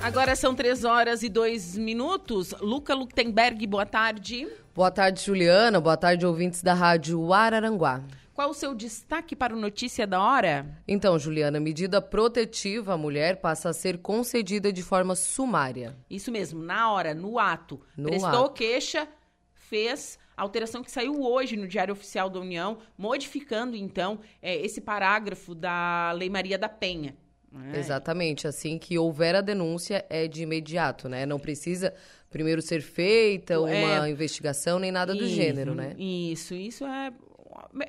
Agora 0.04 0.36
são 0.36 0.54
3 0.54 0.84
horas 0.84 1.22
e 1.22 1.30
2 1.30 1.78
minutos. 1.78 2.54
Luca 2.60 2.94
Luktenberg, 2.94 3.66
boa 3.66 3.86
tarde. 3.86 4.46
Boa 4.74 4.90
tarde, 4.90 5.22
Juliana. 5.22 5.80
Boa 5.80 5.96
tarde, 5.96 6.26
ouvintes 6.26 6.62
da 6.62 6.74
Rádio 6.74 7.32
Araranguá. 7.32 8.02
Qual 8.34 8.50
o 8.50 8.54
seu 8.54 8.74
destaque 8.74 9.34
para 9.34 9.54
o 9.54 9.58
Notícia 9.58 10.06
da 10.06 10.22
Hora? 10.22 10.66
Então, 10.86 11.18
Juliana, 11.18 11.58
medida 11.58 12.02
protetiva 12.02 12.92
à 12.92 12.98
mulher 12.98 13.40
passa 13.40 13.70
a 13.70 13.72
ser 13.72 13.96
concedida 13.96 14.70
de 14.70 14.82
forma 14.82 15.14
sumária. 15.14 15.96
Isso 16.10 16.30
mesmo, 16.30 16.62
na 16.62 16.92
hora, 16.92 17.14
no 17.14 17.38
ato. 17.38 17.80
No 17.96 18.10
Prestou 18.10 18.44
ato. 18.44 18.50
queixa, 18.50 19.08
fez 19.54 20.18
alteração 20.36 20.82
que 20.82 20.90
saiu 20.90 21.22
hoje 21.22 21.56
no 21.56 21.66
Diário 21.66 21.92
Oficial 21.92 22.28
da 22.28 22.40
União, 22.40 22.76
modificando, 22.98 23.74
então, 23.74 24.20
é, 24.42 24.54
esse 24.54 24.82
parágrafo 24.82 25.54
da 25.54 26.12
Lei 26.12 26.28
Maria 26.28 26.58
da 26.58 26.68
Penha. 26.68 27.16
Né? 27.54 27.78
Exatamente. 27.78 28.46
Assim 28.46 28.78
que 28.78 28.98
houver 28.98 29.34
a 29.34 29.40
denúncia, 29.40 30.04
é 30.10 30.26
de 30.28 30.42
imediato, 30.42 31.08
né? 31.08 31.24
Não 31.24 31.38
precisa 31.38 31.94
primeiro 32.30 32.60
ser 32.60 32.82
feita 32.82 33.60
uma 33.60 34.06
É. 34.06 34.10
investigação 34.10 34.78
nem 34.78 34.90
nada 34.90 35.14
do 35.14 35.24
Isso, 35.24 35.34
gênero, 35.34 35.74
né? 35.74 35.94
Isso, 35.98 36.54
isso 36.54 36.84
é, 36.84 37.12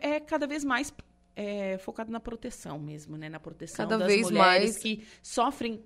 é 0.02 0.20
cada 0.20 0.46
vez 0.48 0.64
mais 0.64 0.94
é, 1.38 1.78
focado 1.80 2.10
na 2.12 2.20
proteção 2.22 2.80
mesmo, 2.80 3.18
né? 3.18 3.28
Na 3.28 3.42
proteção 3.42 3.86
Cada 3.86 3.98
das 3.98 4.08
vez 4.08 4.30
mulheres 4.32 4.72
mais- 4.72 4.78
que 4.78 5.04
sofrem 5.22 5.82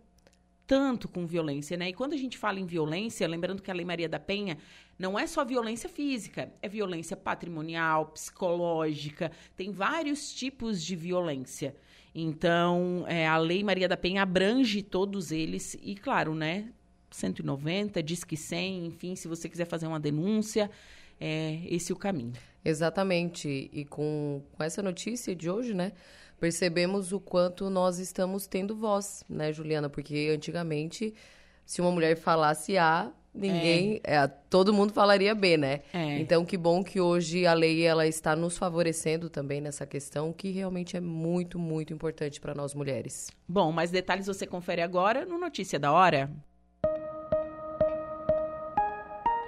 tanto 0.67 1.07
com 1.07 1.25
violência, 1.25 1.75
né? 1.75 1.89
E 1.89 1.93
quando 1.93 2.13
a 2.13 2.17
gente 2.17 2.37
fala 2.37 2.59
em 2.59 2.65
violência, 2.67 3.27
lembrando 3.27 3.59
que 3.63 3.71
a 3.71 3.73
Lei 3.73 3.83
Maria 3.83 4.07
da 4.07 4.19
Penha 4.19 4.59
não 4.99 5.17
é 5.17 5.25
só 5.25 5.43
violência 5.43 5.89
física, 5.89 6.51
é 6.61 6.69
violência 6.69 7.17
patrimonial, 7.17 8.05
psicológica, 8.07 9.31
tem 9.55 9.71
vários 9.71 10.31
tipos 10.31 10.83
de 10.83 10.95
violência. 10.95 11.75
Então, 12.21 13.05
é, 13.07 13.27
a 13.27 13.37
Lei 13.37 13.63
Maria 13.63 13.87
da 13.87 13.97
Penha 13.97 14.23
abrange 14.23 14.81
todos 14.81 15.31
eles 15.31 15.77
e, 15.81 15.95
claro, 15.95 16.35
né? 16.35 16.69
190, 17.11 18.03
diz 18.03 18.23
que 18.23 18.37
100, 18.37 18.85
enfim, 18.85 19.15
se 19.15 19.27
você 19.27 19.49
quiser 19.49 19.65
fazer 19.65 19.87
uma 19.87 19.99
denúncia, 19.99 20.69
é 21.19 21.59
esse 21.65 21.91
o 21.91 21.95
caminho. 21.95 22.33
Exatamente. 22.63 23.69
E 23.73 23.85
com, 23.85 24.43
com 24.51 24.63
essa 24.63 24.81
notícia 24.81 25.35
de 25.35 25.49
hoje, 25.49 25.73
né? 25.73 25.91
Percebemos 26.39 27.11
o 27.11 27.19
quanto 27.19 27.69
nós 27.69 27.99
estamos 27.99 28.47
tendo 28.47 28.75
voz, 28.75 29.23
né, 29.27 29.51
Juliana? 29.51 29.89
Porque 29.89 30.31
antigamente, 30.33 31.13
se 31.65 31.81
uma 31.81 31.91
mulher 31.91 32.15
falasse 32.15 32.77
A, 32.77 33.11
ninguém. 33.33 34.01
é, 34.03 34.27
todo 34.27 34.73
mundo 34.73 34.93
falaria 34.93 35.33
B, 35.35 35.57
né? 35.57 35.81
É. 35.93 36.19
Então, 36.19 36.45
que 36.45 36.57
bom 36.57 36.83
que 36.83 36.99
hoje 36.99 37.45
a 37.45 37.53
lei 37.53 37.83
ela 37.83 38.07
está 38.07 38.35
nos 38.35 38.57
favorecendo 38.57 39.29
também 39.29 39.61
nessa 39.61 39.85
questão, 39.85 40.33
que 40.33 40.51
realmente 40.51 40.97
é 40.97 40.99
muito, 40.99 41.57
muito 41.59 41.93
importante 41.93 42.39
para 42.39 42.53
nós 42.53 42.73
mulheres. 42.73 43.31
Bom, 43.47 43.71
mais 43.71 43.91
detalhes 43.91 44.27
você 44.27 44.45
confere 44.45 44.81
agora 44.81 45.25
no 45.25 45.37
Notícia 45.37 45.79
da 45.79 45.91
Hora. 45.91 46.29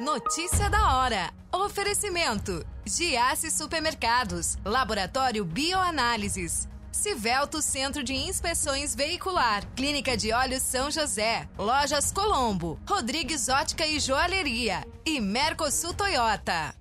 Notícia 0.01 0.67
da 0.67 0.97
hora. 0.97 1.31
Oferecimento: 1.53 2.65
Giasse 2.83 3.51
Supermercados, 3.51 4.57
Laboratório 4.65 5.45
Bioanálises, 5.45 6.67
Civelto 6.91 7.61
Centro 7.61 8.03
de 8.03 8.13
Inspeções 8.13 8.93
Veicular, 8.93 9.65
Clínica 9.75 10.17
de 10.17 10.33
Olhos 10.33 10.61
São 10.61 10.91
José, 10.91 11.47
Lojas 11.57 12.11
Colombo, 12.11 12.77
Rodrigues 12.85 13.47
Ótica 13.47 13.87
e 13.87 13.97
Joalheria 13.97 14.85
e 15.05 15.21
Mercosul 15.21 15.93
Toyota. 15.93 16.75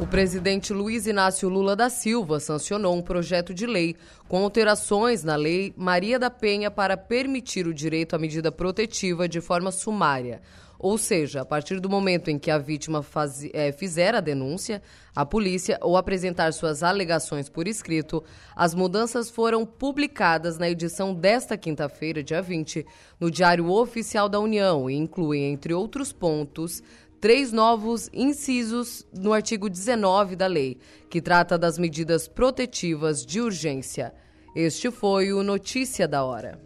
O 0.00 0.06
presidente 0.06 0.72
Luiz 0.72 1.06
Inácio 1.06 1.48
Lula 1.48 1.76
da 1.76 1.90
Silva 1.90 2.40
sancionou 2.40 2.96
um 2.96 3.02
projeto 3.02 3.52
de 3.52 3.66
lei 3.66 3.94
com 4.28 4.42
alterações 4.42 5.22
na 5.22 5.36
Lei 5.36 5.74
Maria 5.76 6.18
da 6.18 6.30
Penha 6.30 6.70
para 6.70 6.96
permitir 6.96 7.66
o 7.66 7.74
direito 7.74 8.14
à 8.14 8.18
medida 8.18 8.50
protetiva 8.50 9.28
de 9.28 9.40
forma 9.40 9.70
sumária. 9.70 10.40
Ou 10.78 10.96
seja, 10.96 11.40
a 11.40 11.44
partir 11.44 11.80
do 11.80 11.88
momento 11.90 12.28
em 12.28 12.38
que 12.38 12.50
a 12.50 12.58
vítima 12.58 13.02
faz- 13.02 13.48
eh, 13.52 13.72
fizer 13.72 14.14
a 14.14 14.20
denúncia 14.20 14.80
à 15.14 15.26
polícia 15.26 15.76
ou 15.82 15.96
apresentar 15.96 16.52
suas 16.52 16.84
alegações 16.84 17.48
por 17.48 17.66
escrito, 17.66 18.22
as 18.54 18.74
mudanças 18.76 19.28
foram 19.28 19.66
publicadas 19.66 20.56
na 20.56 20.70
edição 20.70 21.12
desta 21.12 21.56
quinta-feira, 21.58 22.22
dia 22.22 22.40
20, 22.40 22.86
no 23.18 23.28
Diário 23.28 23.68
Oficial 23.70 24.28
da 24.28 24.38
União 24.38 24.88
e 24.88 24.94
incluem, 24.94 25.52
entre 25.52 25.74
outros 25.74 26.12
pontos, 26.12 26.80
três 27.20 27.50
novos 27.50 28.08
incisos 28.12 29.04
no 29.12 29.32
artigo 29.32 29.68
19 29.68 30.36
da 30.36 30.46
lei, 30.46 30.78
que 31.10 31.20
trata 31.20 31.58
das 31.58 31.76
medidas 31.76 32.28
protetivas 32.28 33.26
de 33.26 33.40
urgência. 33.40 34.14
Este 34.54 34.92
foi 34.92 35.32
o 35.32 35.42
Notícia 35.42 36.06
da 36.06 36.22
Hora. 36.22 36.60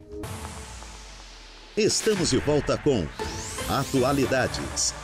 Estamos 1.74 2.28
de 2.30 2.36
volta 2.38 2.76
com 2.76 3.06
Atualidades. 3.68 4.94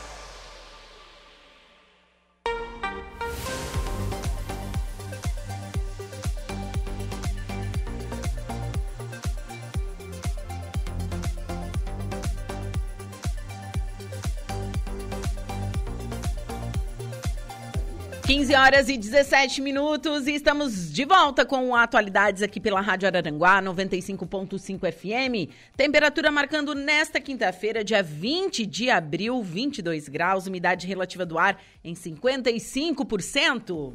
Quinze 18.49 18.59
horas 18.59 18.88
e 18.88 18.96
17 18.96 19.61
minutos 19.61 20.26
e 20.26 20.32
estamos 20.32 20.90
de 20.90 21.05
volta 21.05 21.44
com 21.44 21.76
atualidades 21.76 22.42
aqui 22.42 22.59
pela 22.59 22.80
Rádio 22.80 23.07
Araranguá 23.07 23.61
95.5 23.61 24.90
FM. 24.90 25.53
Temperatura 25.76 26.30
marcando 26.30 26.74
nesta 26.74 27.20
quinta-feira, 27.20 27.84
dia 27.84 28.03
20 28.03 28.64
de 28.64 28.88
abril, 28.88 29.42
22 29.42 30.09
graus, 30.09 30.46
umidade 30.46 30.86
relativa 30.86 31.26
do 31.26 31.38
ar 31.38 31.61
em 31.84 31.92
55%. 31.92 33.92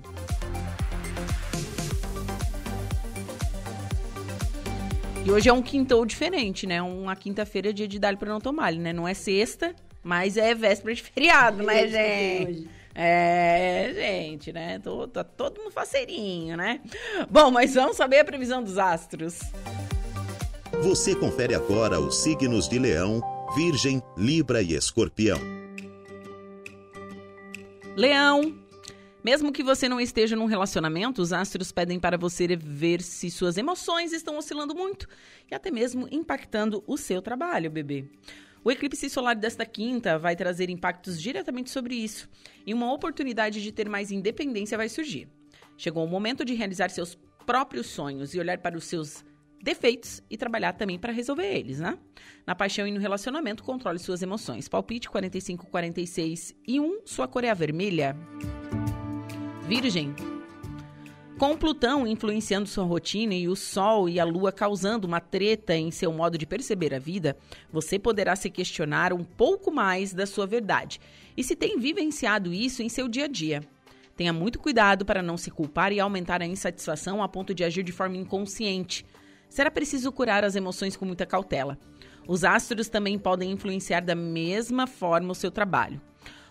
E 5.25 5.31
hoje 5.31 5.49
é 5.49 5.53
um 5.53 5.63
quintou 5.63 6.05
diferente, 6.05 6.67
né? 6.67 6.79
Uma 6.79 7.15
quinta-feira 7.15 7.71
é 7.71 7.73
dia 7.73 7.87
de 7.87 7.97
dar 7.97 8.15
para 8.17 8.29
não 8.29 8.39
tomar, 8.39 8.71
né? 8.73 8.93
Não 8.93 9.07
é 9.07 9.15
sexta, 9.15 9.73
mas 10.03 10.37
é 10.37 10.53
véspera 10.53 10.93
de 10.93 11.01
feriado, 11.01 11.63
né, 11.63 11.87
gente? 11.87 12.82
É, 12.95 13.91
gente, 13.93 14.53
né? 14.53 14.79
Tô, 14.79 15.07
tá 15.07 15.23
todo 15.23 15.59
mundo 15.59 15.71
faceirinho, 15.71 16.55
né? 16.55 16.79
Bom, 17.29 17.49
mas 17.49 17.73
vamos 17.73 17.97
saber 17.97 18.19
a 18.19 18.25
previsão 18.25 18.63
dos 18.63 18.77
astros. 18.77 19.39
Você 20.81 21.15
confere 21.15 21.55
agora 21.55 21.99
os 21.99 22.21
signos 22.21 22.67
de 22.67 22.77
Leão, 22.77 23.21
Virgem, 23.55 24.01
Libra 24.17 24.61
e 24.61 24.73
Escorpião. 24.73 25.39
Leão, 27.95 28.55
mesmo 29.23 29.51
que 29.51 29.63
você 29.63 29.87
não 29.87 30.01
esteja 30.01 30.35
num 30.35 30.45
relacionamento, 30.45 31.21
os 31.21 31.31
astros 31.31 31.71
pedem 31.71 31.99
para 31.99 32.17
você 32.17 32.55
ver 32.55 33.01
se 33.01 33.31
suas 33.31 33.57
emoções 33.57 34.11
estão 34.11 34.37
oscilando 34.37 34.75
muito 34.75 35.07
e 35.49 35.55
até 35.55 35.71
mesmo 35.71 36.07
impactando 36.11 36.83
o 36.85 36.97
seu 36.97 37.21
trabalho, 37.21 37.71
bebê. 37.71 38.05
O 38.63 38.71
eclipse 38.71 39.09
solar 39.09 39.35
desta 39.35 39.65
quinta 39.65 40.17
vai 40.17 40.35
trazer 40.35 40.69
impactos 40.69 41.21
diretamente 41.21 41.69
sobre 41.69 41.95
isso 41.95 42.29
e 42.65 42.73
uma 42.73 42.91
oportunidade 42.93 43.61
de 43.61 43.71
ter 43.71 43.89
mais 43.89 44.11
independência 44.11 44.77
vai 44.77 44.87
surgir. 44.87 45.27
Chegou 45.77 46.05
o 46.05 46.07
momento 46.07 46.45
de 46.45 46.53
realizar 46.53 46.89
seus 46.89 47.17
próprios 47.45 47.87
sonhos 47.87 48.33
e 48.33 48.39
olhar 48.39 48.57
para 48.59 48.77
os 48.77 48.85
seus 48.85 49.25
defeitos 49.61 50.21
e 50.29 50.37
trabalhar 50.37 50.73
também 50.73 50.97
para 50.99 51.11
resolver 51.11 51.45
eles, 51.45 51.79
né? 51.79 51.97
Na 52.45 52.53
paixão 52.53 52.87
e 52.87 52.91
no 52.91 52.99
relacionamento, 52.99 53.63
controle 53.63 53.99
suas 53.99 54.21
emoções. 54.21 54.67
Palpite 54.67 55.09
45, 55.09 55.67
46 55.67 56.55
e 56.67 56.79
1, 56.79 57.01
sua 57.05 57.27
cor 57.27 57.43
é 57.43 57.53
vermelha. 57.53 58.15
Virgem. 59.67 60.13
Com 61.37 61.57
Plutão 61.57 62.05
influenciando 62.05 62.69
sua 62.69 62.83
rotina 62.83 63.33
e 63.33 63.47
o 63.47 63.55
Sol 63.55 64.07
e 64.07 64.19
a 64.19 64.23
Lua 64.23 64.51
causando 64.51 65.07
uma 65.07 65.19
treta 65.19 65.75
em 65.75 65.89
seu 65.89 66.13
modo 66.13 66.37
de 66.37 66.45
perceber 66.45 66.93
a 66.93 66.99
vida, 66.99 67.35
você 67.71 67.97
poderá 67.97 68.35
se 68.35 68.49
questionar 68.49 69.11
um 69.11 69.23
pouco 69.23 69.71
mais 69.71 70.13
da 70.13 70.27
sua 70.27 70.45
verdade 70.45 71.01
e 71.35 71.43
se 71.43 71.55
tem 71.55 71.79
vivenciado 71.79 72.53
isso 72.53 72.83
em 72.83 72.87
seu 72.87 73.07
dia 73.07 73.25
a 73.25 73.27
dia. 73.27 73.63
Tenha 74.15 74.31
muito 74.31 74.59
cuidado 74.59 75.03
para 75.03 75.23
não 75.23 75.35
se 75.35 75.49
culpar 75.49 75.91
e 75.91 75.99
aumentar 75.99 76.41
a 76.41 76.45
insatisfação 76.45 77.21
a 77.21 77.27
ponto 77.27 77.53
de 77.53 77.63
agir 77.63 77.83
de 77.83 77.91
forma 77.91 78.15
inconsciente. 78.15 79.03
Será 79.49 79.71
preciso 79.71 80.11
curar 80.11 80.43
as 80.43 80.55
emoções 80.55 80.95
com 80.95 81.03
muita 81.03 81.25
cautela. 81.25 81.79
Os 82.27 82.43
astros 82.43 82.89
também 82.89 83.17
podem 83.17 83.51
influenciar 83.51 84.01
da 84.01 84.15
mesma 84.15 84.85
forma 84.85 85.31
o 85.31 85.35
seu 85.35 85.49
trabalho. 85.49 85.99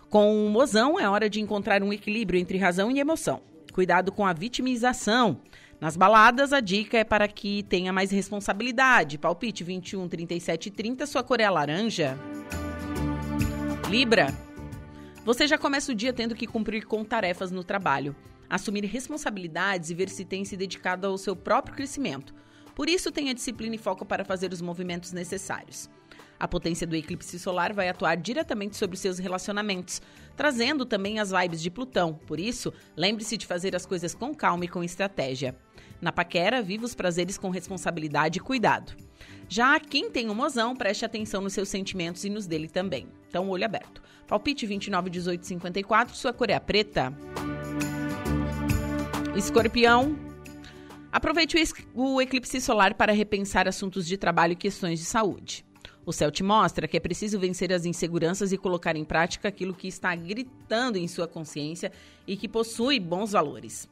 Com 0.09 0.45
o 0.45 0.49
mozão, 0.49 0.99
é 0.99 1.07
hora 1.09 1.29
de 1.29 1.39
encontrar 1.39 1.81
um 1.81 1.91
equilíbrio 1.91 2.39
entre 2.39 2.57
razão 2.57 2.91
e 2.91 2.99
emoção. 2.99 3.52
Cuidado 3.73 4.11
com 4.11 4.23
a 4.23 4.31
vitimização. 4.31 5.41
Nas 5.81 5.97
baladas, 5.97 6.53
a 6.53 6.59
dica 6.59 6.99
é 6.99 7.03
para 7.03 7.27
que 7.27 7.63
tenha 7.63 7.91
mais 7.91 8.11
responsabilidade. 8.11 9.17
Palpite 9.17 9.63
21, 9.63 10.07
37 10.07 10.67
e 10.67 10.71
30, 10.71 11.07
sua 11.07 11.23
cor 11.23 11.41
é 11.41 11.49
laranja. 11.49 12.15
Libra. 13.89 14.27
Você 15.25 15.47
já 15.47 15.57
começa 15.57 15.91
o 15.91 15.95
dia 15.95 16.13
tendo 16.13 16.35
que 16.35 16.45
cumprir 16.45 16.85
com 16.85 17.03
tarefas 17.03 17.49
no 17.49 17.63
trabalho, 17.63 18.15
assumir 18.47 18.85
responsabilidades 18.85 19.89
e 19.89 19.95
ver 19.95 20.09
se 20.09 20.23
tem 20.23 20.45
se 20.45 20.55
dedicado 20.55 21.07
ao 21.07 21.17
seu 21.17 21.35
próprio 21.35 21.75
crescimento. 21.75 22.31
Por 22.75 22.87
isso, 22.87 23.11
tenha 23.11 23.33
disciplina 23.33 23.73
e 23.73 23.79
foco 23.79 24.05
para 24.05 24.23
fazer 24.23 24.53
os 24.53 24.61
movimentos 24.61 25.11
necessários. 25.11 25.89
A 26.43 26.47
potência 26.49 26.85
do 26.85 26.93
eclipse 26.93 27.39
solar 27.39 27.71
vai 27.71 27.87
atuar 27.87 28.17
diretamente 28.17 28.75
sobre 28.75 28.97
seus 28.97 29.17
relacionamentos, 29.17 30.01
trazendo 30.35 30.85
também 30.85 31.17
as 31.17 31.31
vibes 31.31 31.61
de 31.61 31.71
Plutão. 31.71 32.15
Por 32.27 32.37
isso, 32.37 32.73
lembre-se 32.97 33.37
de 33.37 33.47
fazer 33.47 33.73
as 33.77 33.85
coisas 33.85 34.13
com 34.13 34.35
calma 34.35 34.65
e 34.65 34.67
com 34.67 34.83
estratégia. 34.83 35.55
Na 36.01 36.11
paquera, 36.11 36.61
viva 36.61 36.83
os 36.83 36.93
prazeres 36.93 37.37
com 37.37 37.49
responsabilidade 37.49 38.39
e 38.39 38.41
cuidado. 38.41 38.91
Já 39.47 39.79
quem 39.79 40.11
tem 40.11 40.29
um 40.29 40.35
mozão, 40.35 40.75
preste 40.75 41.05
atenção 41.05 41.39
nos 41.39 41.53
seus 41.53 41.69
sentimentos 41.69 42.25
e 42.25 42.29
nos 42.29 42.45
dele 42.45 42.67
também. 42.67 43.07
Então, 43.29 43.49
olho 43.49 43.63
aberto. 43.63 44.03
Palpite 44.27 44.65
29, 44.65 45.09
18, 45.09 45.47
54, 45.47 46.13
sua 46.13 46.33
cor 46.33 46.49
é 46.49 46.59
preta. 46.59 47.13
Escorpião. 49.33 50.19
Aproveite 51.09 51.55
o 51.93 52.21
eclipse 52.21 52.59
solar 52.59 52.95
para 52.95 53.13
repensar 53.13 53.65
assuntos 53.65 54.05
de 54.05 54.17
trabalho 54.17 54.51
e 54.51 54.57
questões 54.57 54.99
de 54.99 55.05
saúde. 55.05 55.63
O 56.05 56.11
céu 56.11 56.29
te 56.29 56.43
mostra 56.43 56.87
que 56.87 56.97
é 56.97 56.99
preciso 56.99 57.39
vencer 57.39 57.71
as 57.71 57.85
inseguranças 57.85 58.51
e 58.51 58.57
colocar 58.57 58.95
em 58.95 59.05
prática 59.05 59.47
aquilo 59.47 59.73
que 59.73 59.87
está 59.87 60.13
gritando 60.13 60.97
em 60.97 61.07
sua 61.07 61.27
consciência 61.27 61.91
e 62.27 62.35
que 62.35 62.47
possui 62.47 62.99
bons 62.99 63.31
valores. 63.31 63.89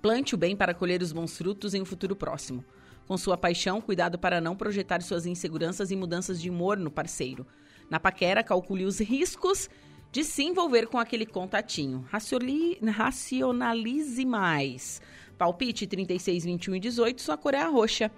Plante 0.00 0.34
o 0.34 0.38
bem 0.38 0.56
para 0.56 0.72
colher 0.72 1.02
os 1.02 1.12
bons 1.12 1.36
frutos 1.36 1.74
em 1.74 1.82
um 1.82 1.84
futuro 1.84 2.16
próximo. 2.16 2.64
Com 3.06 3.16
sua 3.18 3.36
paixão, 3.36 3.80
cuidado 3.80 4.18
para 4.18 4.40
não 4.40 4.56
projetar 4.56 5.02
suas 5.02 5.26
inseguranças 5.26 5.90
e 5.90 5.96
mudanças 5.96 6.40
de 6.40 6.48
humor 6.48 6.78
no 6.78 6.90
parceiro. 6.90 7.46
Na 7.90 8.00
paquera, 8.00 8.42
calcule 8.42 8.84
os 8.84 8.98
riscos 8.98 9.68
de 10.10 10.24
se 10.24 10.42
envolver 10.42 10.86
com 10.86 10.98
aquele 10.98 11.26
contatinho. 11.26 12.06
Racioli, 12.10 12.78
racionalize 12.82 14.24
mais. 14.24 15.02
Palpite 15.38 15.86
36, 15.86 16.44
21 16.44 16.74
e 16.74 16.80
18, 16.80 17.22
sua 17.22 17.36
cor 17.36 17.54
é 17.54 17.62
a 17.62 17.68
roxa. 17.68 18.10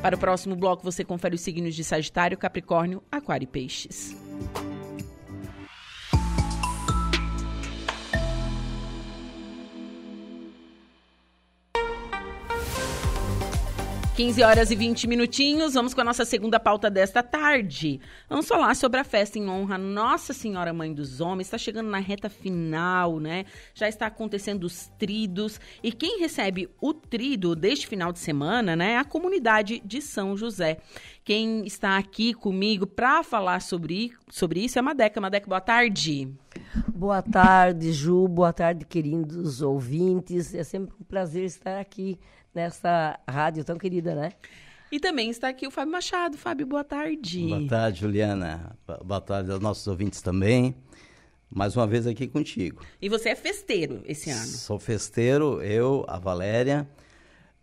Para 0.00 0.16
o 0.16 0.18
próximo 0.18 0.56
bloco, 0.56 0.82
você 0.82 1.04
confere 1.04 1.34
os 1.34 1.42
signos 1.42 1.74
de 1.74 1.84
Sagitário, 1.84 2.38
Capricórnio, 2.38 3.02
Aquário 3.12 3.44
e 3.44 3.46
Peixes. 3.46 4.16
15 14.14 14.42
horas 14.42 14.70
e 14.70 14.76
20 14.76 15.08
minutinhos, 15.08 15.72
vamos 15.72 15.94
com 15.94 16.02
a 16.02 16.04
nossa 16.04 16.26
segunda 16.26 16.60
pauta 16.60 16.90
desta 16.90 17.22
tarde. 17.22 17.98
Vamos 18.28 18.46
falar 18.46 18.76
sobre 18.76 19.00
a 19.00 19.04
festa 19.04 19.38
em 19.38 19.48
honra 19.48 19.78
Nossa 19.78 20.34
Senhora 20.34 20.70
Mãe 20.70 20.92
dos 20.92 21.22
Homens. 21.22 21.46
Está 21.46 21.56
chegando 21.56 21.88
na 21.88 21.98
reta 21.98 22.28
final, 22.28 23.18
né? 23.18 23.46
Já 23.72 23.88
está 23.88 24.08
acontecendo 24.08 24.64
os 24.64 24.88
tridos. 24.98 25.58
E 25.82 25.90
quem 25.90 26.20
recebe 26.20 26.68
o 26.78 26.92
trido 26.92 27.56
deste 27.56 27.86
final 27.86 28.12
de 28.12 28.18
semana, 28.18 28.76
né? 28.76 28.92
É 28.92 28.98
a 28.98 29.04
comunidade 29.04 29.80
de 29.82 30.02
São 30.02 30.36
José. 30.36 30.76
Quem 31.24 31.64
está 31.66 31.96
aqui 31.96 32.34
comigo 32.34 32.86
para 32.86 33.22
falar 33.22 33.62
sobre, 33.62 34.12
sobre 34.30 34.60
isso 34.60 34.78
é 34.78 34.80
a 34.80 34.82
Madeca. 34.82 35.22
Madeca, 35.22 35.48
boa 35.48 35.60
tarde. 35.60 36.28
Boa 36.86 37.22
tarde, 37.22 37.92
Ju. 37.92 38.28
Boa 38.28 38.52
tarde, 38.52 38.84
queridos 38.84 39.62
ouvintes. 39.62 40.54
É 40.54 40.62
sempre 40.62 40.94
um 41.00 41.04
prazer 41.04 41.44
estar 41.44 41.80
aqui 41.80 42.18
nessa 42.54 43.18
rádio 43.28 43.64
tão 43.64 43.78
querida, 43.78 44.14
né? 44.14 44.32
E 44.90 45.00
também 45.00 45.30
está 45.30 45.48
aqui 45.48 45.66
o 45.66 45.70
Fábio 45.70 45.92
Machado. 45.92 46.36
Fábio, 46.36 46.66
boa 46.66 46.84
tarde. 46.84 47.46
Boa 47.46 47.66
tarde, 47.66 48.00
Juliana. 48.00 48.76
Boa 49.04 49.20
tarde 49.20 49.50
aos 49.50 49.60
nossos 49.60 49.86
ouvintes 49.86 50.20
também. 50.20 50.74
Mais 51.50 51.74
uma 51.76 51.86
vez 51.86 52.06
aqui 52.06 52.28
contigo. 52.28 52.82
E 53.00 53.08
você 53.08 53.30
é 53.30 53.34
festeiro 53.34 54.02
esse 54.04 54.30
ano? 54.30 54.46
Sou 54.46 54.78
festeiro, 54.78 55.62
eu, 55.62 56.04
a 56.08 56.18
Valéria, 56.18 56.86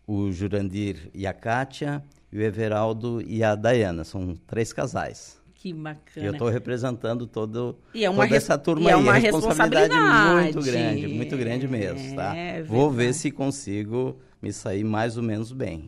o 0.08 0.32
Jurandir 0.32 1.10
e 1.14 1.28
a 1.28 1.34
Kátia, 1.34 2.04
e 2.32 2.38
o 2.38 2.42
Everaldo 2.42 3.22
e 3.22 3.44
a 3.44 3.56
Dayana. 3.56 4.04
São 4.04 4.36
três 4.48 4.74
casais. 4.74 5.40
Que 5.54 5.74
bacana. 5.74 6.26
Eu 6.26 6.32
estou 6.32 6.50
representando 6.50 7.28
todo, 7.28 7.78
e 7.94 8.06
é 8.06 8.10
uma 8.10 8.24
toda 8.24 8.38
essa 8.38 8.58
turma 8.58 8.90
e 8.90 8.92
é 8.92 8.96
aí. 8.96 9.02
uma 9.02 9.14
responsabilidade, 9.14 9.94
responsabilidade 9.94 10.44
muito 10.44 10.62
grande, 10.62 11.08
muito 11.08 11.38
grande 11.38 11.68
mesmo, 11.68 12.16
tá? 12.16 12.36
É 12.36 12.64
Vou 12.64 12.90
ver 12.90 13.14
se 13.14 13.30
consigo 13.30 14.20
me 14.42 14.54
sair 14.54 14.84
mais 14.84 15.18
ou 15.18 15.24
menos 15.24 15.52
bem. 15.52 15.88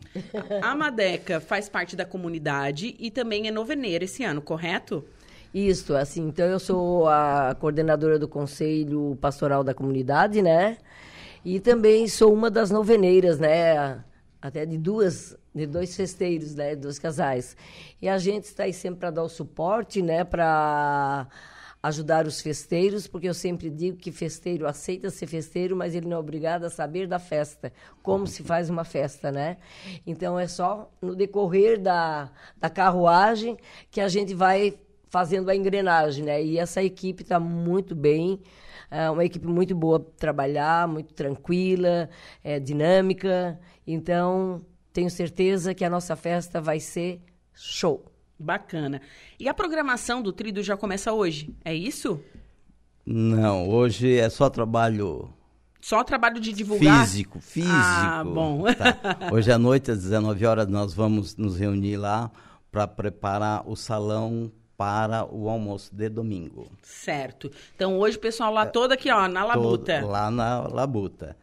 A 0.62 0.74
Madeca 0.74 1.40
faz 1.40 1.68
parte 1.68 1.96
da 1.96 2.04
comunidade 2.04 2.94
e 2.98 3.10
também 3.10 3.48
é 3.48 3.50
noveneira 3.50 4.04
esse 4.04 4.24
ano, 4.24 4.42
correto? 4.42 5.04
Isso, 5.54 5.94
assim, 5.94 6.28
então 6.28 6.46
eu 6.46 6.58
sou 6.58 7.08
a 7.08 7.54
coordenadora 7.58 8.18
do 8.18 8.26
Conselho 8.26 9.16
Pastoral 9.20 9.62
da 9.62 9.74
Comunidade, 9.74 10.40
né? 10.40 10.78
E 11.44 11.60
também 11.60 12.08
sou 12.08 12.32
uma 12.32 12.50
das 12.50 12.70
noveneiras, 12.70 13.38
né? 13.38 14.02
Até 14.40 14.64
de 14.64 14.78
duas, 14.78 15.36
de 15.54 15.66
dois 15.66 15.94
festeiros, 15.94 16.54
né? 16.54 16.74
Dois 16.74 16.98
casais. 16.98 17.56
E 18.00 18.08
a 18.08 18.16
gente 18.16 18.44
está 18.44 18.64
aí 18.64 18.72
sempre 18.72 19.00
para 19.00 19.10
dar 19.10 19.22
o 19.22 19.28
suporte, 19.28 20.00
né? 20.00 20.24
Para 20.24 21.26
ajudar 21.82 22.26
os 22.26 22.40
festeiros, 22.40 23.08
porque 23.08 23.28
eu 23.28 23.34
sempre 23.34 23.68
digo 23.68 23.96
que 23.96 24.12
festeiro 24.12 24.68
aceita 24.68 25.10
ser 25.10 25.26
festeiro, 25.26 25.74
mas 25.74 25.94
ele 25.94 26.06
não 26.06 26.18
é 26.18 26.20
obrigado 26.20 26.64
a 26.64 26.70
saber 26.70 27.08
da 27.08 27.18
festa, 27.18 27.72
como 28.02 28.26
se 28.26 28.42
faz 28.44 28.70
uma 28.70 28.84
festa, 28.84 29.32
né? 29.32 29.56
Então 30.06 30.38
é 30.38 30.46
só 30.46 30.88
no 31.02 31.16
decorrer 31.16 31.80
da, 31.80 32.30
da 32.56 32.70
carruagem 32.70 33.58
que 33.90 34.00
a 34.00 34.08
gente 34.08 34.32
vai 34.32 34.78
fazendo 35.08 35.50
a 35.50 35.56
engrenagem, 35.56 36.24
né? 36.24 36.42
E 36.42 36.56
essa 36.56 36.82
equipe 36.82 37.22
está 37.22 37.40
muito 37.40 37.96
bem, 37.96 38.40
é 38.88 39.10
uma 39.10 39.24
equipe 39.24 39.46
muito 39.46 39.74
boa 39.74 39.98
para 39.98 40.12
trabalhar, 40.16 40.86
muito 40.86 41.12
tranquila, 41.14 42.08
é, 42.44 42.60
dinâmica. 42.60 43.58
Então 43.84 44.64
tenho 44.92 45.10
certeza 45.10 45.74
que 45.74 45.84
a 45.84 45.90
nossa 45.90 46.14
festa 46.14 46.60
vai 46.60 46.78
ser 46.78 47.20
show. 47.52 48.11
Bacana. 48.42 49.00
E 49.38 49.48
a 49.48 49.54
programação 49.54 50.20
do 50.20 50.32
Trido 50.32 50.62
já 50.62 50.76
começa 50.76 51.12
hoje, 51.12 51.54
é 51.64 51.74
isso? 51.74 52.20
Não, 53.06 53.68
hoje 53.68 54.18
é 54.18 54.28
só 54.28 54.48
trabalho 54.48 55.28
Só 55.80 56.04
trabalho 56.04 56.40
de 56.40 56.52
divulgar? 56.52 57.04
Físico, 57.06 57.40
físico. 57.40 57.72
Ah, 57.74 58.22
bom. 58.24 58.64
Tá. 58.74 59.32
Hoje 59.32 59.50
à 59.50 59.58
noite, 59.58 59.90
às 59.90 59.98
19 59.98 60.46
horas, 60.46 60.68
nós 60.68 60.94
vamos 60.94 61.36
nos 61.36 61.58
reunir 61.58 61.96
lá 61.96 62.30
para 62.70 62.86
preparar 62.86 63.68
o 63.68 63.76
salão 63.76 64.50
para 64.76 65.24
o 65.24 65.48
almoço 65.48 65.94
de 65.94 66.08
domingo. 66.08 66.70
Certo. 66.82 67.50
Então 67.74 67.98
hoje 67.98 68.16
o 68.16 68.20
pessoal 68.20 68.52
lá 68.52 68.66
todo 68.66 68.92
aqui, 68.92 69.10
ó, 69.10 69.28
na 69.28 69.44
labuta. 69.44 70.00
Todo 70.00 70.10
lá 70.10 70.30
na 70.30 70.60
labuta. 70.62 71.36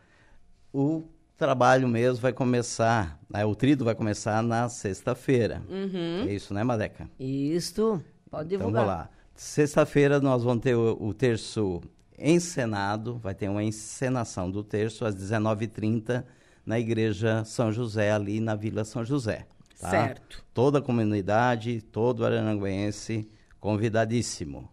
O 0.74 1.04
trabalho 1.40 1.88
mesmo 1.88 2.22
vai 2.22 2.34
começar, 2.34 3.18
né, 3.30 3.46
o 3.46 3.56
trido 3.56 3.86
vai 3.86 3.96
começar 3.96 4.44
na 4.44 4.68
sexta-feira. 4.70 5.62
Uhum. 5.70 6.28
É 6.28 6.34
isso, 6.34 6.54
né, 6.54 6.64
Madeca? 6.64 7.10
Isso, 7.20 8.04
pode 8.30 8.54
Então 8.54 8.68
divulgar. 8.68 8.86
vamos 8.86 8.98
lá. 9.00 9.10
Sexta-feira 9.36 10.20
nós 10.20 10.44
vamos 10.44 10.62
ter 10.62 10.76
o, 10.76 10.98
o 11.02 11.14
terço 11.14 11.82
encenado, 12.18 13.18
vai 13.18 13.34
ter 13.34 13.50
uma 13.50 13.64
encenação 13.64 14.52
do 14.52 14.64
terço 14.64 15.06
às 15.06 15.16
19h30 15.16 16.26
na 16.66 16.78
Igreja 16.78 17.44
São 17.46 17.72
José, 17.72 18.12
ali 18.12 18.40
na 18.42 18.54
Vila 18.56 18.84
São 18.84 19.06
José. 19.06 19.48
tá? 19.80 19.90
Certo. 19.90 20.44
Toda 20.54 20.80
a 20.80 20.82
comunidade, 20.82 21.82
todo 21.82 22.26
aranguense 22.26 23.30
convidadíssimo. 23.62 24.70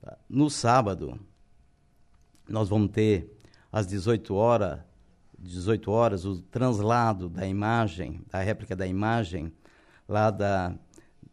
Tá? 0.00 0.16
No 0.28 0.48
sábado, 0.48 1.18
nós 2.48 2.68
vamos 2.68 2.90
ter 2.92 3.36
às 3.72 3.86
18 3.88 4.34
horas, 4.36 4.78
18 5.44 5.90
horas 5.90 6.24
o 6.24 6.40
translado 6.40 7.28
da 7.28 7.46
imagem, 7.46 8.22
da 8.30 8.40
réplica 8.40 8.74
da 8.74 8.86
imagem, 8.86 9.52
lá 10.08 10.30
da, 10.30 10.74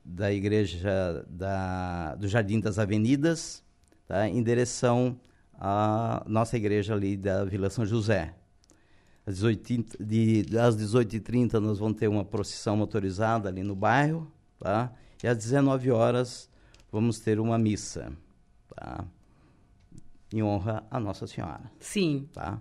da 0.04 0.32
igreja 0.32 1.26
da, 1.30 2.16
do 2.16 2.28
Jardim 2.28 2.60
das 2.60 2.78
Avenidas, 2.78 3.64
tá? 4.08 4.28
em 4.28 4.44
direção 4.44 5.20
à 5.54 6.24
nossa 6.28 6.58
igreja 6.58 6.94
ali 6.94 7.16
da 7.16 7.46
Vila 7.46 7.70
São 7.70 7.86
José. 7.86 8.36
Às 9.26 9.36
18, 9.36 10.04
de, 10.04 10.46
às 10.58 10.76
18h30 10.76 11.54
nós 11.54 11.80
vamos 11.80 11.98
ter 11.98 12.08
uma 12.08 12.26
procissão 12.26 12.76
motorizada 12.76 13.48
ali 13.48 13.64
no 13.64 13.76
bairro, 13.76 14.32
tá? 14.60 14.92
E 15.24 15.28
às 15.28 15.38
19 15.38 15.92
horas 15.92 16.50
vamos 16.92 17.20
ter 17.20 17.40
uma 17.40 17.58
missa, 17.58 18.12
tá? 18.76 19.06
Em 20.34 20.42
honra 20.42 20.84
a 20.90 21.00
Nossa 21.00 21.28
Senhora, 21.28 21.72
Sim. 21.80 22.28
tá? 22.34 22.60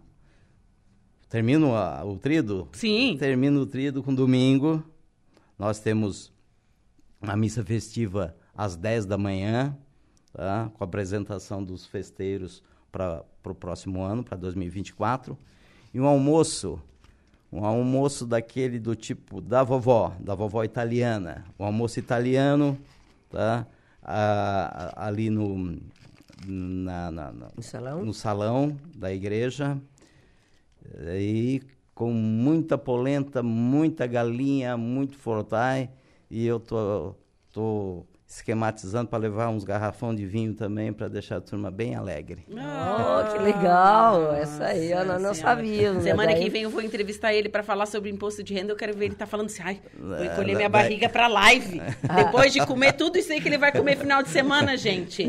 Termino 1.30 1.74
a- 1.76 2.04
o 2.04 2.16
trido? 2.18 2.68
Sim. 2.72 3.16
Termino 3.18 3.60
o 3.60 3.66
trido 3.66 4.02
com 4.02 4.12
domingo. 4.14 4.82
Nós 5.58 5.78
temos 5.78 6.32
a 7.22 7.36
missa 7.36 7.64
festiva 7.64 8.34
às 8.54 8.74
10 8.76 9.06
da 9.06 9.16
manhã, 9.16 9.76
tá? 10.32 10.70
com 10.74 10.82
a 10.82 10.86
apresentação 10.86 11.62
dos 11.62 11.86
festeiros 11.86 12.62
para 12.90 13.24
o 13.44 13.54
próximo 13.54 14.02
ano, 14.02 14.24
para 14.24 14.36
2024. 14.36 15.38
E 15.94 16.00
um 16.00 16.06
almoço, 16.06 16.80
um 17.52 17.64
almoço 17.64 18.26
daquele 18.26 18.78
do 18.80 18.96
tipo 18.96 19.40
da 19.40 19.62
vovó, 19.62 20.12
da 20.18 20.34
vovó 20.34 20.64
italiana. 20.64 21.44
Um 21.58 21.64
almoço 21.64 21.98
italiano, 22.00 22.76
tá? 23.30 23.66
Ah, 24.02 24.94
ali 24.96 25.30
no, 25.30 25.78
na, 26.46 27.10
na- 27.12 27.32
na- 27.32 27.48
No 27.56 27.62
salão? 27.62 28.04
no 28.04 28.14
salão 28.14 28.76
da 28.96 29.12
igreja. 29.12 29.78
E 31.16 31.61
com 31.95 32.12
muita 32.12 32.78
polenta, 32.78 33.43
muita 33.43 34.07
galinha, 34.07 34.76
muito 34.76 35.16
fortai. 35.18 35.91
E 36.30 36.47
eu 36.47 36.61
tô, 36.61 37.14
tô 37.53 38.07
esquematizando 38.32 39.08
para 39.08 39.18
levar 39.18 39.48
uns 39.48 39.64
garrafão 39.64 40.14
de 40.14 40.24
vinho 40.24 40.54
também 40.54 40.92
para 40.92 41.08
deixar 41.08 41.38
a 41.38 41.40
turma 41.40 41.68
bem 41.68 41.96
alegre. 41.96 42.46
Oh, 42.48 43.32
que 43.32 43.42
legal. 43.42 44.32
Essa 44.36 44.66
aí 44.66 44.92
eu 44.92 45.04
não, 45.04 45.18
não 45.18 45.34
sabia. 45.34 45.98
Semana 46.00 46.30
Daí- 46.32 46.44
que 46.44 46.48
vem 46.48 46.62
eu 46.62 46.70
vou 46.70 46.80
entrevistar 46.80 47.34
ele 47.34 47.48
para 47.48 47.64
falar 47.64 47.86
sobre 47.86 48.08
imposto 48.08 48.44
de 48.44 48.54
renda. 48.54 48.72
Eu 48.72 48.76
quero 48.76 48.96
ver 48.96 49.06
ele 49.06 49.16
tá 49.16 49.26
falando 49.26 49.46
assim, 49.46 49.62
ai, 49.64 49.80
vou 49.98 50.14
É, 50.16 50.26
encolher 50.26 50.54
minha 50.54 50.68
barriga 50.68 51.08
pra 51.08 51.26
live. 51.26 51.82
Depois 52.14 52.52
de 52.52 52.64
comer 52.64 52.92
tudo 52.92 53.18
isso 53.18 53.32
aí 53.32 53.40
que 53.40 53.48
ele 53.48 53.58
vai 53.58 53.72
comer 53.72 53.96
final 53.96 54.22
de 54.22 54.28
semana, 54.28 54.76
gente. 54.76 55.26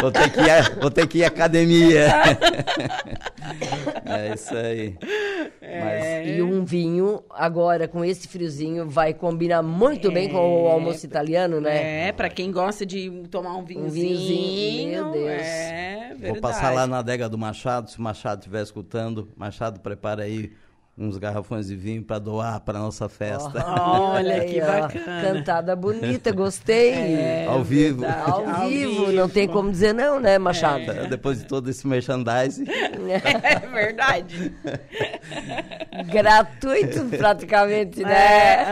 Vou 0.00 0.12
ter 0.12 0.30
que 0.30 0.40
ir, 0.40 0.50
à- 0.50 0.62
vou 0.80 0.90
ter 0.90 1.06
que 1.08 1.18
ir 1.18 1.24
à 1.24 1.28
academia. 1.28 2.06
é 4.06 4.34
isso 4.34 4.54
aí. 4.56 4.96
Mas 5.60 6.28
E 6.38 6.42
um 6.42 6.64
vinho, 6.64 7.24
agora 7.30 7.88
com 7.88 8.04
esse 8.04 8.28
friozinho, 8.28 8.88
vai 8.88 9.12
combinar 9.12 9.62
muito 9.62 10.12
bem 10.12 10.28
com 10.28 10.64
o 10.64 10.68
almoço 10.68 11.04
italiano, 11.04 11.55
né? 11.60 12.08
É, 12.08 12.12
pra 12.12 12.28
quem 12.28 12.50
gosta 12.50 12.84
de 12.84 13.10
tomar 13.30 13.56
um 13.56 13.64
vinhozinho. 13.64 14.08
vinhozinho, 14.08 14.90
meu 14.90 15.12
Deus. 15.12 15.42
É, 15.42 16.08
verdade. 16.10 16.32
vou 16.32 16.40
passar 16.40 16.72
lá 16.72 16.86
na 16.86 16.98
adega 16.98 17.28
do 17.28 17.38
Machado, 17.38 17.90
se 17.90 17.98
o 17.98 18.02
Machado 18.02 18.40
estiver 18.40 18.62
escutando. 18.62 19.28
Machado, 19.36 19.80
prepara 19.80 20.22
aí 20.22 20.52
uns 20.98 21.18
garrafões 21.18 21.66
de 21.66 21.76
vinho 21.76 22.02
para 22.02 22.18
doar 22.18 22.60
para 22.60 22.78
nossa 22.78 23.06
festa. 23.08 23.64
Olha 23.66 24.40
Aí, 24.40 24.54
que 24.54 24.60
bacana. 24.60 25.22
Cantada 25.22 25.76
bonita, 25.76 26.32
gostei. 26.32 26.90
É, 26.92 27.44
Ao 27.50 27.62
vivo. 27.62 28.00
verdade, 28.00 28.30
Ao, 28.30 28.68
vivo, 28.68 29.12
não 29.12 29.28
tem 29.28 29.46
como 29.46 29.70
dizer 29.70 29.92
não, 29.92 30.18
né, 30.18 30.38
Machado? 30.38 31.06
Depois 31.08 31.38
de 31.40 31.44
todo 31.46 31.68
esse 31.68 31.86
merchandising. 31.86 32.64
É 33.06 33.66
verdade. 33.66 34.52
Gratuito, 36.10 37.04
praticamente, 37.16 38.02
É, 38.02 38.06
né? 38.06 38.62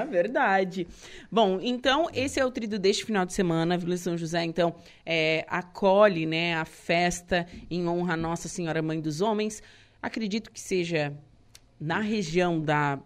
aham, 0.00 0.10
verdade. 0.10 0.86
Bom, 1.30 1.58
então, 1.62 2.08
esse 2.12 2.38
é 2.40 2.44
o 2.44 2.50
trido 2.50 2.78
deste 2.78 3.04
final 3.04 3.24
de 3.24 3.32
semana. 3.32 3.74
A 3.74 3.78
Vila 3.78 3.96
São 3.96 4.16
José, 4.16 4.44
então, 4.44 4.74
é, 5.04 5.44
acolhe 5.48 6.26
né, 6.26 6.54
a 6.56 6.64
festa 6.64 7.46
em 7.70 7.88
honra 7.88 8.14
a 8.14 8.16
Nossa 8.16 8.48
Senhora 8.48 8.82
Mãe 8.82 9.00
dos 9.00 9.20
Homens. 9.20 9.62
Acredito 10.02 10.50
que 10.50 10.60
seja 10.60 11.12
na 11.82 12.00
região 12.00 12.60
da 12.60 12.98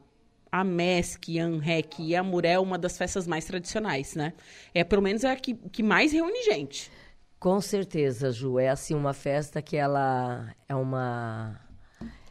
Amesc, 0.53 1.39
Anrec 1.39 2.03
e 2.03 2.15
Amuré 2.15 2.59
uma 2.59 2.79
das 2.79 2.97
festas 2.99 3.27
mais 3.27 3.45
tradicionais, 3.47 4.15
né? 4.15 4.35
É, 4.75 4.85
pelo 4.85 5.03
menos 5.03 5.25
é 5.25 5.31
a 5.33 5.37
que, 5.37 5.55
que 5.55 5.83
mais 5.83 6.13
reúne 6.13 6.43
gente. 6.45 6.91
Com 7.39 7.61
certeza, 7.61 8.31
Ju. 8.31 8.59
É 8.59 8.69
assim 8.69 8.95
uma 8.95 9.13
festa 9.15 9.63
que 9.63 9.77
ela 9.77 10.55
é 10.69 10.75
uma 10.75 11.59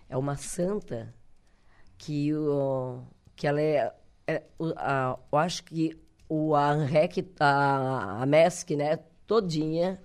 é 0.08 0.16
uma 0.16 0.36
santa 0.38 1.14
que 1.98 2.34
o 2.34 3.02
que 3.36 3.48
ela 3.48 3.62
é, 3.62 3.92
é 4.28 4.44
a- 4.78 5.18
eu 5.32 5.38
acho 5.38 5.64
que 5.64 5.98
o 6.30 6.56
a 6.56 6.70
Anrec, 6.70 7.26
a, 7.40 8.22
a 8.22 8.26
né, 8.26 9.00
todinha 9.28 10.02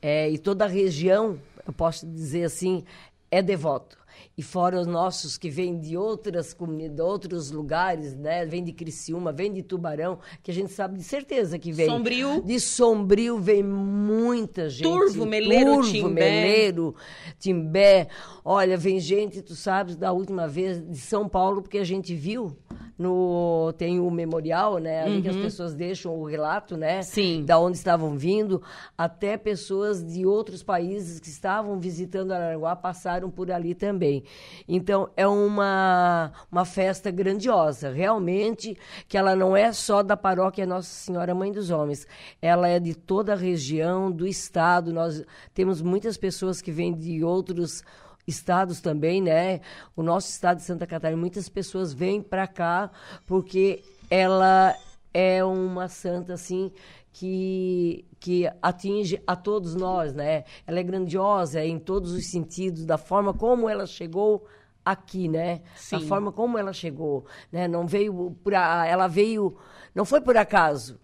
é, 0.00 0.30
e 0.30 0.38
toda 0.38 0.64
a 0.64 0.68
região, 0.68 1.38
eu 1.66 1.72
posso 1.72 2.06
dizer 2.06 2.44
assim, 2.44 2.84
é 3.30 3.40
devoto. 3.42 4.03
E 4.36 4.42
fora 4.42 4.80
os 4.80 4.86
nossos 4.86 5.38
que 5.38 5.48
vêm 5.48 5.78
de 5.78 5.96
outras 5.96 6.52
comunidades, 6.52 6.98
outros 6.98 7.50
lugares, 7.52 8.16
né? 8.16 8.44
Vem 8.44 8.64
de 8.64 8.72
Criciúma, 8.72 9.32
vem 9.32 9.52
de 9.52 9.62
Tubarão, 9.62 10.18
que 10.42 10.50
a 10.50 10.54
gente 10.54 10.72
sabe 10.72 10.98
de 10.98 11.04
certeza 11.04 11.58
que 11.58 11.70
vem. 11.70 11.86
Sombrio. 11.86 12.42
De 12.42 12.58
Sombrio 12.58 13.38
vem 13.38 13.62
muita 13.62 14.68
gente. 14.68 14.88
Turvo, 14.88 15.24
Meleiro, 15.24 15.74
Turvo, 15.74 15.92
Timbé. 15.92 16.30
Meleiro, 16.30 16.94
Timbé. 17.38 18.08
Olha, 18.44 18.76
vem 18.76 18.98
gente, 18.98 19.40
tu 19.40 19.54
sabes, 19.54 19.96
da 19.96 20.12
última 20.12 20.48
vez 20.48 20.84
de 20.84 20.98
São 20.98 21.28
Paulo, 21.28 21.62
porque 21.62 21.78
a 21.78 21.84
gente 21.84 22.14
viu 22.14 22.56
no 22.98 23.72
tem 23.76 23.98
o 23.98 24.10
memorial, 24.10 24.78
né, 24.78 25.02
ali 25.02 25.20
que 25.22 25.28
as 25.28 25.36
pessoas 25.36 25.74
deixam 25.74 26.14
o 26.14 26.24
relato, 26.24 26.76
né, 26.76 26.98
Uhum. 26.98 27.02
Sim. 27.02 27.44
da 27.44 27.58
onde 27.58 27.76
estavam 27.76 28.16
vindo, 28.16 28.62
até 28.96 29.36
pessoas 29.36 30.04
de 30.04 30.24
outros 30.24 30.62
países 30.62 31.18
que 31.18 31.28
estavam 31.28 31.78
visitando 31.80 32.32
Araranguá 32.32 32.76
passaram 32.76 33.30
por 33.30 33.50
ali 33.50 33.74
também. 33.74 34.22
Então 34.68 35.08
é 35.16 35.26
uma 35.26 36.32
uma 36.50 36.64
festa 36.64 37.10
grandiosa, 37.10 37.90
realmente 37.90 38.76
que 39.08 39.16
ela 39.18 39.34
não 39.34 39.56
é 39.56 39.72
só 39.72 40.02
da 40.02 40.16
paróquia 40.16 40.64
Nossa 40.66 40.88
Senhora 40.88 41.34
Mãe 41.34 41.50
dos 41.52 41.70
Homens, 41.70 42.06
ela 42.40 42.68
é 42.68 42.78
de 42.78 42.94
toda 42.94 43.32
a 43.32 43.36
região 43.36 44.10
do 44.10 44.26
estado. 44.26 44.92
Nós 44.92 45.24
temos 45.52 45.82
muitas 45.82 46.16
pessoas 46.16 46.60
que 46.62 46.70
vêm 46.70 46.92
de 46.94 47.24
outros 47.24 47.82
estados 48.26 48.80
também, 48.80 49.20
né? 49.20 49.60
O 49.94 50.02
nosso 50.02 50.30
estado 50.30 50.58
de 50.58 50.64
Santa 50.64 50.86
Catarina, 50.86 51.20
muitas 51.20 51.48
pessoas 51.48 51.92
vêm 51.92 52.22
para 52.22 52.46
cá 52.46 52.90
porque 53.26 53.82
ela 54.10 54.74
é 55.12 55.44
uma 55.44 55.88
santa 55.88 56.34
assim 56.34 56.72
que 57.12 58.04
que 58.18 58.50
atinge 58.62 59.22
a 59.26 59.36
todos 59.36 59.74
nós, 59.74 60.14
né? 60.14 60.44
Ela 60.66 60.80
é 60.80 60.82
grandiosa 60.82 61.62
em 61.62 61.78
todos 61.78 62.12
os 62.12 62.30
sentidos, 62.30 62.86
da 62.86 62.96
forma 62.96 63.34
como 63.34 63.68
ela 63.68 63.86
chegou 63.86 64.46
aqui, 64.84 65.28
né? 65.28 65.60
Sim. 65.76 66.00
forma 66.00 66.32
como 66.32 66.58
ela 66.58 66.72
chegou, 66.72 67.26
né? 67.52 67.68
Não 67.68 67.86
veio 67.86 68.34
por 68.42 68.54
a, 68.54 68.86
ela 68.86 69.06
veio, 69.06 69.56
não 69.94 70.04
foi 70.04 70.20
por 70.20 70.36
acaso. 70.36 70.98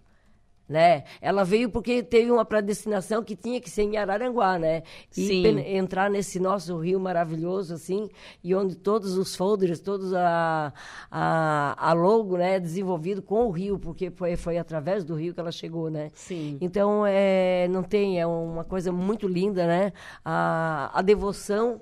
Né? 0.71 1.03
Ela 1.21 1.43
veio 1.43 1.69
porque 1.69 2.01
teve 2.01 2.31
uma 2.31 2.45
predestinação 2.45 3.21
que 3.21 3.35
tinha 3.35 3.59
que 3.59 3.69
ser 3.69 3.83
em 3.83 3.97
Araranguá, 3.97 4.57
né? 4.57 4.83
E 5.15 5.27
Sim. 5.27 5.59
entrar 5.75 6.09
nesse 6.09 6.39
nosso 6.39 6.77
rio 6.77 6.99
maravilhoso, 6.99 7.73
assim, 7.73 8.09
e 8.43 8.55
onde 8.55 8.75
todos 8.75 9.17
os 9.17 9.35
folders, 9.35 9.79
todos 9.79 10.13
a, 10.13 10.73
a, 11.11 11.89
a 11.89 11.93
logo, 11.93 12.37
né, 12.37 12.59
desenvolvido 12.59 13.21
com 13.21 13.45
o 13.45 13.51
rio, 13.51 13.77
porque 13.77 14.09
foi, 14.09 14.35
foi 14.35 14.57
através 14.57 15.03
do 15.03 15.13
rio 15.13 15.33
que 15.33 15.39
ela 15.39 15.51
chegou, 15.51 15.89
né? 15.89 16.09
Sim. 16.13 16.57
Então, 16.61 17.05
é, 17.05 17.67
não 17.69 17.83
tem, 17.83 18.19
é 18.19 18.25
uma 18.25 18.63
coisa 18.63 18.91
muito 18.91 19.27
linda, 19.27 19.67
né? 19.67 19.91
A, 20.23 20.89
a 20.93 21.01
devoção 21.01 21.81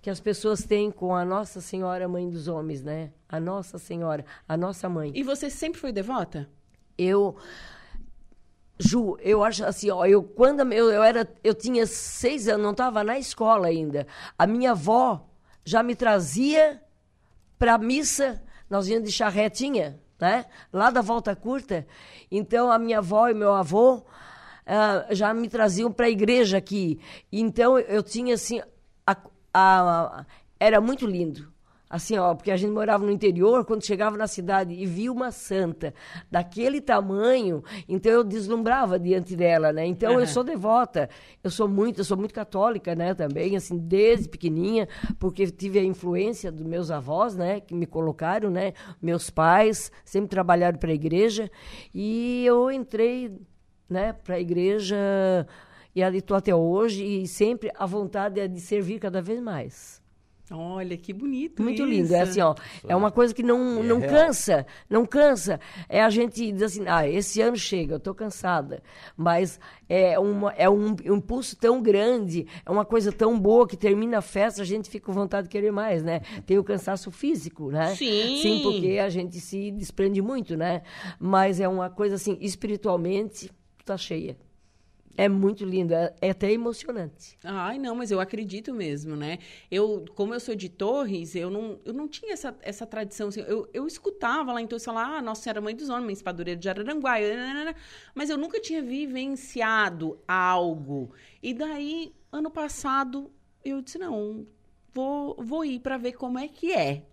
que 0.00 0.10
as 0.10 0.18
pessoas 0.18 0.64
têm 0.64 0.90
com 0.90 1.14
a 1.14 1.24
Nossa 1.24 1.60
Senhora 1.60 2.08
Mãe 2.08 2.28
dos 2.28 2.48
Homens, 2.48 2.82
né? 2.82 3.12
A 3.28 3.38
Nossa 3.38 3.78
Senhora, 3.78 4.24
a 4.48 4.56
nossa 4.56 4.88
mãe. 4.88 5.12
E 5.14 5.22
você 5.22 5.48
sempre 5.48 5.80
foi 5.80 5.92
devota? 5.92 6.48
Eu 6.98 7.36
Ju, 8.78 9.16
eu 9.20 9.44
acho 9.44 9.64
assim, 9.64 9.90
ó, 9.90 10.04
eu 10.04 10.22
quando 10.22 10.60
eu, 10.72 10.90
eu 10.90 11.02
era, 11.02 11.28
eu 11.44 11.54
tinha 11.54 11.86
seis 11.86 12.48
anos, 12.48 12.62
não 12.62 12.72
estava 12.72 13.04
na 13.04 13.18
escola 13.18 13.68
ainda. 13.68 14.06
A 14.38 14.46
minha 14.46 14.72
avó 14.72 15.28
já 15.64 15.82
me 15.82 15.94
trazia 15.94 16.82
para 17.58 17.78
missa, 17.78 18.42
nós 18.68 18.88
íamos 18.88 19.08
de 19.08 19.14
charretinha, 19.14 20.00
né? 20.18 20.46
Lá 20.72 20.90
da 20.90 21.00
Volta 21.00 21.36
Curta. 21.36 21.86
Então 22.30 22.72
a 22.72 22.78
minha 22.78 22.98
avó 22.98 23.28
e 23.28 23.34
meu 23.34 23.52
avô 23.52 24.04
ah, 24.66 25.06
já 25.10 25.32
me 25.32 25.48
traziam 25.48 25.92
para 25.92 26.06
a 26.06 26.10
igreja 26.10 26.56
aqui. 26.58 26.98
Então 27.30 27.78
eu 27.78 28.02
tinha 28.02 28.34
assim, 28.34 28.60
a- 29.06 29.16
a- 29.54 30.26
era 30.58 30.80
muito 30.80 31.06
lindo. 31.06 31.51
Assim, 31.92 32.16
ó, 32.16 32.34
porque 32.34 32.50
a 32.50 32.56
gente 32.56 32.70
morava 32.70 33.04
no 33.04 33.10
interior, 33.10 33.66
quando 33.66 33.84
chegava 33.84 34.16
na 34.16 34.26
cidade 34.26 34.72
e 34.72 34.86
via 34.86 35.12
uma 35.12 35.30
santa 35.30 35.92
daquele 36.30 36.80
tamanho, 36.80 37.62
então 37.86 38.10
eu 38.10 38.24
deslumbrava 38.24 38.98
diante 38.98 39.36
dela, 39.36 39.74
né? 39.74 39.84
Então 39.84 40.12
eu 40.12 40.20
Aham. 40.20 40.26
sou 40.26 40.42
devota, 40.42 41.10
eu 41.44 41.50
sou 41.50 41.68
muito, 41.68 42.00
eu 42.00 42.04
sou 42.04 42.16
muito 42.16 42.32
católica, 42.32 42.94
né, 42.94 43.12
também, 43.12 43.56
assim, 43.56 43.76
desde 43.76 44.26
pequenininha, 44.26 44.88
porque 45.18 45.46
tive 45.50 45.78
a 45.80 45.84
influência 45.84 46.50
dos 46.50 46.64
meus 46.64 46.90
avós, 46.90 47.36
né, 47.36 47.60
que 47.60 47.74
me 47.74 47.84
colocaram, 47.84 48.48
né? 48.48 48.72
Meus 49.02 49.28
pais 49.28 49.92
sempre 50.02 50.30
trabalharam 50.30 50.78
para 50.78 50.92
a 50.92 50.94
igreja 50.94 51.50
e 51.94 52.42
eu 52.46 52.70
entrei, 52.70 53.38
né, 53.86 54.14
para 54.14 54.36
a 54.36 54.40
igreja 54.40 54.96
e 55.94 56.02
ali 56.02 56.18
estou 56.18 56.38
até 56.38 56.54
hoje 56.54 57.04
e 57.04 57.28
sempre 57.28 57.70
a 57.74 57.84
vontade 57.84 58.40
é 58.40 58.48
de 58.48 58.60
servir 58.60 58.98
cada 58.98 59.20
vez 59.20 59.42
mais. 59.42 60.01
Olha, 60.52 60.96
que 60.96 61.12
bonito 61.12 61.62
Muito 61.62 61.82
isso. 61.82 61.86
lindo. 61.86 62.14
É 62.14 62.20
assim, 62.20 62.40
ó. 62.40 62.54
É 62.86 62.94
uma 62.94 63.10
coisa 63.10 63.34
que 63.34 63.42
não, 63.42 63.80
É 63.80 63.82
não 63.82 63.98
real. 63.98 64.10
cansa. 64.10 64.66
Não 64.88 65.06
cansa. 65.06 65.58
É 65.88 66.02
a 66.02 66.10
gente 66.10 66.52
diz 66.52 66.62
assim, 66.62 66.84
ah, 66.86 67.06
esse 67.08 67.40
ano 67.40 67.56
chega, 67.56 67.94
eu 67.94 68.00
tô 68.00 68.14
cansada. 68.14 68.82
Mas 69.16 69.58
é, 69.88 70.18
uma, 70.18 70.52
é 70.52 70.68
um 70.68 70.94
impulso 71.04 71.56
tão 71.56 71.82
grande, 71.82 72.46
é 72.64 72.70
uma 72.70 72.84
coisa 72.84 73.12
tão 73.12 73.38
boa 73.38 73.66
que 73.66 73.76
termina 73.76 74.18
a 74.18 74.22
festa, 74.22 74.62
a 74.62 74.64
gente 74.64 74.88
fica 74.90 75.06
com 75.06 75.12
vontade 75.12 75.48
de 75.48 75.50
querer 75.50 75.70
mais, 75.72 76.02
né? 76.02 76.20
Tem 76.46 76.58
o 76.58 76.64
cansaço 76.64 77.10
físico, 77.10 77.70
né? 77.70 77.94
Sim. 77.94 78.38
Sim, 78.42 78.60
porque 78.62 78.98
a 78.98 79.08
gente 79.08 79.40
se 79.40 79.70
desprende 79.70 80.20
muito, 80.22 80.56
né? 80.56 80.82
Mas 81.18 81.60
é 81.60 81.68
uma 81.68 81.90
coisa 81.90 82.14
assim, 82.16 82.36
espiritualmente, 82.40 83.50
tá 83.84 83.96
cheia. 83.96 84.36
É 85.16 85.28
muito 85.28 85.64
lindo, 85.64 85.92
é, 85.92 86.14
é 86.22 86.30
até 86.30 86.50
emocionante. 86.50 87.38
Ai, 87.44 87.78
não, 87.78 87.94
mas 87.94 88.10
eu 88.10 88.18
acredito 88.18 88.72
mesmo, 88.72 89.14
né? 89.14 89.38
Eu, 89.70 90.06
como 90.14 90.32
eu 90.32 90.40
sou 90.40 90.54
de 90.54 90.70
Torres, 90.70 91.34
eu 91.34 91.50
não, 91.50 91.78
eu 91.84 91.92
não 91.92 92.08
tinha 92.08 92.32
essa, 92.32 92.56
essa 92.62 92.86
tradição. 92.86 93.28
assim, 93.28 93.40
eu, 93.42 93.68
eu 93.74 93.86
escutava 93.86 94.52
lá 94.52 94.60
em 94.62 94.66
Torres 94.66 94.84
falar, 94.84 95.18
ah, 95.18 95.22
Nossa 95.22 95.42
Senhora 95.42 95.60
Mãe 95.60 95.76
dos 95.76 95.90
Homens, 95.90 96.22
Padureira 96.22 96.58
de 96.58 96.68
Araranguá, 96.68 97.20
nananana, 97.20 97.74
mas 98.14 98.30
eu 98.30 98.38
nunca 98.38 98.58
tinha 98.58 98.82
vivenciado 98.82 100.18
algo. 100.26 101.12
E 101.42 101.52
daí, 101.52 102.14
ano 102.30 102.50
passado, 102.50 103.30
eu 103.62 103.82
disse, 103.82 103.98
não, 103.98 104.46
vou, 104.94 105.36
vou 105.38 105.64
ir 105.64 105.80
para 105.80 105.98
ver 105.98 106.12
como 106.12 106.38
é 106.38 106.48
que 106.48 106.72
é. 106.72 107.04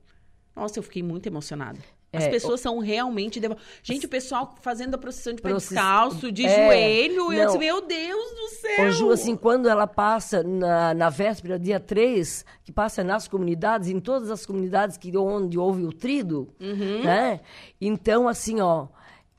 Nossa, 0.56 0.80
eu 0.80 0.84
fiquei 0.84 1.04
muito 1.04 1.28
emocionada. 1.28 1.80
As 2.12 2.24
É, 2.24 2.30
pessoas 2.30 2.60
são 2.60 2.80
realmente 2.80 3.39
devo... 3.39 3.55
Gente, 3.84 4.07
o 4.07 4.10
pessoal 4.10 4.55
fazendo 4.62 4.95
a 4.95 4.97
procissão 4.97 5.32
de 5.34 5.41
pé 5.43 5.49
Process- 5.49 5.70
descalço, 5.70 6.32
de 6.32 6.43
É, 6.45 6.66
joelho, 6.66 7.32
eu 7.32 7.45
disse, 7.45 7.57
meu 7.60 7.82
Deus 7.82 8.32
do 8.32 8.47
céu! 8.62 8.88
Ô, 8.88 8.91
Ju, 8.91 9.12
assim, 9.12 9.36
quando 9.36 9.70
ela 9.70 9.86
passa 9.86 10.41
na, 10.41 10.93
na 10.95 11.10
véspera, 11.10 11.60
dia 11.60 11.80
3, 11.80 12.43
que 12.64 12.72
passa 12.72 13.03
nas 13.03 13.28
comunidades, 13.28 13.89
em 13.89 13.99
todas 13.99 14.32
as 14.32 14.43
comunidades 14.45 14.97
que, 14.97 15.16
onde 15.16 15.57
houve 15.60 15.84
o 15.84 15.93
trido, 15.93 16.51
Uhum. 16.60 17.03
né? 17.03 17.41
Então, 17.80 18.28
assim, 18.28 18.60
ó, 18.60 18.88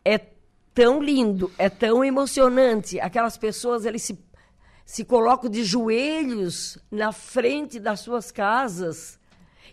é 0.04 0.20
tão 0.72 1.02
lindo, 1.02 1.50
é 1.58 1.68
tão 1.68 2.04
emocionante. 2.04 3.00
Aquelas 3.00 3.36
pessoas, 3.36 3.84
eles 3.84 4.02
se, 4.02 4.16
se 4.86 5.04
colocam 5.04 5.50
de 5.50 5.64
joelhos 5.64 6.78
na 6.90 7.12
frente 7.12 7.78
das 7.80 8.00
suas 8.00 8.30
casas 8.30 9.18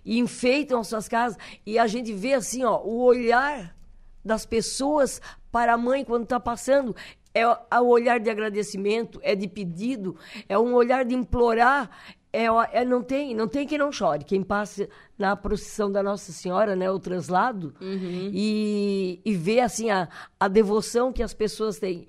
e 0.07 0.17
enfeitam 0.17 0.79
as 0.79 0.87
suas 0.87 1.07
casas. 1.09 1.37
E 1.65 1.77
a 1.77 1.85
gente 1.85 2.13
vê, 2.13 2.33
assim, 2.33 2.63
ó, 2.63 2.81
o 2.81 3.03
olhar 3.03 3.75
das 4.23 4.45
pessoas 4.45 5.21
para 5.51 5.73
a 5.73 5.77
mãe 5.77 6.05
quando 6.05 6.23
está 6.23 6.39
passando. 6.39 6.95
É 7.33 7.47
o 7.47 7.57
é 7.69 7.79
o 7.79 7.87
olhar 7.87 8.19
de 8.19 8.29
agradecimento, 8.29 9.19
é 9.21 9.35
de 9.35 9.47
pedido, 9.47 10.15
é 10.49 10.57
um 10.57 10.73
olhar 10.73 11.03
de 11.05 11.13
implorar. 11.13 11.89
É, 12.33 12.45
é- 12.71 12.85
não 12.85 13.03
tem 13.03 13.35
não 13.35 13.47
tem 13.47 13.67
quem 13.67 13.77
não 13.77 13.91
chore. 13.91 14.23
Quem 14.23 14.41
passa 14.41 14.87
na 15.17 15.35
procissão 15.35 15.91
da 15.91 16.01
Nossa 16.01 16.31
Senhora, 16.31 16.75
né, 16.75 16.89
o 16.89 16.99
translado, 16.99 17.75
e, 18.33 19.21
e 19.23 19.35
vê 19.35 19.59
assim 19.59 19.91
a, 19.91 20.07
a 20.39 20.47
devoção 20.47 21.11
que 21.13 21.21
as 21.21 21.33
pessoas 21.33 21.77
têm 21.77 22.07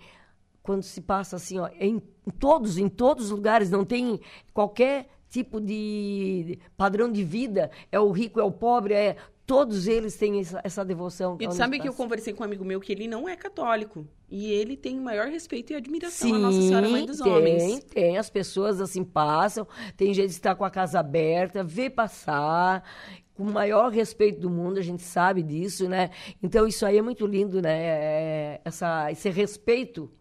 quando 0.62 0.82
se 0.82 1.01
passa 1.01 1.36
assim, 1.36 1.59
ó, 1.59 1.68
em 1.80 1.99
todos, 2.38 2.76
em 2.76 2.90
todos 2.90 3.26
os 3.26 3.30
lugares, 3.30 3.70
não 3.70 3.86
tem 3.86 4.20
qualquer 4.53 5.09
tipo 5.29 5.61
de 5.61 6.59
padrão 6.76 7.11
de 7.11 7.22
vida, 7.22 7.70
é 7.91 8.01
o 8.01 8.11
rico, 8.11 8.41
é 8.41 8.45
o 8.45 8.51
pobre, 8.51 8.95
é 8.95 9.16
todos 9.49 9.89
eles 9.89 10.14
têm 10.14 10.41
essa, 10.41 10.61
essa 10.62 10.85
devoção. 10.85 11.39
E 11.41 11.51
sabe 11.53 11.81
que 11.81 11.89
eu 11.89 11.95
conversei 11.95 12.35
com 12.35 12.43
um 12.43 12.47
amigo 12.47 12.64
meu 12.64 12.79
que 12.79 12.93
ele 12.93 13.09
não 13.09 13.26
é 13.26 13.35
católico. 13.35 14.07
E 14.31 14.53
ele 14.53 14.76
tem 14.76 14.99
o 14.99 15.03
maior 15.03 15.29
respeito 15.29 15.72
e 15.72 15.76
admiração 15.76 16.35
à 16.35 16.39
Nossa 16.39 16.61
Senhora 16.61 16.87
Mãe 16.87 17.07
dos 17.07 17.18
tem, 17.18 17.33
Homens. 17.33 17.85
Tem, 17.85 18.18
as 18.18 18.29
pessoas 18.29 18.79
assim 18.79 19.03
passam, 19.03 19.66
tem 19.97 20.12
gente 20.12 20.29
que 20.29 20.35
está 20.35 20.55
com 20.55 20.66
a 20.66 20.70
casa 20.70 21.01
aberta, 21.01 21.64
vê 21.64 21.89
passar, 21.89 22.85
com 23.33 23.45
o 23.45 23.51
maior 23.51 23.91
respeito 23.91 24.39
do 24.39 24.51
mundo, 24.51 24.79
a 24.79 24.83
gente 24.83 25.03
sabe 25.03 25.43
disso, 25.43 25.89
né? 25.89 26.11
Então 26.43 26.66
isso 26.66 26.85
aí 26.85 26.99
é 26.99 27.03
muito 27.03 27.26
lindo, 27.26 27.62
né? 27.62 27.79
É, 27.81 28.61
essa, 28.66 29.11
esse 29.11 29.31
respeito 29.31 30.12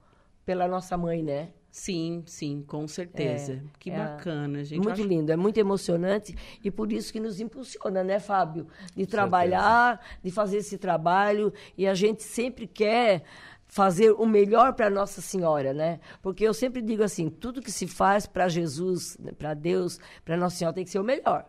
pela 0.45 0.69
nossa 0.69 0.95
mãe, 0.95 1.21
né? 1.21 1.49
Sim, 1.77 2.23
sim, 2.25 2.63
com 2.65 2.87
certeza. 2.87 3.53
É, 3.53 3.59
que 3.77 3.91
é 3.91 3.97
bacana, 3.97 4.63
gente. 4.63 4.79
Muito 4.79 4.93
acho- 4.99 5.03
lindo, 5.07 5.31
é 5.31 5.35
muito 5.35 5.59
emocionante 5.59 6.35
e 6.63 6.71
por 6.71 6.91
isso 6.91 7.13
que 7.13 7.19
nos 7.19 7.39
impulsiona, 7.39 8.03
né, 8.03 8.19
Fábio? 8.19 8.67
De 8.95 9.05
trabalhar, 9.05 10.01
de 10.23 10.31
fazer 10.31 10.57
esse 10.57 10.75
trabalho 10.79 11.53
e 11.77 11.85
a 11.87 11.93
gente 11.93 12.23
sempre 12.23 12.65
quer 12.65 13.21
fazer 13.67 14.11
o 14.11 14.25
melhor 14.25 14.73
para 14.73 14.89
Nossa 14.89 15.21
Senhora, 15.21 15.71
né? 15.71 15.99
Porque 16.19 16.43
eu 16.43 16.53
sempre 16.53 16.81
digo 16.81 17.03
assim, 17.03 17.29
tudo 17.29 17.61
que 17.61 17.71
se 17.71 17.85
faz 17.85 18.25
para 18.25 18.49
Jesus, 18.49 19.15
para 19.37 19.53
Deus, 19.53 19.99
para 20.25 20.35
Nossa 20.35 20.55
Senhora 20.57 20.73
tem 20.73 20.83
que 20.83 20.89
ser 20.89 20.99
o 20.99 21.03
melhor, 21.03 21.45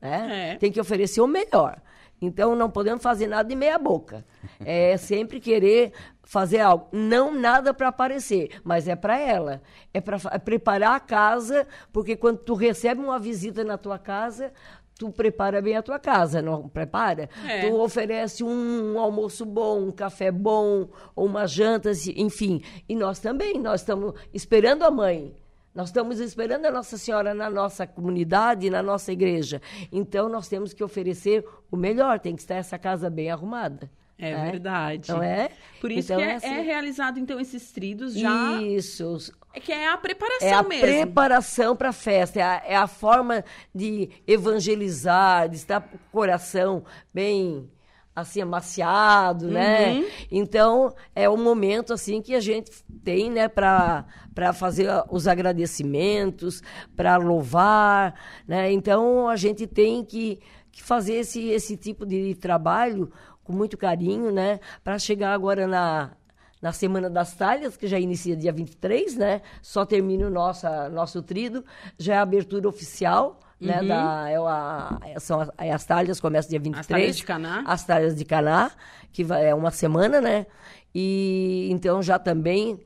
né? 0.00 0.52
É. 0.52 0.56
Tem 0.58 0.70
que 0.70 0.80
oferecer 0.80 1.20
o 1.20 1.26
melhor. 1.26 1.82
Então 2.22 2.54
não 2.54 2.70
podemos 2.70 3.02
fazer 3.02 3.26
nada 3.26 3.48
de 3.48 3.56
meia 3.56 3.78
boca. 3.78 4.24
É 4.64 4.96
sempre 4.96 5.40
querer 5.40 5.92
fazer 6.22 6.60
algo, 6.60 6.86
não 6.92 7.34
nada 7.34 7.74
para 7.74 7.88
aparecer, 7.88 8.60
mas 8.62 8.86
é 8.86 8.94
para 8.94 9.18
ela. 9.18 9.60
É 9.92 10.00
para 10.00 10.18
preparar 10.38 10.94
a 10.94 11.00
casa, 11.00 11.66
porque 11.92 12.16
quando 12.16 12.38
tu 12.38 12.54
recebe 12.54 13.00
uma 13.00 13.18
visita 13.18 13.64
na 13.64 13.76
tua 13.76 13.98
casa, 13.98 14.52
tu 14.94 15.10
prepara 15.10 15.60
bem 15.60 15.76
a 15.76 15.82
tua 15.82 15.98
casa, 15.98 16.40
não 16.40 16.68
prepara? 16.68 17.28
É. 17.46 17.68
Tu 17.68 17.74
oferece 17.74 18.44
um, 18.44 18.98
almoço 19.00 19.44
bom, 19.44 19.80
um 19.88 19.90
café 19.90 20.30
bom, 20.30 20.88
ou 21.16 21.26
uma 21.26 21.46
janta, 21.46 21.90
enfim. 22.14 22.62
E 22.88 22.94
nós 22.94 23.18
também, 23.18 23.58
nós 23.58 23.80
estamos 23.80 24.14
esperando 24.32 24.84
a 24.84 24.90
mãe. 24.90 25.34
Nós 25.74 25.88
estamos 25.88 26.20
esperando 26.20 26.66
a 26.66 26.70
Nossa 26.70 26.98
Senhora 26.98 27.32
na 27.32 27.48
nossa 27.48 27.86
comunidade, 27.86 28.68
na 28.68 28.82
nossa 28.82 29.10
igreja. 29.12 29.60
Então, 29.90 30.28
nós 30.28 30.46
temos 30.48 30.72
que 30.74 30.84
oferecer 30.84 31.44
o 31.70 31.76
melhor, 31.76 32.18
tem 32.20 32.34
que 32.36 32.42
estar 32.42 32.56
essa 32.56 32.78
casa 32.78 33.08
bem 33.08 33.30
arrumada. 33.30 33.90
É 34.18 34.34
né? 34.36 34.50
verdade. 34.50 35.10
Não 35.10 35.22
é? 35.22 35.48
Por 35.80 35.90
isso 35.90 36.12
Então, 36.12 36.22
que 36.22 36.30
é, 36.30 36.34
assim- 36.36 36.46
é 36.46 36.60
realizado, 36.60 37.18
então, 37.18 37.40
esses 37.40 37.72
tridos 37.72 38.14
já. 38.14 38.60
Isso. 38.62 39.32
É 39.54 39.58
que 39.60 39.72
é 39.72 39.88
a 39.88 39.96
preparação 39.96 40.46
É 40.48 40.52
a 40.52 40.62
mesmo. 40.62 40.82
preparação 40.86 41.74
para 41.74 41.88
a 41.88 41.92
festa, 41.92 42.38
é 42.38 42.42
a, 42.42 42.62
é 42.66 42.76
a 42.76 42.86
forma 42.86 43.42
de 43.74 44.10
evangelizar, 44.26 45.48
de 45.48 45.56
estar 45.56 45.80
com 45.80 45.96
o 45.96 46.00
coração 46.12 46.84
bem 47.12 47.68
assim 48.14 48.40
amaciado, 48.42 49.48
né? 49.48 49.92
Uhum. 49.94 50.06
Então 50.30 50.94
é 51.14 51.28
o 51.28 51.36
momento 51.36 51.92
assim 51.92 52.20
que 52.20 52.34
a 52.34 52.40
gente 52.40 52.70
tem, 53.02 53.30
né, 53.30 53.48
para 53.48 54.04
para 54.34 54.52
fazer 54.52 54.88
a- 54.88 55.04
os 55.10 55.26
agradecimentos, 55.26 56.62
para 56.96 57.16
louvar, 57.16 58.14
né? 58.46 58.70
Então 58.72 59.28
a 59.28 59.36
gente 59.36 59.66
tem 59.66 60.04
que, 60.04 60.40
que 60.70 60.82
fazer 60.82 61.14
esse 61.14 61.48
esse 61.48 61.76
tipo 61.76 62.04
de 62.06 62.34
trabalho 62.34 63.10
com 63.42 63.52
muito 63.52 63.76
carinho, 63.76 64.30
né, 64.30 64.60
para 64.84 64.98
chegar 64.98 65.32
agora 65.32 65.66
na 65.66 66.12
na 66.60 66.70
Semana 66.72 67.10
das 67.10 67.34
Talhas, 67.34 67.76
que 67.76 67.88
já 67.88 67.98
inicia 67.98 68.36
dia 68.36 68.52
23, 68.52 69.16
né? 69.16 69.42
Só 69.60 69.84
termina 69.84 70.28
o 70.28 70.30
nossa, 70.30 70.88
nosso 70.90 71.20
trido, 71.20 71.64
já 71.98 72.14
é 72.14 72.18
a 72.18 72.22
abertura 72.22 72.68
oficial, 72.68 73.40
né? 73.66 73.80
Uhum. 73.80 73.88
Da, 73.88 74.30
é, 74.30 74.36
a, 74.36 74.98
é- 75.06 75.20
são 75.20 75.40
as, 75.40 75.50
é 75.58 75.72
as 75.72 75.84
talhas, 75.84 76.20
começa 76.20 76.48
dia 76.48 76.60
23. 76.60 76.80
As 76.80 76.86
talhas 76.86 77.16
de 77.16 77.24
Caná. 77.24 77.64
As 77.66 77.84
talhas 77.84 78.16
de 78.16 78.24
Caná, 78.24 78.70
que 79.12 79.22
vai, 79.24 79.46
é 79.48 79.54
uma 79.54 79.70
semana, 79.70 80.20
né? 80.20 80.46
E 80.94 81.68
então 81.70 82.02
já 82.02 82.18
também 82.18 82.80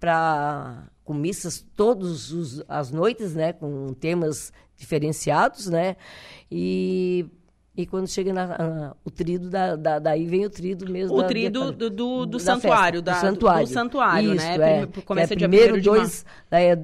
para 0.00 0.84
com 1.04 1.12
missas 1.14 1.64
todas 1.76 2.32
as 2.68 2.90
noites, 2.90 3.34
né? 3.34 3.52
Com 3.52 3.92
temas 3.94 4.52
diferenciados, 4.76 5.66
né? 5.68 5.96
E, 6.50 7.26
e 7.76 7.86
quando 7.86 8.06
chega 8.08 8.32
na, 8.32 8.44
a- 8.54 8.96
o 9.04 9.10
trido, 9.10 9.50
da, 9.50 9.76
da- 9.76 9.98
daí 9.98 10.26
vem 10.26 10.44
o 10.46 10.50
trido 10.50 10.90
mesmo. 10.90 11.16
O 11.16 11.22
da- 11.22 11.28
trido 11.28 11.72
do- 11.72 11.90
do- 11.90 12.26
do 12.26 12.40
santuário, 12.40 13.00
festa, 13.00 13.02
da- 13.02 13.12
do 13.12 13.20
santuário. 13.20 13.66
do 13.66 13.72
santuário, 13.72 14.28
né? 14.30 14.36
Isso, 14.36 14.46
Prime- 14.46 14.64
é. 14.98 15.02
começa 15.04 15.32
é 15.34 15.36
dia 15.36 15.48
primeiro 15.48 15.74
1º 15.74 15.80
de 15.80 15.82
dois, 15.84 16.26
é 16.50 16.78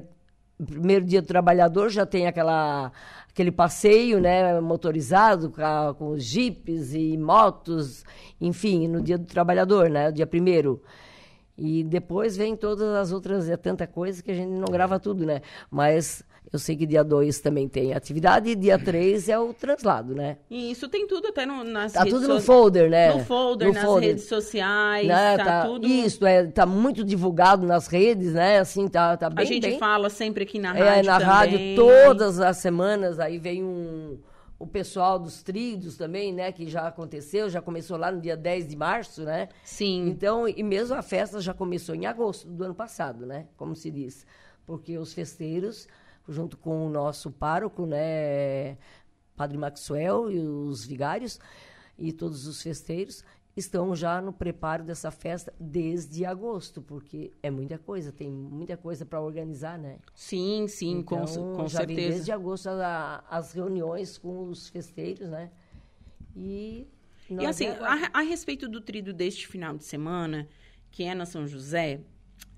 primeiro 0.63 1.03
dia 1.05 1.21
do 1.23 1.27
trabalhador 1.27 1.89
já 1.89 2.05
tem 2.05 2.27
aquela 2.27 2.91
aquele 3.31 3.51
passeio, 3.51 4.19
né, 4.19 4.59
motorizado 4.59 5.49
com, 5.49 5.93
com 5.97 6.09
os 6.11 6.23
jipes 6.23 6.93
e 6.93 7.17
motos, 7.17 8.03
enfim, 8.39 8.87
no 8.87 9.01
dia 9.01 9.17
do 9.17 9.25
trabalhador, 9.25 9.89
né, 9.89 10.09
o 10.09 10.11
dia 10.11 10.27
primeiro. 10.27 10.81
E 11.57 11.83
depois 11.83 12.35
vem 12.35 12.55
todas 12.55 12.89
as 12.95 13.11
outras, 13.11 13.49
é 13.49 13.55
tanta 13.55 13.87
coisa 13.87 14.21
que 14.21 14.31
a 14.31 14.33
gente 14.33 14.49
não 14.49 14.65
grava 14.65 14.99
tudo, 14.99 15.25
né? 15.25 15.41
Mas 15.69 16.23
eu 16.51 16.59
sei 16.59 16.75
que 16.75 16.85
dia 16.85 17.03
2 17.03 17.39
também 17.39 17.67
tem 17.69 17.93
atividade 17.93 18.49
e 18.49 18.55
dia 18.55 18.77
3 18.77 19.29
é 19.29 19.39
o 19.39 19.53
translado, 19.53 20.13
né? 20.13 20.37
E 20.49 20.71
isso 20.71 20.89
tem 20.89 21.07
tudo 21.07 21.27
até 21.29 21.45
no, 21.45 21.63
nas 21.63 21.93
Tá 21.93 22.03
redes 22.03 22.13
tudo 22.19 22.27
no 22.27 22.39
so- 22.39 22.45
folder, 22.45 22.89
né? 22.89 23.13
No 23.13 23.23
folder, 23.23 23.67
No 23.69 23.73
nas 23.73 23.83
folder. 23.83 24.09
redes 24.09 24.25
sociais, 24.25 25.07
Né, 25.07 25.37
tá, 25.37 25.65
tudo... 25.65 25.87
Isso, 25.87 26.25
é, 26.25 26.45
tá 26.47 26.65
muito 26.65 27.03
divulgado 27.03 27.65
nas 27.65 27.87
redes, 27.87 28.33
né? 28.33 28.59
Assim, 28.59 28.87
tá, 28.87 29.15
tá 29.15 29.29
bem, 29.29 29.43
a 29.43 29.47
gente 29.47 29.63
bem- 29.67 29.79
fala 29.79 30.09
sempre 30.09 30.43
aqui 30.43 30.59
na 30.59 30.73
rádio 30.73 30.83
É, 30.85 31.03
na 31.03 31.13
também. 31.19 31.27
rádio 31.27 31.59
todas 31.75 32.39
as 32.39 32.57
semanas, 32.57 33.19
aí 33.19 33.37
vem 33.37 33.63
um, 33.63 34.19
o 34.59 34.67
pessoal 34.67 35.17
dos 35.17 35.41
tridos 35.41 35.95
também, 35.95 36.33
né, 36.33 36.51
que 36.51 36.67
já 36.69 36.85
aconteceu, 36.87 37.49
já 37.49 37.61
começou 37.61 37.97
lá 37.97 38.11
no 38.11 38.19
dia 38.19 38.35
10 38.35 38.67
de 38.67 38.75
março, 38.75 39.23
né? 39.23 39.47
Sim. 39.63 40.07
Então, 40.09 40.47
e 40.47 40.61
mesmo 40.61 40.95
a 40.95 41.01
festa 41.01 41.39
já 41.39 41.53
começou 41.53 41.95
em 41.95 42.05
agosto 42.05 42.47
do 42.49 42.63
ano 42.65 42.75
passado, 42.75 43.25
né, 43.25 43.45
como 43.55 43.73
se 43.75 43.89
diz. 43.89 44.25
Porque 44.65 44.97
os 44.97 45.13
festeiros, 45.13 45.87
junto 46.27 46.57
com 46.57 46.85
o 46.87 46.89
nosso 46.89 47.31
pároco, 47.31 47.85
né, 47.85 48.77
Padre 49.35 49.57
Maxwell 49.57 50.31
e 50.31 50.39
os 50.39 50.85
vigários, 50.85 51.39
e 51.97 52.11
todos 52.11 52.47
os 52.47 52.61
festeiros, 52.61 53.23
estão 53.55 53.93
já 53.95 54.21
no 54.21 54.31
preparo 54.31 54.83
dessa 54.83 55.11
festa 55.11 55.53
desde 55.59 56.25
agosto, 56.25 56.81
porque 56.81 57.31
é 57.43 57.51
muita 57.51 57.77
coisa, 57.77 58.11
tem 58.11 58.29
muita 58.31 58.77
coisa 58.77 59.05
para 59.05 59.19
organizar, 59.21 59.77
né? 59.77 59.97
Sim, 60.15 60.67
sim, 60.67 61.01
com, 61.03 61.21
Então, 61.23 61.53
com 61.55 61.67
já 61.67 61.79
vem 61.79 61.95
certeza. 61.95 62.11
desde 62.13 62.31
agosto 62.31 62.67
a- 62.69 63.23
as 63.29 63.51
reuniões 63.51 64.17
com 64.17 64.47
os 64.49 64.69
festeiros, 64.69 65.29
né? 65.29 65.51
E, 66.35 66.87
E 67.29 67.45
assim, 67.45 67.65
é 67.65 67.71
a, 67.79 68.19
a 68.19 68.21
respeito 68.21 68.69
do 68.69 68.79
trido 68.79 69.13
deste 69.13 69.47
final 69.47 69.75
de 69.77 69.83
semana, 69.83 70.47
que 70.89 71.03
é 71.03 71.13
na 71.13 71.25
São 71.25 71.45
José, 71.45 71.99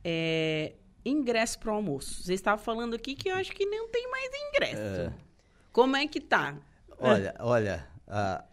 é, 0.03 0.73
ingresso 1.05 1.59
para 1.59 1.71
o 1.71 1.75
almoço. 1.75 2.23
Você 2.23 2.33
estava 2.33 2.61
falando 2.61 2.95
aqui 2.95 3.15
que 3.15 3.29
eu 3.29 3.35
acho 3.35 3.51
que 3.51 3.65
não 3.65 3.87
tem 3.89 4.09
mais 4.09 4.29
ingresso. 4.49 5.13
Como 5.71 5.95
é 5.95 6.07
que 6.07 6.19
tá? 6.21 6.55
Olha, 6.99 7.35
olha, 7.39 7.87
a, 8.07 8.43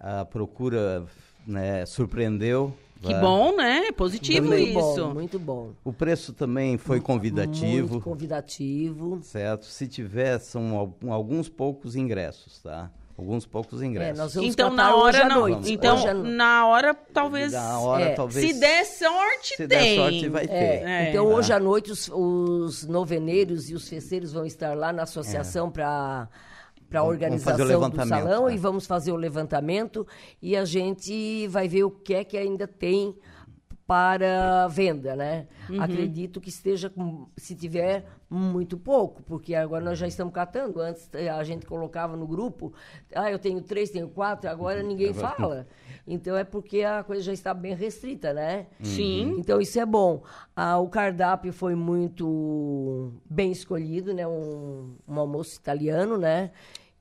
a 0.00 0.24
procura 0.24 1.06
né, 1.46 1.84
surpreendeu. 1.86 2.74
Que 3.02 3.12
né? 3.12 3.20
bom, 3.20 3.54
né? 3.54 3.92
Positivo 3.92 4.46
muito 4.46 4.66
isso. 4.78 4.78
bom, 5.04 5.12
muito 5.14 5.38
bom. 5.38 5.72
O 5.84 5.92
preço 5.92 6.32
também 6.32 6.78
foi 6.78 7.00
convidativo, 7.02 7.88
Muito 7.94 8.04
convidativo. 8.04 9.20
certo? 9.22 9.66
Se 9.66 9.86
tiver, 9.86 10.38
são 10.38 10.78
al- 10.78 11.12
alguns 11.12 11.48
poucos 11.50 11.96
ingressos, 11.96 12.60
tá? 12.60 12.90
Alguns 13.16 13.46
poucos 13.46 13.80
É, 13.80 13.86
ingressos. 13.86 14.18
nós 14.18 14.34
vamos 14.34 14.50
Então, 14.50 14.70
na 14.70 14.94
hoje 14.96 15.18
hora, 15.20 15.28
não. 15.28 15.40
noite. 15.48 15.72
Então, 15.72 15.94
Hoje 15.96 16.12
na 16.14 16.66
hora, 16.66 16.94
talvez. 16.94 17.52
Na 17.52 17.78
hora, 17.78 18.04
É, 18.06 18.14
talvez. 18.14 18.46
Se 18.54 18.58
der 18.60 18.84
sorte, 18.84 19.48
se 19.56 19.56
tem. 19.56 19.68
der 19.68 19.94
sorte, 19.96 20.28
vai 20.28 20.46
ter. 20.48 20.52
É, 20.54 20.82
É. 21.06 21.10
então, 21.10 21.28
Tá. 21.28 21.34
hoje 21.36 21.52
à 21.52 21.60
noite, 21.60 21.92
os, 21.92 22.10
os 22.12 22.84
noveneiros 22.86 23.70
e 23.70 23.74
os 23.74 23.88
festeiros 23.88 24.32
vão 24.32 24.44
estar 24.44 24.76
lá 24.76 24.92
na 24.92 25.04
associação 25.04 25.70
para 25.70 26.28
para 26.88 27.00
a 27.00 27.04
organização 27.04 27.90
do 27.90 28.06
salão 28.06 28.48
e 28.48 28.56
vamos 28.56 28.86
fazer 28.86 29.10
o 29.10 29.16
levantamento 29.16 30.06
e 30.40 30.56
a 30.56 30.64
gente 30.64 31.46
vai 31.48 31.66
ver 31.66 31.82
o 31.82 31.90
que 31.90 32.14
é 32.14 32.22
que 32.22 32.36
ainda 32.36 32.68
tem 32.68 33.16
para 33.86 34.68
venda, 34.68 35.16
né? 35.16 35.46
Uhum. 35.68 35.82
Acredito 35.82 36.40
que 36.40 36.48
esteja 36.50 36.88
com, 36.88 37.26
se 37.36 37.54
tiver 37.56 38.04
muito 38.34 38.76
pouco, 38.76 39.22
porque 39.22 39.54
agora 39.54 39.84
nós 39.84 39.98
já 39.98 40.06
estamos 40.06 40.32
catando. 40.34 40.80
Antes 40.80 41.08
eh, 41.14 41.28
a 41.28 41.42
gente 41.44 41.64
colocava 41.66 42.16
no 42.16 42.26
grupo, 42.26 42.72
ah, 43.14 43.30
eu 43.30 43.38
tenho 43.38 43.60
três, 43.62 43.90
tenho 43.90 44.08
quatro, 44.08 44.50
agora 44.50 44.82
ninguém 44.82 45.12
fala. 45.14 45.66
Então 46.06 46.36
é 46.36 46.44
porque 46.44 46.82
a 46.82 47.02
coisa 47.02 47.22
já 47.22 47.32
está 47.32 47.54
bem 47.54 47.74
restrita, 47.74 48.32
né? 48.34 48.66
Sim. 48.82 49.36
Então 49.38 49.60
isso 49.60 49.78
é 49.80 49.86
bom. 49.86 50.22
Ah, 50.54 50.78
o 50.78 50.88
cardápio 50.88 51.52
foi 51.52 51.74
muito 51.74 53.12
bem 53.28 53.50
escolhido, 53.52 54.12
né? 54.12 54.26
Um, 54.26 54.96
um 55.08 55.18
almoço 55.18 55.56
italiano, 55.56 56.18
né? 56.18 56.50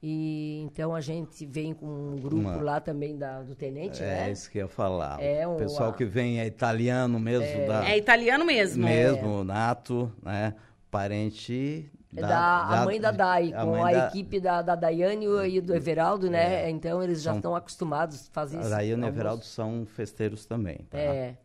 E 0.05 0.61
então 0.65 0.93
a 0.93 0.99
gente 0.99 1.45
vem 1.45 1.73
com 1.73 1.85
um 1.85 2.17
grupo 2.17 2.35
Uma- 2.49 2.61
lá 2.61 2.79
também 2.81 3.17
da, 3.17 3.41
do 3.41 3.55
tenente, 3.55 4.03
É 4.03 4.05
né? 4.25 4.31
isso 4.31 4.51
que 4.51 4.57
eu 4.57 4.63
ia 4.63 4.67
falar. 4.67 5.21
É, 5.21 5.47
o 5.47 5.55
pessoal 5.55 5.91
a- 5.91 5.93
que 5.93 6.03
vem 6.03 6.41
é 6.41 6.45
italiano 6.45 7.17
mesmo, 7.19 7.65
da, 7.67 7.87
É 7.89 7.97
italiano 7.97 8.43
mesmo. 8.43 8.83
mesmo, 8.83 9.43
nato, 9.45 10.11
né? 10.21 10.55
Parente 10.93 11.89
É 12.15 12.21
da, 12.21 12.81
a 12.81 12.85
mãe 12.85 13.01
da 13.01 13.09
Dai, 13.11 13.51
a 13.51 13.65
com 13.65 13.83
a 13.83 13.91
da- 13.91 14.07
equipe 14.07 14.39
da, 14.39 14.61
da 14.61 14.75
Daiane 14.75 15.25
e 15.49 15.59
do 15.59 15.73
Everaldo, 15.75 16.29
né? 16.29 16.65
É. 16.65 16.69
Então 16.69 17.01
eles 17.01 17.21
já 17.23 17.31
São- 17.31 17.37
estão 17.39 17.55
acostumados 17.55 18.27
a 18.29 18.31
fazer 18.31 18.57
A 18.57 18.61
isso. 18.61 18.69
Daiane 18.69 19.01
e 19.01 19.05
o 19.05 19.07
Everaldo 19.07 19.43
são 19.43 19.85
festeiros 19.87 20.45
também, 20.45 20.77
tá? 20.89 20.97
É. 20.99 21.35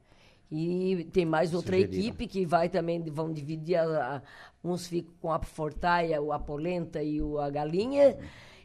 E 0.51 1.09
tem 1.13 1.25
mais 1.27 1.53
outra 1.55 1.75
Sugeriram. 1.77 1.99
equipe 2.03 2.27
que 2.27 2.45
vai 2.47 2.69
também, 2.69 3.03
vão 3.03 3.33
dividir, 3.33 3.77
a- 3.77 4.17
a- 4.17 4.23
uns 4.63 4.87
ficam 4.87 5.13
com 5.21 5.33
a 5.33 5.39
fortaia, 5.41 6.21
o- 6.23 6.33
a 6.33 6.39
polenta 6.39 7.03
e 7.03 7.21
o- 7.23 7.39
a 7.39 7.49
galinha, 7.51 8.17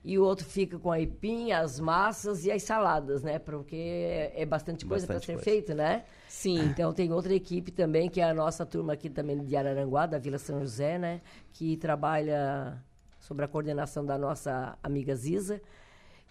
e 0.04 0.20
o 0.20 0.24
outro 0.24 0.46
fica 0.46 0.78
com 0.78 0.92
a 0.92 0.96
aipim, 0.96 1.54
as 1.54 1.80
massas 1.80 2.46
e 2.46 2.52
as 2.52 2.62
saladas, 2.64 3.24
né? 3.24 3.40
Porque 3.40 3.76
é, 3.76 4.42
é 4.42 4.46
bastante 4.46 4.86
coisa 4.86 5.08
para 5.08 5.20
ser 5.20 5.38
feito, 5.38 5.74
né? 5.74 6.04
Sim. 6.28 6.60
Então 6.66 6.94
tem 6.94 7.12
outra 7.14 7.34
equipe 7.34 7.72
também, 7.72 8.10
que 8.10 8.20
é 8.20 8.30
a 8.30 8.34
nossa 8.34 8.66
turma 8.66 8.94
aqui 8.94 9.10
também 9.10 9.42
de 9.44 9.56
Araranguá, 9.56 10.06
da 10.06 10.18
Vila 10.18 10.38
São 10.38 10.60
José, 10.60 10.98
né? 10.98 11.22
Que 11.54 11.78
trabalha 11.78 12.84
sobre 13.18 13.46
a 13.46 13.48
coordenação 13.48 14.06
da 14.06 14.18
nossa 14.18 14.78
amiga 14.84 15.16
Ziza, 15.16 15.62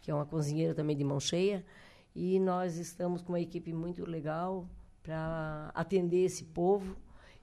que 0.03 0.11
é 0.11 0.15
uma 0.15 0.27
cozinheira 0.27 0.75
também 0.75 0.95
de 0.95 1.03
mão 1.03 1.19
cheia. 1.19 1.65
E 2.15 2.39
nós 2.39 2.77
estamos 2.77 3.23
com 3.23 3.33
uma 3.33 3.41
equipe 3.41 3.73
muito 3.73 4.05
legal 4.05 4.69
para 5.03 5.71
atender 5.75 6.27
esse 6.27 6.45
povo. 6.45 6.95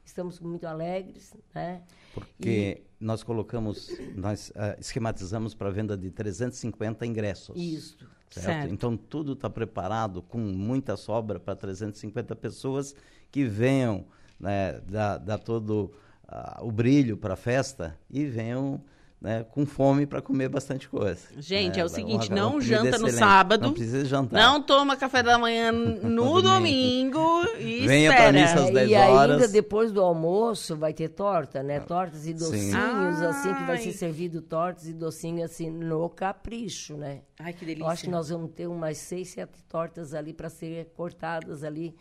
Estamos 0.10 0.40
muito 0.40 0.66
alegres, 0.66 1.36
né? 1.54 1.84
Porque 2.16 2.82
nós 3.00 3.22
colocamos, 3.22 3.96
nós 4.16 4.52
ah, 4.56 4.76
esquematizamos 4.80 5.54
para 5.54 5.70
venda 5.70 5.96
de 5.96 6.10
350 6.10 7.06
ingressos. 7.06 7.56
Isso. 7.56 8.10
Certo? 8.28 8.46
Certo. 8.46 8.74
Então 8.74 8.98
tudo 8.98 9.34
está 9.34 9.52
preparado 9.52 10.24
com 10.24 10.40
muita 10.40 10.98
sobra 10.98 11.40
para 11.40 11.56
350 11.56 12.36
pessoas 12.36 12.96
que 13.32 13.46
venham 13.46 14.08
né, 14.40 14.82
dar, 14.82 15.20
dar 15.20 15.38
todo 15.38 15.94
ah, 16.28 16.60
o 16.64 16.72
brilho 16.72 17.16
para 17.16 17.36
a 17.36 17.38
festa 17.38 17.96
e 18.10 18.26
venham 18.26 18.84
né, 19.22 19.44
com 19.52 19.66
fome 19.66 20.06
para 20.06 20.22
comer 20.22 20.48
bastante 20.48 20.88
coisa. 20.88 21.20
Gente, 21.38 21.76
né? 21.76 21.82
é 21.82 21.86
o 21.86 21.90
seguinte, 21.90 22.32
não 22.32 22.62
janta 22.62 22.98
no 22.98 23.10
sábado. 23.10 23.64
Não 23.64 23.74
precisa 23.74 24.06
jantar. 24.06 24.40
Não 24.42 24.62
toma 24.62 24.96
café 24.96 25.22
da 25.22 25.38
manhã 25.38 25.72
no 25.74 26.42
domingo 26.42 27.20
e 27.60 27.86
Venha 27.86 28.12
espera. 28.12 28.32
missa 28.32 28.54
às 28.62 28.70
É, 28.70 28.72
10 28.72 28.90
e 28.90 28.96
ainda 28.96 29.14
horas. 29.20 29.52
depois 29.52 29.92
do 29.92 30.02
almoço 30.02 30.76
vai 30.78 30.94
ter 30.94 31.10
torta, 31.10 31.62
né? 31.62 31.80
Tortas 31.82 32.26
e 32.28 32.34
docinhos, 32.34 33.22
assim, 33.22 33.54
que 33.54 33.64
vai 33.66 33.76
Ai. 33.76 33.82
ser 33.82 33.92
servido 33.94 34.42
tortas 34.42 34.88
e 34.88 34.94
docinhos, 34.94 35.52
assim, 35.52 35.70
no 35.70 36.10
capricho, 36.10 36.96
né? 36.96 37.22
Ai, 37.38 37.52
que 37.52 37.66
delícia. 37.66 37.84
Eu 37.84 37.90
acho 37.90 38.04
que 38.04 38.10
nós 38.10 38.30
vamos 38.30 38.52
ter 38.52 38.68
umas 38.68 38.98
seis, 38.98 39.30
sete 39.32 39.62
tortas 39.68 40.14
ali 40.14 40.34
para 40.34 40.50
ser 40.50 40.92
cortadas 40.96 41.64
ali 41.64 41.94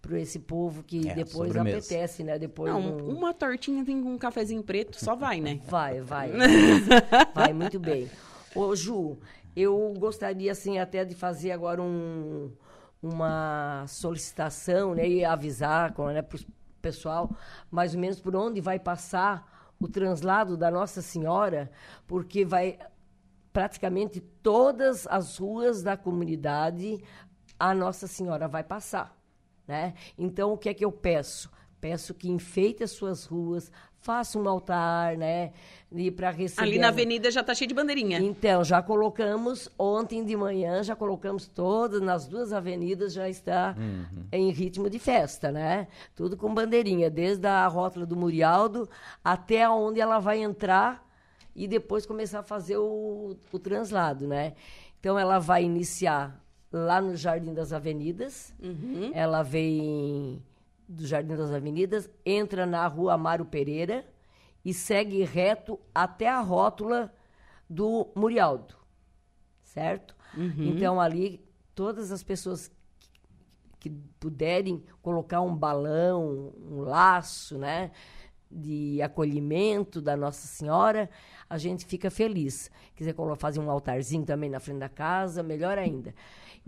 para 0.00 0.18
esse 0.20 0.38
povo 0.38 0.82
que 0.82 1.08
É, 1.08 1.14
depois 1.14 1.48
sobremesa. 1.52 1.78
apetece, 1.78 2.22
né? 2.22 2.38
Depois 2.38 2.72
Não, 2.72 2.80
um- 2.80 3.16
uma 3.16 3.34
tortinha 3.34 3.84
tem 3.84 4.02
com 4.02 4.12
um 4.12 4.18
cafezinho 4.18 4.62
preto, 4.62 4.96
só 5.02 5.14
vai, 5.16 5.40
né? 5.40 5.60
Vai, 5.66 6.00
vai. 6.00 6.30
vai 7.34 7.52
muito 7.52 7.78
bem. 7.80 8.08
Ô, 8.54 8.74
Ju, 8.74 9.18
eu 9.56 9.92
gostaria, 9.98 10.52
assim, 10.52 10.78
até 10.78 11.04
de 11.04 11.14
fazer 11.14 11.50
agora 11.50 11.82
um, 11.82 12.50
uma 13.02 13.84
solicitação, 13.88 14.94
né? 14.94 15.08
E 15.08 15.24
avisar 15.24 15.94
né, 16.12 16.22
para 16.22 16.38
o 16.38 16.40
pessoal, 16.80 17.30
mais 17.70 17.94
ou 17.94 18.00
menos, 18.00 18.20
por 18.20 18.34
onde 18.36 18.60
vai 18.60 18.78
passar 18.78 19.72
o 19.80 19.88
translado 19.88 20.56
da 20.56 20.70
Nossa 20.70 21.02
Senhora, 21.02 21.70
porque 22.06 22.44
vai 22.44 22.78
praticamente 23.52 24.20
todas 24.20 25.06
as 25.08 25.38
ruas 25.38 25.82
da 25.82 25.96
comunidade 25.96 27.02
a 27.58 27.74
Nossa 27.74 28.06
Senhora 28.06 28.46
vai 28.46 28.62
passar. 28.62 29.17
Né? 29.68 29.94
Então, 30.16 30.52
o 30.52 30.58
que 30.58 30.70
é 30.70 30.74
que 30.74 30.84
eu 30.84 30.90
peço? 30.90 31.50
Peço 31.80 32.12
que 32.14 32.28
enfeite 32.28 32.82
as 32.82 32.90
suas 32.90 33.24
ruas, 33.24 33.70
faça 34.00 34.38
um 34.38 34.48
altar, 34.48 35.16
né? 35.16 35.52
E 35.92 36.10
para 36.10 36.30
receber. 36.30 36.62
Ali 36.62 36.78
na 36.78 36.88
avenida 36.88 37.30
já 37.30 37.42
tá 37.44 37.54
cheio 37.54 37.68
de 37.68 37.74
bandeirinha. 37.74 38.18
Então, 38.18 38.64
já 38.64 38.82
colocamos, 38.82 39.68
ontem 39.78 40.24
de 40.24 40.36
manhã, 40.36 40.82
já 40.82 40.96
colocamos 40.96 41.46
todas, 41.46 42.00
nas 42.00 42.26
duas 42.26 42.52
avenidas 42.52 43.12
já 43.12 43.28
está 43.28 43.76
em 44.32 44.50
ritmo 44.50 44.90
de 44.90 44.98
festa, 44.98 45.52
né? 45.52 45.86
Tudo 46.16 46.36
com 46.36 46.52
bandeirinha, 46.52 47.10
desde 47.10 47.46
a 47.46 47.66
rótula 47.68 48.06
do 48.06 48.16
Murialdo 48.16 48.88
até 49.22 49.68
onde 49.68 50.00
ela 50.00 50.18
vai 50.18 50.42
entrar 50.42 51.06
e 51.54 51.68
depois 51.68 52.06
começar 52.06 52.40
a 52.40 52.42
fazer 52.42 52.76
o, 52.76 53.36
o 53.52 53.58
translado, 53.58 54.26
né? 54.26 54.54
Então, 54.98 55.18
ela 55.18 55.38
vai 55.38 55.62
iniciar 55.64 56.40
lá 56.72 57.00
no 57.00 57.16
Jardim 57.16 57.54
das 57.54 57.72
Avenidas, 57.72 58.54
Uhum. 58.62 59.10
ela 59.14 59.42
vem 59.42 60.42
do 60.88 61.06
Jardim 61.06 61.36
das 61.36 61.50
Avenidas, 61.52 62.08
entra 62.24 62.64
na 62.66 62.86
rua 62.86 63.14
Amaro 63.14 63.44
Pereira 63.44 64.06
e 64.64 64.72
segue 64.74 65.22
reto 65.24 65.78
até 65.94 66.28
a 66.28 66.40
rótula 66.40 67.12
do 67.68 68.08
Murialdo, 68.14 68.74
certo? 69.62 70.16
Então, 70.68 71.00
ali, 71.00 71.44
todas 71.74 72.10
as 72.12 72.22
pessoas 72.22 72.70
que, 72.98 73.10
que 73.78 73.90
puderem 74.20 74.82
colocar 75.02 75.40
um 75.40 75.54
balão, 75.54 76.52
um 76.60 76.80
laço, 76.80 77.58
né? 77.58 77.90
De 78.50 79.00
acolhimento 79.02 80.00
da 80.00 80.16
Nossa 80.16 80.46
Senhora, 80.46 81.10
a 81.50 81.58
gente 81.58 81.84
fica 81.84 82.10
feliz. 82.10 82.70
Quiser 82.94 83.14
fazer 83.36 83.60
um 83.60 83.70
altarzinho 83.70 84.24
também 84.24 84.48
na 84.48 84.58
frente 84.58 84.78
da 84.78 84.88
casa, 84.88 85.42
melhor 85.42 85.76
ainda. 85.76 86.14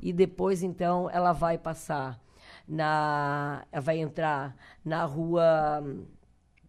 E 0.00 0.12
depois, 0.12 0.62
então, 0.62 1.08
ela 1.10 1.32
vai 1.32 1.58
passar 1.58 2.20
na. 2.66 3.66
ela 3.70 3.82
vai 3.82 3.98
entrar 3.98 4.56
na 4.84 5.04
rua. 5.04 5.82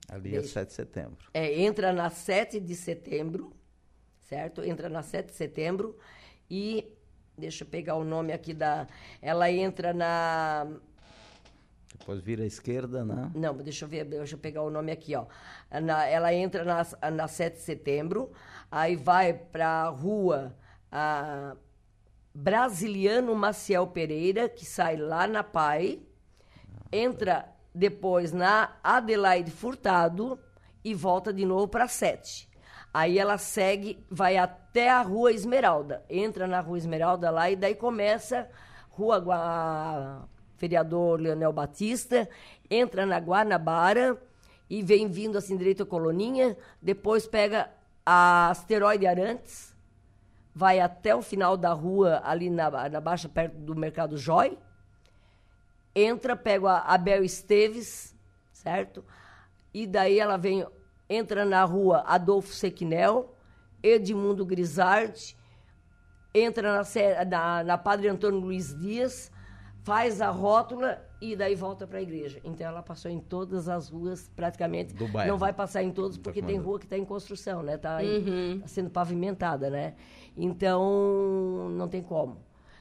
Ali 0.09 0.35
é 0.35 0.43
7 0.43 0.67
de 0.67 0.73
setembro. 0.73 1.17
É, 1.33 1.61
entra 1.61 1.93
na 1.93 2.09
7 2.09 2.59
de 2.59 2.75
setembro, 2.75 3.53
certo? 4.21 4.63
Entra 4.63 4.89
na 4.89 5.01
7 5.01 5.27
de 5.27 5.33
setembro 5.35 5.97
e. 6.49 6.93
Deixa 7.37 7.63
eu 7.63 7.67
pegar 7.67 7.95
o 7.95 8.03
nome 8.03 8.33
aqui 8.33 8.53
da. 8.53 8.87
Ela 9.21 9.49
entra 9.49 9.93
na. 9.93 10.67
Depois 11.97 12.19
vira 12.21 12.43
à 12.43 12.45
esquerda, 12.47 13.05
né? 13.05 13.31
Não, 13.35 13.55
deixa 13.55 13.85
eu 13.85 13.89
ver, 13.89 14.05
deixa 14.05 14.35
eu 14.35 14.39
pegar 14.39 14.61
o 14.63 14.69
nome 14.69 14.91
aqui, 14.91 15.15
ó. 15.15 15.25
Na- 15.81 16.05
ela 16.05 16.33
entra 16.33 16.63
na, 16.63 17.11
na 17.11 17.27
7 17.27 17.55
de 17.55 17.61
setembro, 17.61 18.31
aí 18.71 18.95
vai 18.95 19.33
para 19.33 19.83
a 19.83 19.89
rua 19.89 20.55
ah, 20.91 21.55
Brasiliano 22.33 23.35
Maciel 23.35 23.87
Pereira, 23.87 24.47
que 24.47 24.65
sai 24.65 24.95
lá 24.95 25.27
na 25.27 25.43
PAI, 25.43 26.01
entra 26.91 27.49
depois 27.73 28.31
na 28.31 28.77
Adelaide 28.83 29.51
Furtado 29.51 30.39
e 30.83 30.93
volta 30.93 31.33
de 31.33 31.45
novo 31.45 31.67
para 31.67 31.87
7. 31.87 32.49
Aí 32.93 33.17
ela 33.17 33.37
segue, 33.37 34.03
vai 34.09 34.37
até 34.37 34.89
a 34.89 35.01
Rua 35.01 35.31
Esmeralda, 35.31 36.03
entra 36.09 36.47
na 36.47 36.59
Rua 36.59 36.77
Esmeralda 36.77 37.29
lá 37.29 37.49
e 37.49 37.55
daí 37.55 37.75
começa 37.75 38.49
Rua 38.89 39.19
Gua... 39.19 40.27
Vereador 40.61 41.19
Leonel 41.19 41.51
Batista, 41.51 42.29
entra 42.69 43.03
na 43.03 43.17
Guanabara 43.17 44.15
e 44.69 44.83
vem 44.83 45.07
vindo 45.07 45.35
assim 45.35 45.57
direito 45.57 45.81
a 45.81 45.85
Coloninha, 45.87 46.55
depois 46.79 47.25
pega 47.25 47.71
a 48.05 48.51
Asteroide 48.51 49.07
Arantes, 49.07 49.70
vai 50.53 50.79
até 50.79 51.15
o 51.15 51.21
final 51.21 51.55
da 51.55 51.73
rua, 51.73 52.21
ali 52.23 52.49
na, 52.49 52.89
na 52.89 53.01
Baixa, 53.01 53.29
perto 53.29 53.57
do 53.57 53.75
Mercado 53.75 54.17
Joy, 54.17 54.57
entra, 55.95 56.35
pega 56.35 56.71
a 56.71 56.93
Abel 56.93 57.23
Esteves, 57.23 58.15
certo? 58.51 59.03
E 59.73 59.87
daí 59.87 60.19
ela 60.19 60.37
vem, 60.37 60.65
entra 61.09 61.45
na 61.45 61.63
rua 61.63 62.03
Adolfo 62.05 62.53
Sequinel, 62.53 63.35
Edmundo 63.81 64.45
Grisardi, 64.45 65.35
entra 66.33 66.83
na, 66.83 67.25
na, 67.25 67.63
na 67.63 67.77
Padre 67.77 68.07
Antônio 68.07 68.39
Luiz 68.39 68.77
Dias, 68.77 69.31
faz 69.83 70.21
a 70.21 70.29
rótula 70.29 71.01
e 71.19 71.35
daí 71.35 71.55
volta 71.55 71.85
para 71.87 71.99
a 71.99 72.01
igreja. 72.01 72.39
Então 72.43 72.65
ela 72.65 72.81
passou 72.81 73.09
em 73.09 73.19
todas 73.19 73.67
as 73.67 73.89
ruas, 73.89 74.29
praticamente. 74.35 74.93
Do 74.93 75.07
bairro. 75.07 75.31
Não 75.31 75.37
vai 75.37 75.53
passar 75.53 75.83
em 75.83 75.91
todos 75.91 76.17
porque 76.17 76.41
tem 76.41 76.57
rua 76.57 76.79
que 76.79 76.85
está 76.85 76.97
em 76.97 77.05
construção, 77.05 77.61
né? 77.61 77.75
Está 77.75 77.99
sendo 78.65 78.89
pavimentada, 78.89 79.69
né? 79.69 79.95
Então 80.35 81.69
não 81.71 81.87
tem 81.87 82.01
como. 82.01 82.37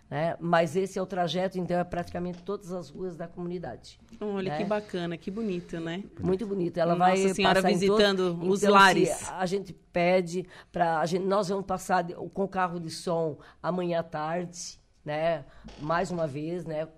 Né? 0.09 0.36
Mas 0.40 0.74
esse 0.74 0.98
é 0.98 1.03
o 1.03 1.07
trajeto, 1.07 1.57
então 1.57 1.78
é 1.78 1.84
praticamente 1.84 2.42
todas 2.42 2.72
as 2.72 2.90
ruas 2.90 3.16
da 3.16 3.28
comunidade. 3.28 3.96
Olha 4.20 4.51
né? 4.51 4.59
que 4.59 4.64
bacana, 4.64 5.16
que 5.16 5.30
bonito, 5.30 5.78
né? 5.78 6.03
Muito 6.18 6.44
bonito. 6.48 6.78
Ela 6.78 6.96
Nossa 6.96 7.11
vai 7.22 7.28
Senhora 7.32 7.62
visitando 7.62 8.34
todos- 8.34 8.48
os 8.55 8.62
Então, 8.64 8.74
lares. 8.74 9.30
a 9.30 9.46
gente 9.46 9.72
pede 9.72 10.44
para 10.72 11.07
gente, 11.07 11.24
nós 11.24 11.48
vamos 11.48 11.64
passar 11.64 12.05
com 12.12 12.48
carro 12.48 12.80
de 12.80 12.90
som 12.90 13.38
amanhã 13.62 14.01
à 14.01 14.03
tarde, 14.03 14.80
né? 15.05 15.44
Mais 15.80 16.11
uma 16.11 16.26
vez, 16.26 16.64
né? 16.64 16.88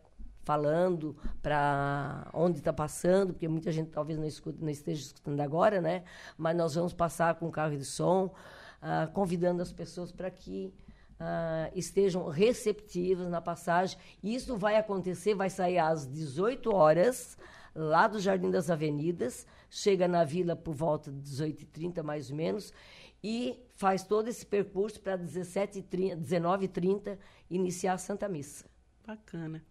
Falando 0.42 1.14
para 1.42 2.26
onde 2.32 2.59
está 2.61 2.72
passando, 2.72 3.34
porque 3.34 3.46
muita 3.46 3.70
gente 3.70 3.90
talvez 3.90 4.18
não, 4.18 4.26
escute, 4.26 4.59
não 4.61 4.70
esteja 4.70 5.03
escutando 5.03 5.38
agora, 5.40 5.82
né? 5.82 6.03
Mas 6.38 6.57
nós 6.57 6.74
vamos 6.74 6.94
passar 6.94 7.34
com 7.34 7.50
carro 7.50 7.76
de 7.76 7.84
som, 7.84 8.32
ah, 8.83 9.09
convidando 9.12 9.62
as 9.62 9.72
pessoas 9.72 10.11
para 10.11 10.28
que 10.28 10.74
ah, 11.18 11.70
estejam 11.74 12.26
receptivas 12.28 13.28
na 13.28 13.41
passagem. 13.41 13.97
Isso 14.22 14.57
vai 14.57 14.76
acontecer, 14.76 15.35
vai 15.35 15.49
sair 15.49 15.78
às 15.78 16.05
18 16.05 16.74
horas, 16.74 17.39
lá 17.74 18.09
do 18.09 18.18
Jardim 18.18 18.51
das 18.51 18.68
Avenidas, 18.70 19.47
chega 19.70 20.09
na 20.09 20.24
vila 20.24 20.57
por 20.57 20.74
volta 20.74 21.12
de 21.12 21.20
18h30, 21.20 22.03
mais 22.03 22.28
ou 22.28 22.37
menos, 22.37 22.72
e 23.22 23.57
faz 23.76 24.03
todo 24.03 24.26
esse 24.26 24.45
percurso 24.45 25.01
para 25.01 25.16
17h30, 25.16 26.20
19h30 26.20 27.18
iniciar 27.49 27.93
a 27.93 27.99
Santa 27.99 28.28
Missa. 28.28 28.64
Bacana. 29.07 29.62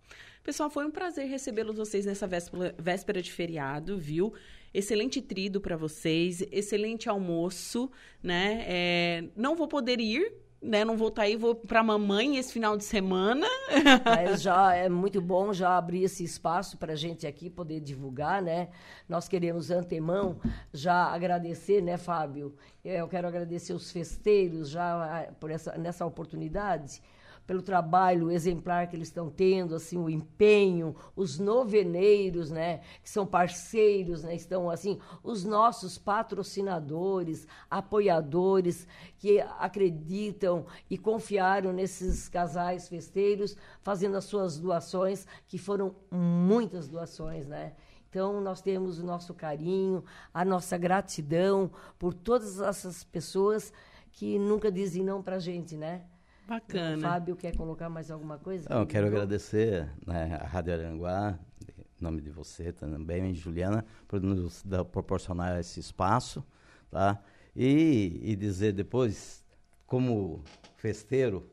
Pessoal, 0.44 0.70
foi 0.70 0.86
um 0.86 0.92
prazer 0.92 1.28
recebê-los 1.28 1.76
vocês 1.76 2.06
nessa 2.06 2.26
véspera, 2.28 2.74
véspera 2.80 3.22
de 3.22 3.32
feriado, 3.32 3.98
viu? 3.98 4.34
Excelente 4.74 5.22
trido 5.22 5.60
para 5.60 5.76
vocês, 5.76 6.42
excelente 6.52 7.10
almoço, 7.10 7.92
né? 8.24 8.64
É, 8.68 9.24
não 9.36 9.56
vou 9.56 9.68
poder 9.68 10.00
ir, 10.00 10.34
né? 10.62 10.86
Não 10.86 10.96
vou 10.96 11.10
estar 11.10 11.24
aí, 11.24 11.36
vou 11.36 11.56
para 11.56 11.84
mamãe 11.84 12.38
esse 12.38 12.54
final 12.54 12.78
de 12.78 12.84
semana. 12.84 13.46
Mas 14.06 14.42
já 14.42 14.74
é 14.74 14.88
muito 14.88 15.20
bom 15.20 15.52
já 15.52 15.78
abrir 15.78 16.04
esse 16.04 16.24
espaço 16.24 16.78
para 16.78 16.94
a 16.94 16.96
gente 16.96 17.28
aqui 17.28 17.50
poder 17.50 17.82
divulgar, 17.82 18.42
né? 18.42 18.70
Nós 19.10 19.28
queremos 19.28 19.72
antemão 19.72 20.40
já 20.72 21.06
agradecer, 21.06 21.82
né, 21.82 21.98
Fábio? 21.98 22.56
Eu 22.86 23.08
quero 23.08 23.28
agradecer 23.28 23.74
os 23.74 23.92
festeiros 23.92 24.70
já 24.70 25.04
ah, 25.04 25.34
por 25.34 25.52
essa 25.52 25.78
nessa 25.78 26.06
oportunidade, 26.06 27.02
pelo 27.46 27.62
trabalho 27.62 28.32
exemplar 28.32 28.88
que 28.88 28.96
eles 28.96 29.08
estão 29.08 29.30
tendo, 29.30 29.76
assim, 29.76 29.98
o 29.98 30.10
empenho, 30.10 30.96
os 31.16 31.38
noveneiros, 31.38 32.50
né, 32.50 32.82
que 33.04 33.10
são 33.10 33.26
parceiros, 33.26 34.24
né, 34.24 34.36
estão 34.36 34.70
assim, 34.70 35.00
os 35.24 35.44
nossos 35.44 35.98
patrocinadores, 35.98 37.48
apoiadores 37.70 38.88
que 39.18 39.40
acreditam 39.60 40.66
e 40.90 40.98
confiaram 40.98 41.74
nesses 41.74 42.30
casais 42.30 42.88
festeiros, 42.88 43.56
fazendo 43.82 44.16
as 44.18 44.26
suas 44.26 44.58
doações, 44.58 45.28
que 45.48 45.58
foram 45.58 45.96
muitas 46.10 46.88
doações, 46.88 47.48
né? 47.48 47.74
Então, 48.10 48.42
nós 48.42 48.62
temos 48.62 49.00
o 49.00 49.06
nosso 49.06 49.34
carinho, 49.34 50.04
a 50.34 50.44
nossa 50.44 50.78
gratidão 50.78 51.72
por 51.98 52.14
todas 52.14 52.60
essas 52.60 53.06
pessoas 53.06 53.72
que 54.12 54.38
nunca 54.38 54.70
dizem 54.70 55.02
não 55.02 55.24
para 55.24 55.38
a 55.38 55.40
gente, 55.40 55.78
né? 55.78 56.04
Bacana. 56.52 57.08
Fábio, 57.08 57.34
quer 57.38 57.56
colocar 57.56 57.88
mais 57.88 58.12
alguma 58.12 58.38
coisa? 58.38 58.68
Não, 58.70 58.82
eu 58.82 58.86
quero 58.86 59.08
agradecer 59.08 59.90
né, 60.06 60.38
a 60.42 60.46
Rádio 60.46 60.74
Aranguá, 60.74 61.40
em 61.66 62.04
nome 62.04 62.20
de 62.20 62.30
você 62.30 62.74
também, 62.74 63.34
Juliana, 63.34 63.86
por 64.06 64.20
nos 64.20 64.62
proporcionar 64.92 65.58
esse 65.62 65.80
espaço, 65.80 66.44
tá? 66.90 67.24
E, 67.56 68.20
e 68.22 68.36
dizer 68.36 68.74
depois, 68.74 69.46
como 69.88 70.44
festeiro 70.76 71.50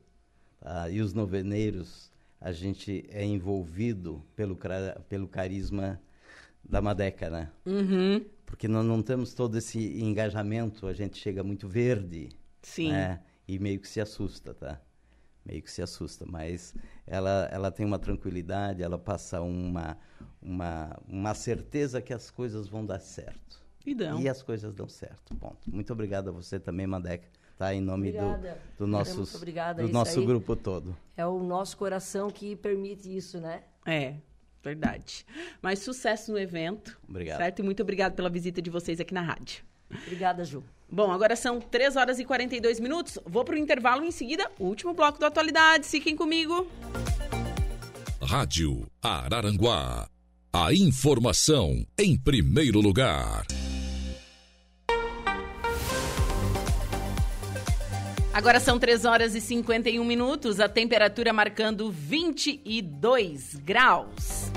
tá, 0.58 0.90
e 0.90 1.00
os 1.00 1.14
noveneiros, 1.14 2.10
a 2.40 2.50
gente 2.50 3.06
é 3.08 3.24
envolvido 3.24 4.20
pelo, 4.34 4.58
pelo 5.08 5.28
carisma 5.28 6.00
da 6.64 6.82
Madeca, 6.82 7.30
né? 7.30 7.52
Uhum. 7.64 8.26
Porque 8.44 8.66
nós 8.66 8.84
não 8.84 9.00
temos 9.00 9.32
todo 9.32 9.56
esse 9.56 10.02
engajamento, 10.02 10.88
a 10.88 10.92
gente 10.92 11.18
chega 11.18 11.44
muito 11.44 11.68
verde, 11.68 12.30
Sim. 12.62 12.90
né? 12.90 13.22
E 13.46 13.60
meio 13.60 13.78
que 13.78 13.86
se 13.86 14.00
assusta, 14.00 14.52
tá? 14.52 14.80
Meio 15.48 15.62
que 15.62 15.70
se 15.70 15.80
assusta, 15.80 16.26
mas 16.26 16.74
ela, 17.06 17.48
ela 17.50 17.70
tem 17.70 17.86
uma 17.86 17.98
tranquilidade, 17.98 18.82
ela 18.82 18.98
passa 18.98 19.40
uma, 19.40 19.96
uma, 20.42 21.00
uma 21.08 21.34
certeza 21.34 22.02
que 22.02 22.12
as 22.12 22.30
coisas 22.30 22.68
vão 22.68 22.84
dar 22.84 23.00
certo. 23.00 23.62
E 23.86 23.94
dão. 23.94 24.20
E 24.20 24.28
as 24.28 24.42
coisas 24.42 24.74
dão 24.74 24.88
certo. 24.88 25.34
Ponto. 25.36 25.58
Muito 25.66 25.92
obrigado 25.92 26.28
a 26.28 26.32
você 26.32 26.60
também, 26.60 26.86
Madeca, 26.86 27.26
tá? 27.56 27.72
Em 27.72 27.80
nome 27.80 28.12
do, 28.12 28.18
Obrigada. 28.18 28.60
do, 28.76 28.86
Muito 28.86 28.90
nossos, 28.90 29.34
obrigada, 29.34 29.82
do 29.82 29.88
nosso 29.88 30.20
aí. 30.20 30.26
grupo 30.26 30.54
todo. 30.54 30.94
É 31.16 31.24
o 31.26 31.42
nosso 31.42 31.76
coração 31.78 32.30
que 32.30 32.54
permite 32.54 33.16
isso, 33.16 33.40
né? 33.40 33.62
É, 33.86 34.16
Verdade. 34.62 35.24
Mas 35.62 35.78
sucesso 35.78 36.32
no 36.32 36.38
evento. 36.38 36.98
Obrigado. 37.08 37.38
Certo? 37.38 37.60
E 37.60 37.62
muito 37.62 37.82
obrigado 37.82 38.14
pela 38.14 38.28
visita 38.28 38.60
de 38.60 38.68
vocês 38.68 39.00
aqui 39.00 39.14
na 39.14 39.22
rádio. 39.22 39.64
Obrigada, 39.90 40.44
Ju. 40.44 40.62
Bom, 40.90 41.10
agora 41.10 41.36
são 41.36 41.60
3 41.60 41.96
horas 41.96 42.18
e 42.18 42.24
42 42.24 42.80
minutos. 42.80 43.18
Vou 43.26 43.44
para 43.44 43.54
o 43.54 43.58
intervalo 43.58 44.04
em 44.04 44.10
seguida, 44.10 44.50
último 44.58 44.94
bloco 44.94 45.18
do 45.18 45.26
Atualidades. 45.26 45.90
Fiquem 45.90 46.16
comigo. 46.16 46.66
Rádio 48.22 48.86
Araranguá. 49.02 50.08
A 50.52 50.72
informação 50.72 51.86
em 51.98 52.16
primeiro 52.16 52.80
lugar. 52.80 53.46
Agora 58.32 58.58
são 58.60 58.78
3 58.78 59.04
horas 59.04 59.34
e 59.34 59.40
51 59.40 60.02
minutos, 60.04 60.60
a 60.60 60.68
temperatura 60.68 61.32
marcando 61.32 61.90
22 61.90 63.56
graus. 63.56 64.50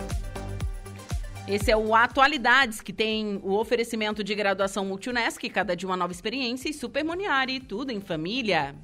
Esse 1.47 1.71
é 1.71 1.75
o 1.75 1.93
Atualidades, 1.95 2.81
que 2.81 2.93
tem 2.93 3.39
o 3.43 3.53
oferecimento 3.53 4.23
de 4.23 4.33
graduação 4.35 4.85
Multunesc, 4.85 5.49
cada 5.49 5.75
dia 5.75 5.87
uma 5.87 5.97
nova 5.97 6.13
experiência, 6.13 6.69
e 6.69 6.73
Super 6.73 7.03
Moniari, 7.03 7.59
tudo 7.59 7.91
em 7.91 7.99
família. 7.99 8.75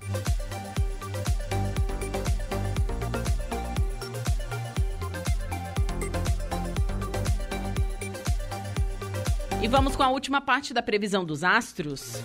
E 9.62 9.68
vamos 9.68 9.96
com 9.96 10.04
a 10.04 10.10
última 10.10 10.40
parte 10.40 10.74
da 10.74 10.82
previsão 10.82 11.26
dos 11.26 11.44
astros. 11.44 12.22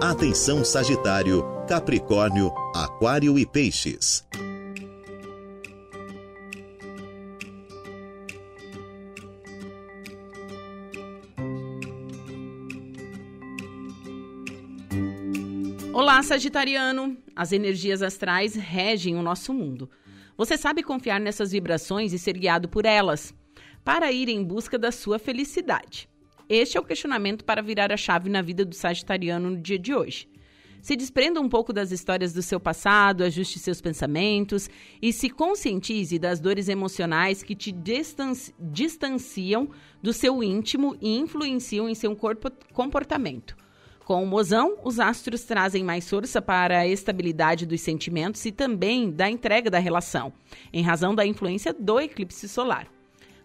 Atenção 0.00 0.64
Sagitário, 0.64 1.44
Capricórnio, 1.68 2.52
Aquário 2.74 3.38
e 3.38 3.46
Peixes. 3.46 4.24
Olá, 15.92 16.22
Sagitariano! 16.22 17.16
As 17.34 17.50
energias 17.50 18.00
astrais 18.00 18.54
regem 18.54 19.16
o 19.16 19.22
nosso 19.22 19.52
mundo. 19.52 19.90
Você 20.36 20.56
sabe 20.56 20.84
confiar 20.84 21.18
nessas 21.18 21.50
vibrações 21.50 22.12
e 22.12 22.18
ser 22.18 22.38
guiado 22.38 22.68
por 22.68 22.86
elas, 22.86 23.34
para 23.84 24.12
ir 24.12 24.28
em 24.28 24.42
busca 24.44 24.78
da 24.78 24.92
sua 24.92 25.18
felicidade. 25.18 26.08
Este 26.48 26.76
é 26.76 26.80
o 26.80 26.84
questionamento 26.84 27.44
para 27.44 27.60
virar 27.60 27.90
a 27.90 27.96
chave 27.96 28.30
na 28.30 28.40
vida 28.40 28.64
do 28.64 28.74
Sagitariano 28.74 29.50
no 29.50 29.56
dia 29.56 29.78
de 29.80 29.92
hoje. 29.92 30.28
Se 30.80 30.94
desprenda 30.94 31.40
um 31.40 31.48
pouco 31.48 31.72
das 31.72 31.90
histórias 31.90 32.32
do 32.32 32.40
seu 32.40 32.60
passado, 32.60 33.24
ajuste 33.24 33.58
seus 33.58 33.80
pensamentos 33.80 34.70
e 35.02 35.12
se 35.12 35.28
conscientize 35.28 36.20
das 36.20 36.38
dores 36.38 36.68
emocionais 36.68 37.42
que 37.42 37.56
te 37.56 37.72
distanci 37.72 38.54
distanciam 38.60 39.68
do 40.00 40.12
seu 40.12 40.40
íntimo 40.40 40.96
e 41.00 41.18
influenciam 41.18 41.88
em 41.88 41.96
seu 41.96 42.14
corpo 42.14 42.48
comportamento. 42.72 43.59
Com 44.10 44.24
o 44.24 44.26
mozão, 44.26 44.76
os 44.82 44.98
astros 44.98 45.44
trazem 45.44 45.84
mais 45.84 46.10
força 46.10 46.42
para 46.42 46.80
a 46.80 46.86
estabilidade 46.88 47.64
dos 47.64 47.80
sentimentos 47.80 48.44
e 48.44 48.50
também 48.50 49.08
da 49.08 49.30
entrega 49.30 49.70
da 49.70 49.78
relação, 49.78 50.32
em 50.72 50.82
razão 50.82 51.14
da 51.14 51.24
influência 51.24 51.72
do 51.72 52.00
eclipse 52.00 52.48
solar. 52.48 52.88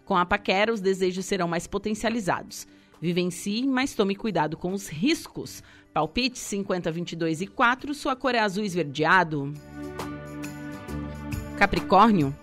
Com 0.04 0.16
a 0.16 0.26
paquera, 0.26 0.72
os 0.72 0.80
desejos 0.80 1.24
serão 1.24 1.46
mais 1.46 1.68
potencializados. 1.68 2.66
Vivencie, 3.00 3.64
mas 3.64 3.94
tome 3.94 4.16
cuidado 4.16 4.56
com 4.56 4.72
os 4.72 4.88
riscos. 4.88 5.62
Palpite 5.94 6.36
50, 6.36 6.90
22 6.90 7.42
e 7.42 7.46
4, 7.46 7.94
sua 7.94 8.16
cor 8.16 8.34
é 8.34 8.40
azul 8.40 8.64
esverdeado. 8.64 9.54
Capricórnio. 11.56 12.34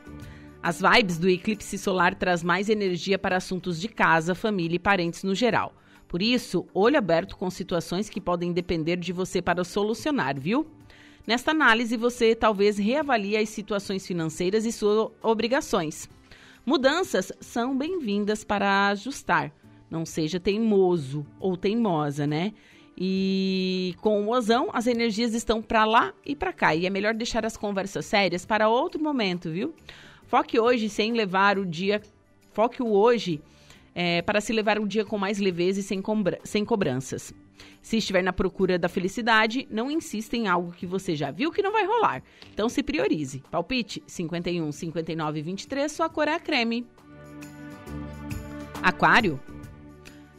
As 0.62 0.80
vibes 0.80 1.18
do 1.18 1.28
eclipse 1.28 1.78
solar 1.78 2.16
traz 2.16 2.42
mais 2.42 2.70
energia 2.70 3.20
para 3.20 3.36
assuntos 3.36 3.82
de 3.82 3.90
casa, 3.90 4.34
família 4.34 4.78
e 4.78 4.80
parentes 4.80 5.24
no 5.24 5.36
geral. 5.36 5.74
Por 6.14 6.22
isso, 6.22 6.68
olho 6.76 6.96
aberto 6.96 7.36
com 7.36 7.50
situações 7.50 8.08
que 8.08 8.22
podem 8.22 8.54
depender 8.54 8.98
de 8.98 9.12
você 9.12 9.42
para 9.42 9.64
solucionar, 9.64 10.40
viu? 10.40 10.68
Nesta 11.26 11.50
análise, 11.50 11.98
você 11.98 12.36
talvez 12.36 12.78
reavalie 12.78 13.36
as 13.36 13.50
situações 13.50 14.06
financeiras 14.06 14.64
e 14.64 14.72
suas 14.72 15.10
obrigações. 15.24 16.08
Mudanças 16.64 17.32
são 17.42 17.76
bem-vindas 17.76 18.44
para 18.44 18.90
ajustar. 18.90 19.52
Não 19.90 20.06
seja 20.06 20.40
teimoso 20.40 21.26
ou 21.40 21.58
teimosa, 21.58 22.28
né? 22.28 22.54
E 22.96 23.96
com 24.00 24.22
o 24.22 24.26
mozão, 24.26 24.70
as 24.72 24.86
energias 24.86 25.34
estão 25.34 25.64
para 25.64 25.84
lá 25.84 26.14
e 26.24 26.36
para 26.36 26.54
cá. 26.54 26.76
E 26.76 26.86
é 26.86 26.92
melhor 26.92 27.16
deixar 27.16 27.44
as 27.44 27.58
conversas 27.58 28.06
sérias 28.06 28.46
para 28.46 28.70
outro 28.70 29.02
momento, 29.02 29.50
viu? 29.50 29.74
Foque 30.28 30.60
hoje 30.60 30.90
sem 30.90 31.12
levar 31.12 31.58
o 31.58 31.66
dia. 31.66 32.04
Foque 32.52 32.84
o 32.84 32.92
hoje 32.92 33.42
é, 33.96 34.22
para 34.22 34.42
se 34.42 34.52
levar 34.52 34.80
um 34.80 34.88
dia 34.88 35.06
com 35.06 35.18
mais 35.18 35.40
leveza 35.40 35.80
e 35.80 35.84
sem, 35.84 36.02
sem 36.44 36.66
cobranças. 36.66 37.34
Se 37.82 37.98
estiver 37.98 38.24
na 38.24 38.34
procura 38.34 38.80
da 38.80 38.90
felicidade, 38.90 39.68
não 39.70 39.92
insista 39.92 40.36
em 40.36 40.48
algo 40.48 40.72
que 40.72 40.86
você 40.86 41.16
já 41.16 41.32
viu 41.32 41.52
que 41.52 41.62
não 41.62 41.72
vai 41.72 41.86
rolar. 41.86 42.24
Então 42.54 42.70
se 42.70 42.82
priorize. 42.82 43.44
Palpite 43.52 44.02
51, 44.08 44.72
59 44.72 45.40
e 45.40 45.44
23, 45.44 45.92
sua 45.92 46.10
cor 46.10 46.28
é 46.28 46.36
a 46.36 46.40
creme. 46.40 46.88
Aquário. 48.82 49.40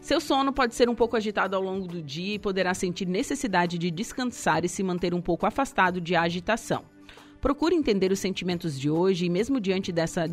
Seu 0.01 0.21
sono 0.21 0.53
pode 0.53 0.75
ser 0.75 0.89
um 0.89 0.95
pouco 0.95 1.17
agitado 1.17 1.57
ao 1.57 1.63
longo 1.63 1.87
do 1.87 2.03
dia 2.03 2.35
e 2.35 2.39
poderá 2.39 2.75
sentir 2.75 3.07
necessidade 3.07 3.79
de 3.79 3.91
descansar 3.91 4.65
e 4.65 4.69
se 4.69 4.83
manter 4.83 5.15
um 5.15 5.21
pouco 5.21 5.47
afastado 5.47 5.99
de 5.99 6.15
agitação. 6.15 6.85
Procure 7.41 7.75
entender 7.75 8.11
os 8.11 8.21
sentimentos 8.21 8.79
de 8.81 8.89
hoje 8.89 9.27
e, 9.27 9.31
mesmo 9.31 9.61
diante 9.61 9.93
dessa 9.93 10.25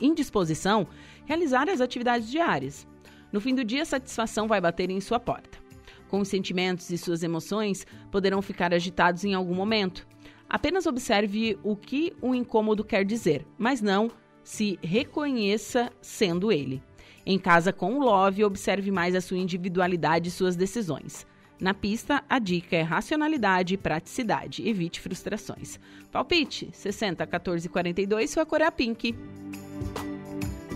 indisposição, 0.00 0.86
realizar 1.30 1.68
as 1.70 1.80
atividades 1.80 2.28
diárias. 2.28 2.88
No 3.30 3.40
fim 3.40 3.54
do 3.54 3.64
dia, 3.64 3.82
a 3.82 3.86
satisfação 3.86 4.48
vai 4.48 4.60
bater 4.60 4.90
em 4.90 5.00
sua 5.00 5.20
porta. 5.20 5.60
Com 6.08 6.18
os 6.18 6.26
sentimentos 6.26 6.90
e 6.90 6.98
suas 6.98 7.22
emoções 7.22 7.86
poderão 8.10 8.42
ficar 8.42 8.74
agitados 8.74 9.24
em 9.24 9.32
algum 9.32 9.54
momento. 9.54 10.04
Apenas 10.48 10.86
observe 10.86 11.56
o 11.62 11.76
que 11.76 12.12
o 12.20 12.34
incômodo 12.34 12.82
quer 12.82 13.04
dizer, 13.04 13.46
mas 13.56 13.80
não 13.80 14.10
se 14.42 14.76
reconheça 14.82 15.92
sendo 16.02 16.50
ele. 16.50 16.82
Em 17.24 17.38
casa 17.38 17.72
com 17.72 17.94
o 17.94 18.02
Love, 18.02 18.42
observe 18.42 18.90
mais 18.90 19.14
a 19.14 19.20
sua 19.20 19.38
individualidade 19.38 20.30
e 20.30 20.32
suas 20.32 20.56
decisões. 20.56 21.24
Na 21.60 21.72
pista, 21.72 22.24
a 22.28 22.40
dica 22.40 22.74
é 22.74 22.82
racionalidade 22.82 23.74
e 23.74 23.78
praticidade. 23.78 24.68
Evite 24.68 24.98
frustrações. 24.98 25.78
Palpite 26.10 26.70
60 26.72 27.24
14 27.24 27.68
42, 27.68 28.30
sua 28.30 28.44
cor 28.44 28.62
é 28.62 28.66
a 28.66 28.72
pink. 28.72 29.14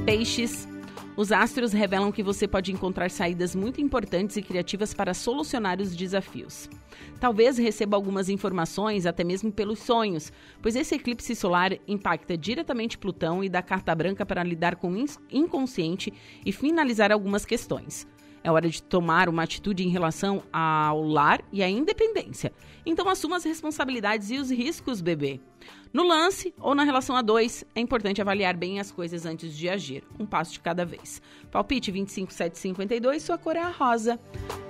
Peixes. 0.05 0.69
Os 1.17 1.33
astros 1.33 1.73
revelam 1.73 2.13
que 2.13 2.23
você 2.23 2.47
pode 2.47 2.71
encontrar 2.71 3.11
saídas 3.11 3.55
muito 3.55 3.81
importantes 3.81 4.37
e 4.37 4.43
criativas 4.43 4.93
para 4.93 5.15
solucionar 5.15 5.81
os 5.81 5.97
desafios. 5.97 6.69
Talvez 7.19 7.57
receba 7.57 7.97
algumas 7.97 8.29
informações, 8.29 9.07
até 9.07 9.25
mesmo 9.25 9.51
pelos 9.51 9.79
sonhos, 9.79 10.31
pois 10.61 10.77
esse 10.77 10.95
eclipse 10.95 11.35
solar 11.35 11.73
impacta 11.89 12.37
diretamente 12.37 12.99
Plutão 12.99 13.43
e 13.43 13.49
dá 13.49 13.63
carta 13.63 13.95
branca 13.95 14.27
para 14.27 14.45
lidar 14.45 14.77
com 14.77 14.93
o 14.93 15.07
inconsciente 15.31 16.13
e 16.45 16.53
finalizar 16.53 17.11
algumas 17.11 17.47
questões. 17.47 18.07
É 18.43 18.53
hora 18.53 18.69
de 18.69 18.83
tomar 18.83 19.31
uma 19.31 19.43
atitude 19.43 19.87
em 19.87 19.89
relação 19.89 20.43
ao 20.53 21.03
lar 21.03 21.43
e 21.51 21.63
à 21.63 21.71
independência. 21.71 22.53
Então 22.85 23.09
assuma 23.09 23.37
as 23.37 23.45
responsabilidades 23.45 24.31
e 24.31 24.37
os 24.37 24.51
riscos, 24.51 25.01
bebê. 25.01 25.41
No 25.95 26.03
lance 26.03 26.53
ou 26.59 26.75
na 26.75 26.83
relação 26.83 27.15
a 27.15 27.23
dois, 27.23 27.65
é 27.73 27.79
importante 27.79 28.21
avaliar 28.21 28.57
bem 28.57 28.81
as 28.81 28.91
coisas 28.91 29.25
antes 29.25 29.57
de 29.57 29.69
agir. 29.69 30.03
Um 30.19 30.27
passo 30.27 30.55
de 30.55 30.59
cada 30.59 30.85
vez. 30.85 31.23
Palpite 31.53 31.93
25752, 31.93 33.23
sua 33.23 33.39
cor 33.39 33.55
é 33.55 33.61
a 33.61 33.71
rosa. 33.71 34.19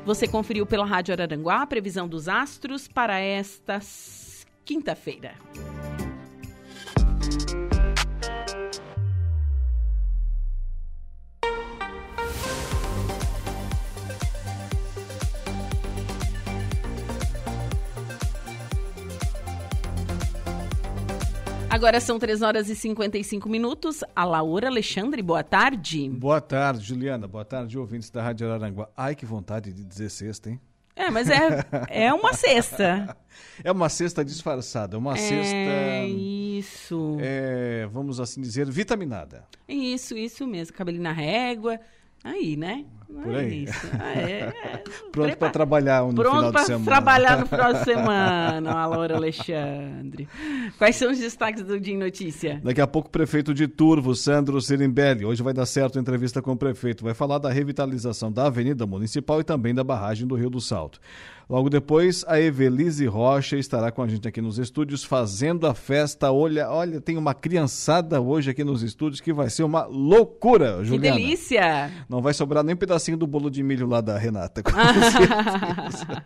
Você 0.05 0.29
conferiu 0.29 0.67
pela 0.67 0.85
Rádio 0.85 1.15
Araranguá 1.15 1.63
a 1.63 1.67
previsão 1.67 2.07
dos 2.07 2.29
astros 2.29 2.87
para 2.87 3.19
esta 3.19 3.81
quinta-feira. 4.67 5.35
Agora 21.75 21.99
são 21.99 22.21
3 22.21 22.41
horas 22.41 22.69
e 22.69 22.77
55 22.77 23.49
minutos. 23.49 24.05
A 24.15 24.25
Laura 24.25 24.69
Alexandre, 24.69 25.21
boa 25.21 25.43
tarde. 25.43 26.09
Boa 26.09 26.41
tarde, 26.41 26.85
Juliana. 26.85 27.27
Boa 27.27 27.45
tarde, 27.45 27.77
ouvintes 27.77 28.11
da 28.11 28.23
Rádio 28.23 28.49
Araranguá. 28.49 28.89
Ai, 28.97 29.17
que 29.17 29.27
vontade 29.27 29.73
de 29.73 29.85
dizer 29.85 30.09
sexta, 30.09 30.51
hein? 30.51 30.61
É, 30.95 31.11
mas 31.11 31.29
é, 31.29 31.67
é 31.91 32.15
uma 32.15 32.33
cesta. 32.33 33.17
É 33.65 33.73
uma 33.73 33.89
cesta 33.89 34.25
disfarçada, 34.25 34.97
uma 34.97 35.15
é 35.15 35.17
cesta. 35.17 36.07
Isso. 36.07 37.17
É, 37.19 37.85
vamos 37.91 38.21
assim 38.21 38.41
dizer, 38.41 38.71
vitaminada. 38.71 39.45
Isso, 39.69 40.17
isso 40.17 40.47
mesmo. 40.47 40.73
Cabelinho 40.73 41.03
na 41.03 41.11
régua. 41.11 41.81
Aí, 42.23 42.57
né? 42.57 42.85
Por 43.09 43.35
aí. 43.35 43.65
isso. 43.65 43.87
Ah, 43.99 44.13
é, 44.19 44.53
é. 44.65 44.83
Pronto 45.13 45.37
para 45.37 45.51
trabalhar 45.51 46.03
no 46.03 46.11
final 46.11 46.25
Pronto 46.25 46.47
de 46.47 46.53
para 46.53 46.65
semana. 46.65 46.85
trabalhar 46.85 47.39
no 47.41 47.47
final 47.47 47.73
de 47.73 47.85
semana, 47.85 48.73
a 48.73 48.87
Laura 48.87 49.17
Alexandre. 49.17 50.29
Quais 50.79 50.97
são 50.97 51.11
os 51.11 51.19
destaques 51.19 51.63
do 51.63 51.79
Dia 51.79 51.95
em 51.95 51.99
Notícia? 51.99 52.61
Daqui 52.63 52.81
a 52.81 52.87
pouco 52.87 53.09
o 53.09 53.11
prefeito 53.11 53.55
de 53.55 53.67
Turvo, 53.69 54.15
Sandro 54.15 54.61
Sirimbelli, 54.61 55.25
hoje 55.25 55.43
vai 55.43 55.55
dar 55.55 55.67
certo 55.67 55.99
a 55.99 56.01
entrevista 56.01 56.43
com 56.43 56.53
o 56.53 56.57
prefeito, 56.57 57.05
vai 57.05 57.15
falar 57.15 57.39
da 57.39 57.51
revitalização 57.51 58.31
da 58.33 58.47
Avenida 58.47 58.87
Municipal 58.87 59.41
e 59.41 59.45
também 59.45 59.75
da 59.75 59.85
barragem 59.85 60.27
do 60.27 60.35
Rio 60.35 60.51
do 60.51 60.61
Salto. 60.61 60.99
Logo 61.49 61.69
depois, 61.69 62.25
a 62.27 62.41
Evelise 62.41 63.07
Rocha 63.07 63.57
estará 63.57 63.93
com 63.93 64.03
a 64.03 64.09
gente 64.09 64.27
aqui 64.27 64.41
nos 64.41 64.59
estúdios 64.59 65.05
fazendo 65.05 65.67
a 65.67 65.75
festa. 65.75 66.33
Olha, 66.33 66.71
olha, 66.71 67.01
tem 67.01 67.17
uma 67.19 67.35
criançada 67.35 68.21
hoje 68.21 68.51
aqui 68.51 68.65
nos 68.65 68.83
estúdios 68.83 69.21
que 69.21 69.33
vai 69.33 69.51
ser 69.51 69.63
uma 69.63 69.85
loucura, 69.85 70.79
Que 70.79 70.85
Juliana. 70.85 71.17
delícia! 71.19 71.93
Não 72.09 72.23
vai 72.23 72.33
sobrar 72.33 72.65
nem 72.65 72.75
um 72.75 72.79
pedacinho 72.79 73.17
do 73.17 73.27
bolo 73.27 73.51
de 73.51 73.63
milho 73.63 73.87
lá 73.87 74.01
da 74.01 74.17
Renata. 74.19 74.63
com 74.63 74.71
certeza. 74.73 76.23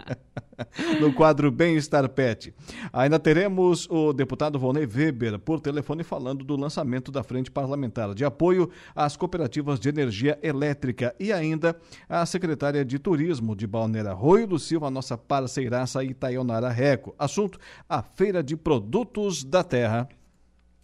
no 1.01 1.13
quadro 1.13 1.51
Bem-Estar 1.51 2.09
Pet. 2.09 2.55
Ainda 2.93 3.19
teremos 3.19 3.89
o 3.91 4.13
deputado 4.13 4.59
Volney 4.59 4.87
Weber 4.87 5.39
por 5.39 5.61
telefone 5.61 6.03
falando 6.03 6.45
do 6.45 6.57
lançamento 6.57 7.11
da 7.11 7.23
Frente 7.23 7.51
Parlamentar 7.51 8.15
de 8.15 8.25
Apoio 8.25 8.71
às 8.95 9.17
Cooperativas 9.17 9.79
de 9.79 9.89
Energia 9.89 10.39
Elétrica 10.43 11.15
e 11.19 11.33
ainda 11.33 11.77
a 12.09 12.25
secretária 12.27 12.85
de 12.85 12.99
Turismo 12.99 13.55
de 13.55 13.67
Balneário 13.67 14.11
Arroio 14.11 14.47
do 14.47 14.59
Silva, 14.59 14.89
a 14.89 14.91
nossa 14.91 15.17
parceiraça 15.17 16.05
Itaionara 16.05 16.69
Reco. 16.69 17.15
Assunto, 17.19 17.59
a 17.89 18.03
Feira 18.03 18.43
de 18.43 18.57
Produtos 18.57 19.45
da 19.45 19.63
Terra. 19.63 20.09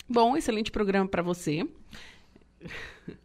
Bom, 0.09 0.36
excelente 0.36 0.70
programa 0.70 1.09
para 1.09 1.22
você. 1.22 1.66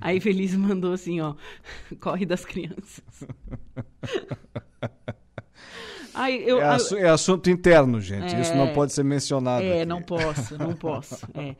A 0.00 0.14
Evelise 0.14 0.56
mandou 0.56 0.92
assim, 0.92 1.20
ó, 1.20 1.34
corre 1.98 2.26
das 2.26 2.44
crianças. 2.44 3.26
Ai, 6.14 6.42
eu, 6.46 6.60
é, 6.60 6.64
assu- 6.64 6.96
é 6.96 7.08
assunto 7.08 7.48
interno, 7.48 8.00
gente. 8.00 8.38
Isso 8.40 8.54
não 8.54 8.66
É. 8.66 8.72
pode 8.72 8.92
ser 8.92 9.02
mencionado. 9.02 9.64
É, 9.64 9.78
aqui. 9.78 9.86
não 9.86 10.02
posso, 10.02 10.58
não 10.58 10.72
posso. 10.76 11.26
É. 11.34 11.54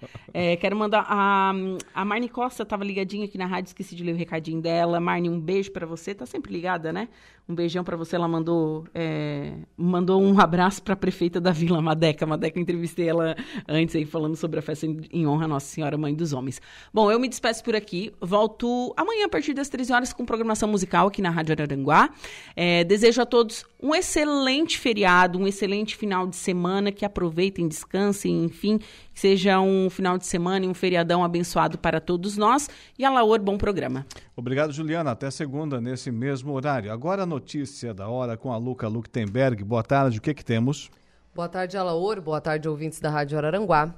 É, 0.52 0.56
quero 0.56 0.76
mandar. 0.76 1.06
A, 1.08 1.52
a 1.94 2.04
Marne 2.04 2.28
Costa 2.28 2.62
estava 2.62 2.84
ligadinha 2.84 3.24
aqui 3.24 3.38
na 3.38 3.46
rádio, 3.46 3.68
esqueci 3.68 3.94
de 3.96 4.04
ler 4.04 4.12
o 4.12 4.16
recadinho 4.16 4.60
dela. 4.60 5.00
Marne, 5.00 5.28
um 5.30 5.40
beijo 5.40 5.70
para 5.72 5.86
você. 5.86 6.14
Tá 6.14 6.26
sempre 6.26 6.52
ligada, 6.52 6.92
né? 6.92 7.08
Um 7.48 7.54
beijão 7.54 7.82
para 7.82 7.96
você. 7.96 8.14
Ela 8.16 8.28
mandou, 8.28 8.84
é, 8.94 9.52
mandou 9.76 10.22
um 10.22 10.38
abraço 10.38 10.82
para 10.82 10.94
a 10.94 10.96
prefeita 10.96 11.40
da 11.40 11.50
Vila 11.50 11.80
Madeca. 11.82 12.24
Madeca, 12.26 12.58
eu 12.58 12.62
entrevistei 12.62 13.08
ela 13.08 13.34
antes 13.68 13.96
aí, 13.96 14.04
falando 14.04 14.36
sobre 14.36 14.58
a 14.58 14.62
festa 14.62 14.86
em, 14.86 15.00
em 15.12 15.26
honra 15.26 15.46
à 15.46 15.48
Nossa 15.48 15.66
Senhora 15.66 15.96
Mãe 15.98 16.14
dos 16.14 16.32
Homens. 16.32 16.60
Bom, 16.92 17.10
eu 17.10 17.18
me 17.18 17.28
despeço 17.28 17.64
por 17.64 17.74
aqui. 17.74 18.12
Volto 18.20 18.92
amanhã, 18.96 19.26
a 19.26 19.28
partir 19.28 19.54
das 19.54 19.68
13 19.68 19.92
horas, 19.92 20.12
com 20.12 20.24
programação 20.24 20.68
musical 20.68 21.08
aqui 21.08 21.20
na 21.22 21.30
Rádio 21.30 21.52
Araranguá. 21.52 22.10
É, 22.54 22.84
desejo 22.84 23.20
a 23.22 23.26
todos 23.26 23.64
um 23.82 23.94
excelente 23.94 24.41
feriado, 24.78 25.38
um 25.38 25.46
excelente 25.46 25.96
final 25.96 26.26
de 26.26 26.36
semana, 26.36 26.92
que 26.92 27.04
aproveitem, 27.04 27.68
descansem, 27.68 28.44
enfim, 28.44 28.78
que 28.78 29.20
seja 29.20 29.60
um 29.60 29.88
final 29.88 30.18
de 30.18 30.26
semana 30.26 30.64
e 30.64 30.68
um 30.68 30.74
feriadão 30.74 31.24
abençoado 31.24 31.78
para 31.78 32.00
todos 32.00 32.36
nós. 32.36 32.68
E 32.98 33.04
a 33.04 33.10
Laor, 33.10 33.40
bom 33.40 33.56
programa. 33.56 34.06
Obrigado, 34.36 34.72
Juliana. 34.72 35.12
Até 35.12 35.30
segunda, 35.30 35.80
nesse 35.80 36.10
mesmo 36.10 36.52
horário. 36.52 36.92
Agora 36.92 37.22
a 37.22 37.26
notícia 37.26 37.94
da 37.94 38.08
hora 38.08 38.36
com 38.36 38.52
a 38.52 38.56
Luca 38.56 38.88
Luktenberg. 38.88 39.64
Boa 39.64 39.82
tarde, 39.82 40.18
o 40.18 40.22
que 40.22 40.34
que 40.34 40.44
temos? 40.44 40.90
Boa 41.34 41.48
tarde, 41.48 41.76
Alaor. 41.76 42.20
Boa 42.20 42.40
tarde, 42.40 42.68
ouvintes 42.68 43.00
da 43.00 43.10
Rádio 43.10 43.38
Araranguá. 43.38 43.94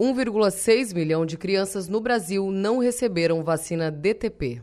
1,6 0.00 0.94
milhão 0.94 1.24
de 1.24 1.36
crianças 1.36 1.88
no 1.88 2.00
Brasil 2.00 2.50
não 2.50 2.78
receberam 2.78 3.44
vacina 3.44 3.90
DTP. 3.90 4.62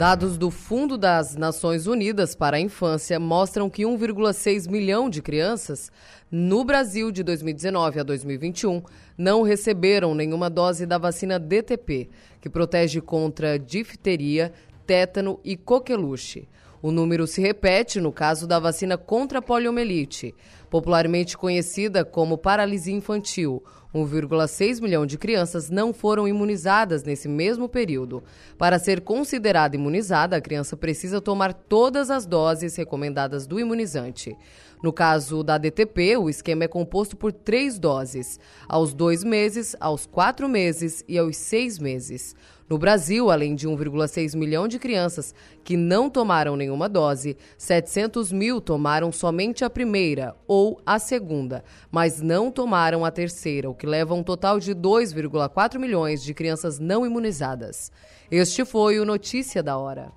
Dados 0.00 0.38
do 0.38 0.50
Fundo 0.50 0.96
das 0.96 1.36
Nações 1.36 1.86
Unidas 1.86 2.34
para 2.34 2.56
a 2.56 2.60
Infância 2.60 3.20
mostram 3.20 3.68
que 3.68 3.82
1,6 3.82 4.66
milhão 4.66 5.10
de 5.10 5.20
crianças 5.20 5.92
no 6.30 6.64
Brasil 6.64 7.12
de 7.12 7.22
2019 7.22 8.00
a 8.00 8.02
2021 8.02 8.82
não 9.18 9.42
receberam 9.42 10.14
nenhuma 10.14 10.48
dose 10.48 10.86
da 10.86 10.96
vacina 10.96 11.38
DTP, 11.38 12.08
que 12.40 12.48
protege 12.48 13.02
contra 13.02 13.58
difteria, 13.58 14.54
tétano 14.86 15.38
e 15.44 15.54
coqueluche. 15.54 16.48
O 16.80 16.90
número 16.90 17.26
se 17.26 17.42
repete 17.42 18.00
no 18.00 18.10
caso 18.10 18.46
da 18.46 18.58
vacina 18.58 18.96
contra 18.96 19.40
a 19.40 19.42
poliomielite, 19.42 20.34
popularmente 20.70 21.36
conhecida 21.36 22.06
como 22.06 22.38
paralisia 22.38 22.94
infantil. 22.94 23.62
1,6 23.94 24.80
milhão 24.80 25.04
de 25.04 25.18
crianças 25.18 25.68
não 25.68 25.92
foram 25.92 26.28
imunizadas 26.28 27.02
nesse 27.02 27.28
mesmo 27.28 27.68
período. 27.68 28.22
Para 28.56 28.78
ser 28.78 29.00
considerada 29.00 29.74
imunizada, 29.74 30.36
a 30.36 30.40
criança 30.40 30.76
precisa 30.76 31.20
tomar 31.20 31.52
todas 31.52 32.10
as 32.10 32.24
doses 32.24 32.76
recomendadas 32.76 33.46
do 33.46 33.58
imunizante. 33.58 34.36
No 34.82 34.92
caso 34.92 35.42
da 35.42 35.58
DTP, 35.58 36.16
o 36.16 36.30
esquema 36.30 36.64
é 36.64 36.68
composto 36.68 37.16
por 37.16 37.32
três 37.32 37.78
doses: 37.78 38.40
aos 38.68 38.94
dois 38.94 39.22
meses, 39.22 39.76
aos 39.78 40.06
quatro 40.06 40.48
meses 40.48 41.04
e 41.06 41.18
aos 41.18 41.36
seis 41.36 41.78
meses. 41.78 42.34
No 42.70 42.78
Brasil, 42.78 43.32
além 43.32 43.56
de 43.56 43.66
1,6 43.66 44.36
milhão 44.36 44.68
de 44.68 44.78
crianças 44.78 45.34
que 45.64 45.76
não 45.76 46.08
tomaram 46.08 46.54
nenhuma 46.54 46.88
dose, 46.88 47.36
700 47.58 48.30
mil 48.30 48.60
tomaram 48.60 49.10
somente 49.10 49.64
a 49.64 49.68
primeira 49.68 50.36
ou 50.46 50.80
a 50.86 50.96
segunda, 51.00 51.64
mas 51.90 52.20
não 52.20 52.48
tomaram 52.48 53.04
a 53.04 53.10
terceira, 53.10 53.68
o 53.68 53.74
que 53.74 53.86
leva 53.86 54.14
a 54.14 54.16
um 54.16 54.22
total 54.22 54.60
de 54.60 54.72
2,4 54.72 55.80
milhões 55.80 56.22
de 56.22 56.32
crianças 56.32 56.78
não 56.78 57.04
imunizadas. 57.04 57.90
Este 58.30 58.64
foi 58.64 59.00
o 59.00 59.04
Notícia 59.04 59.64
da 59.64 59.76
Hora. 59.76 60.12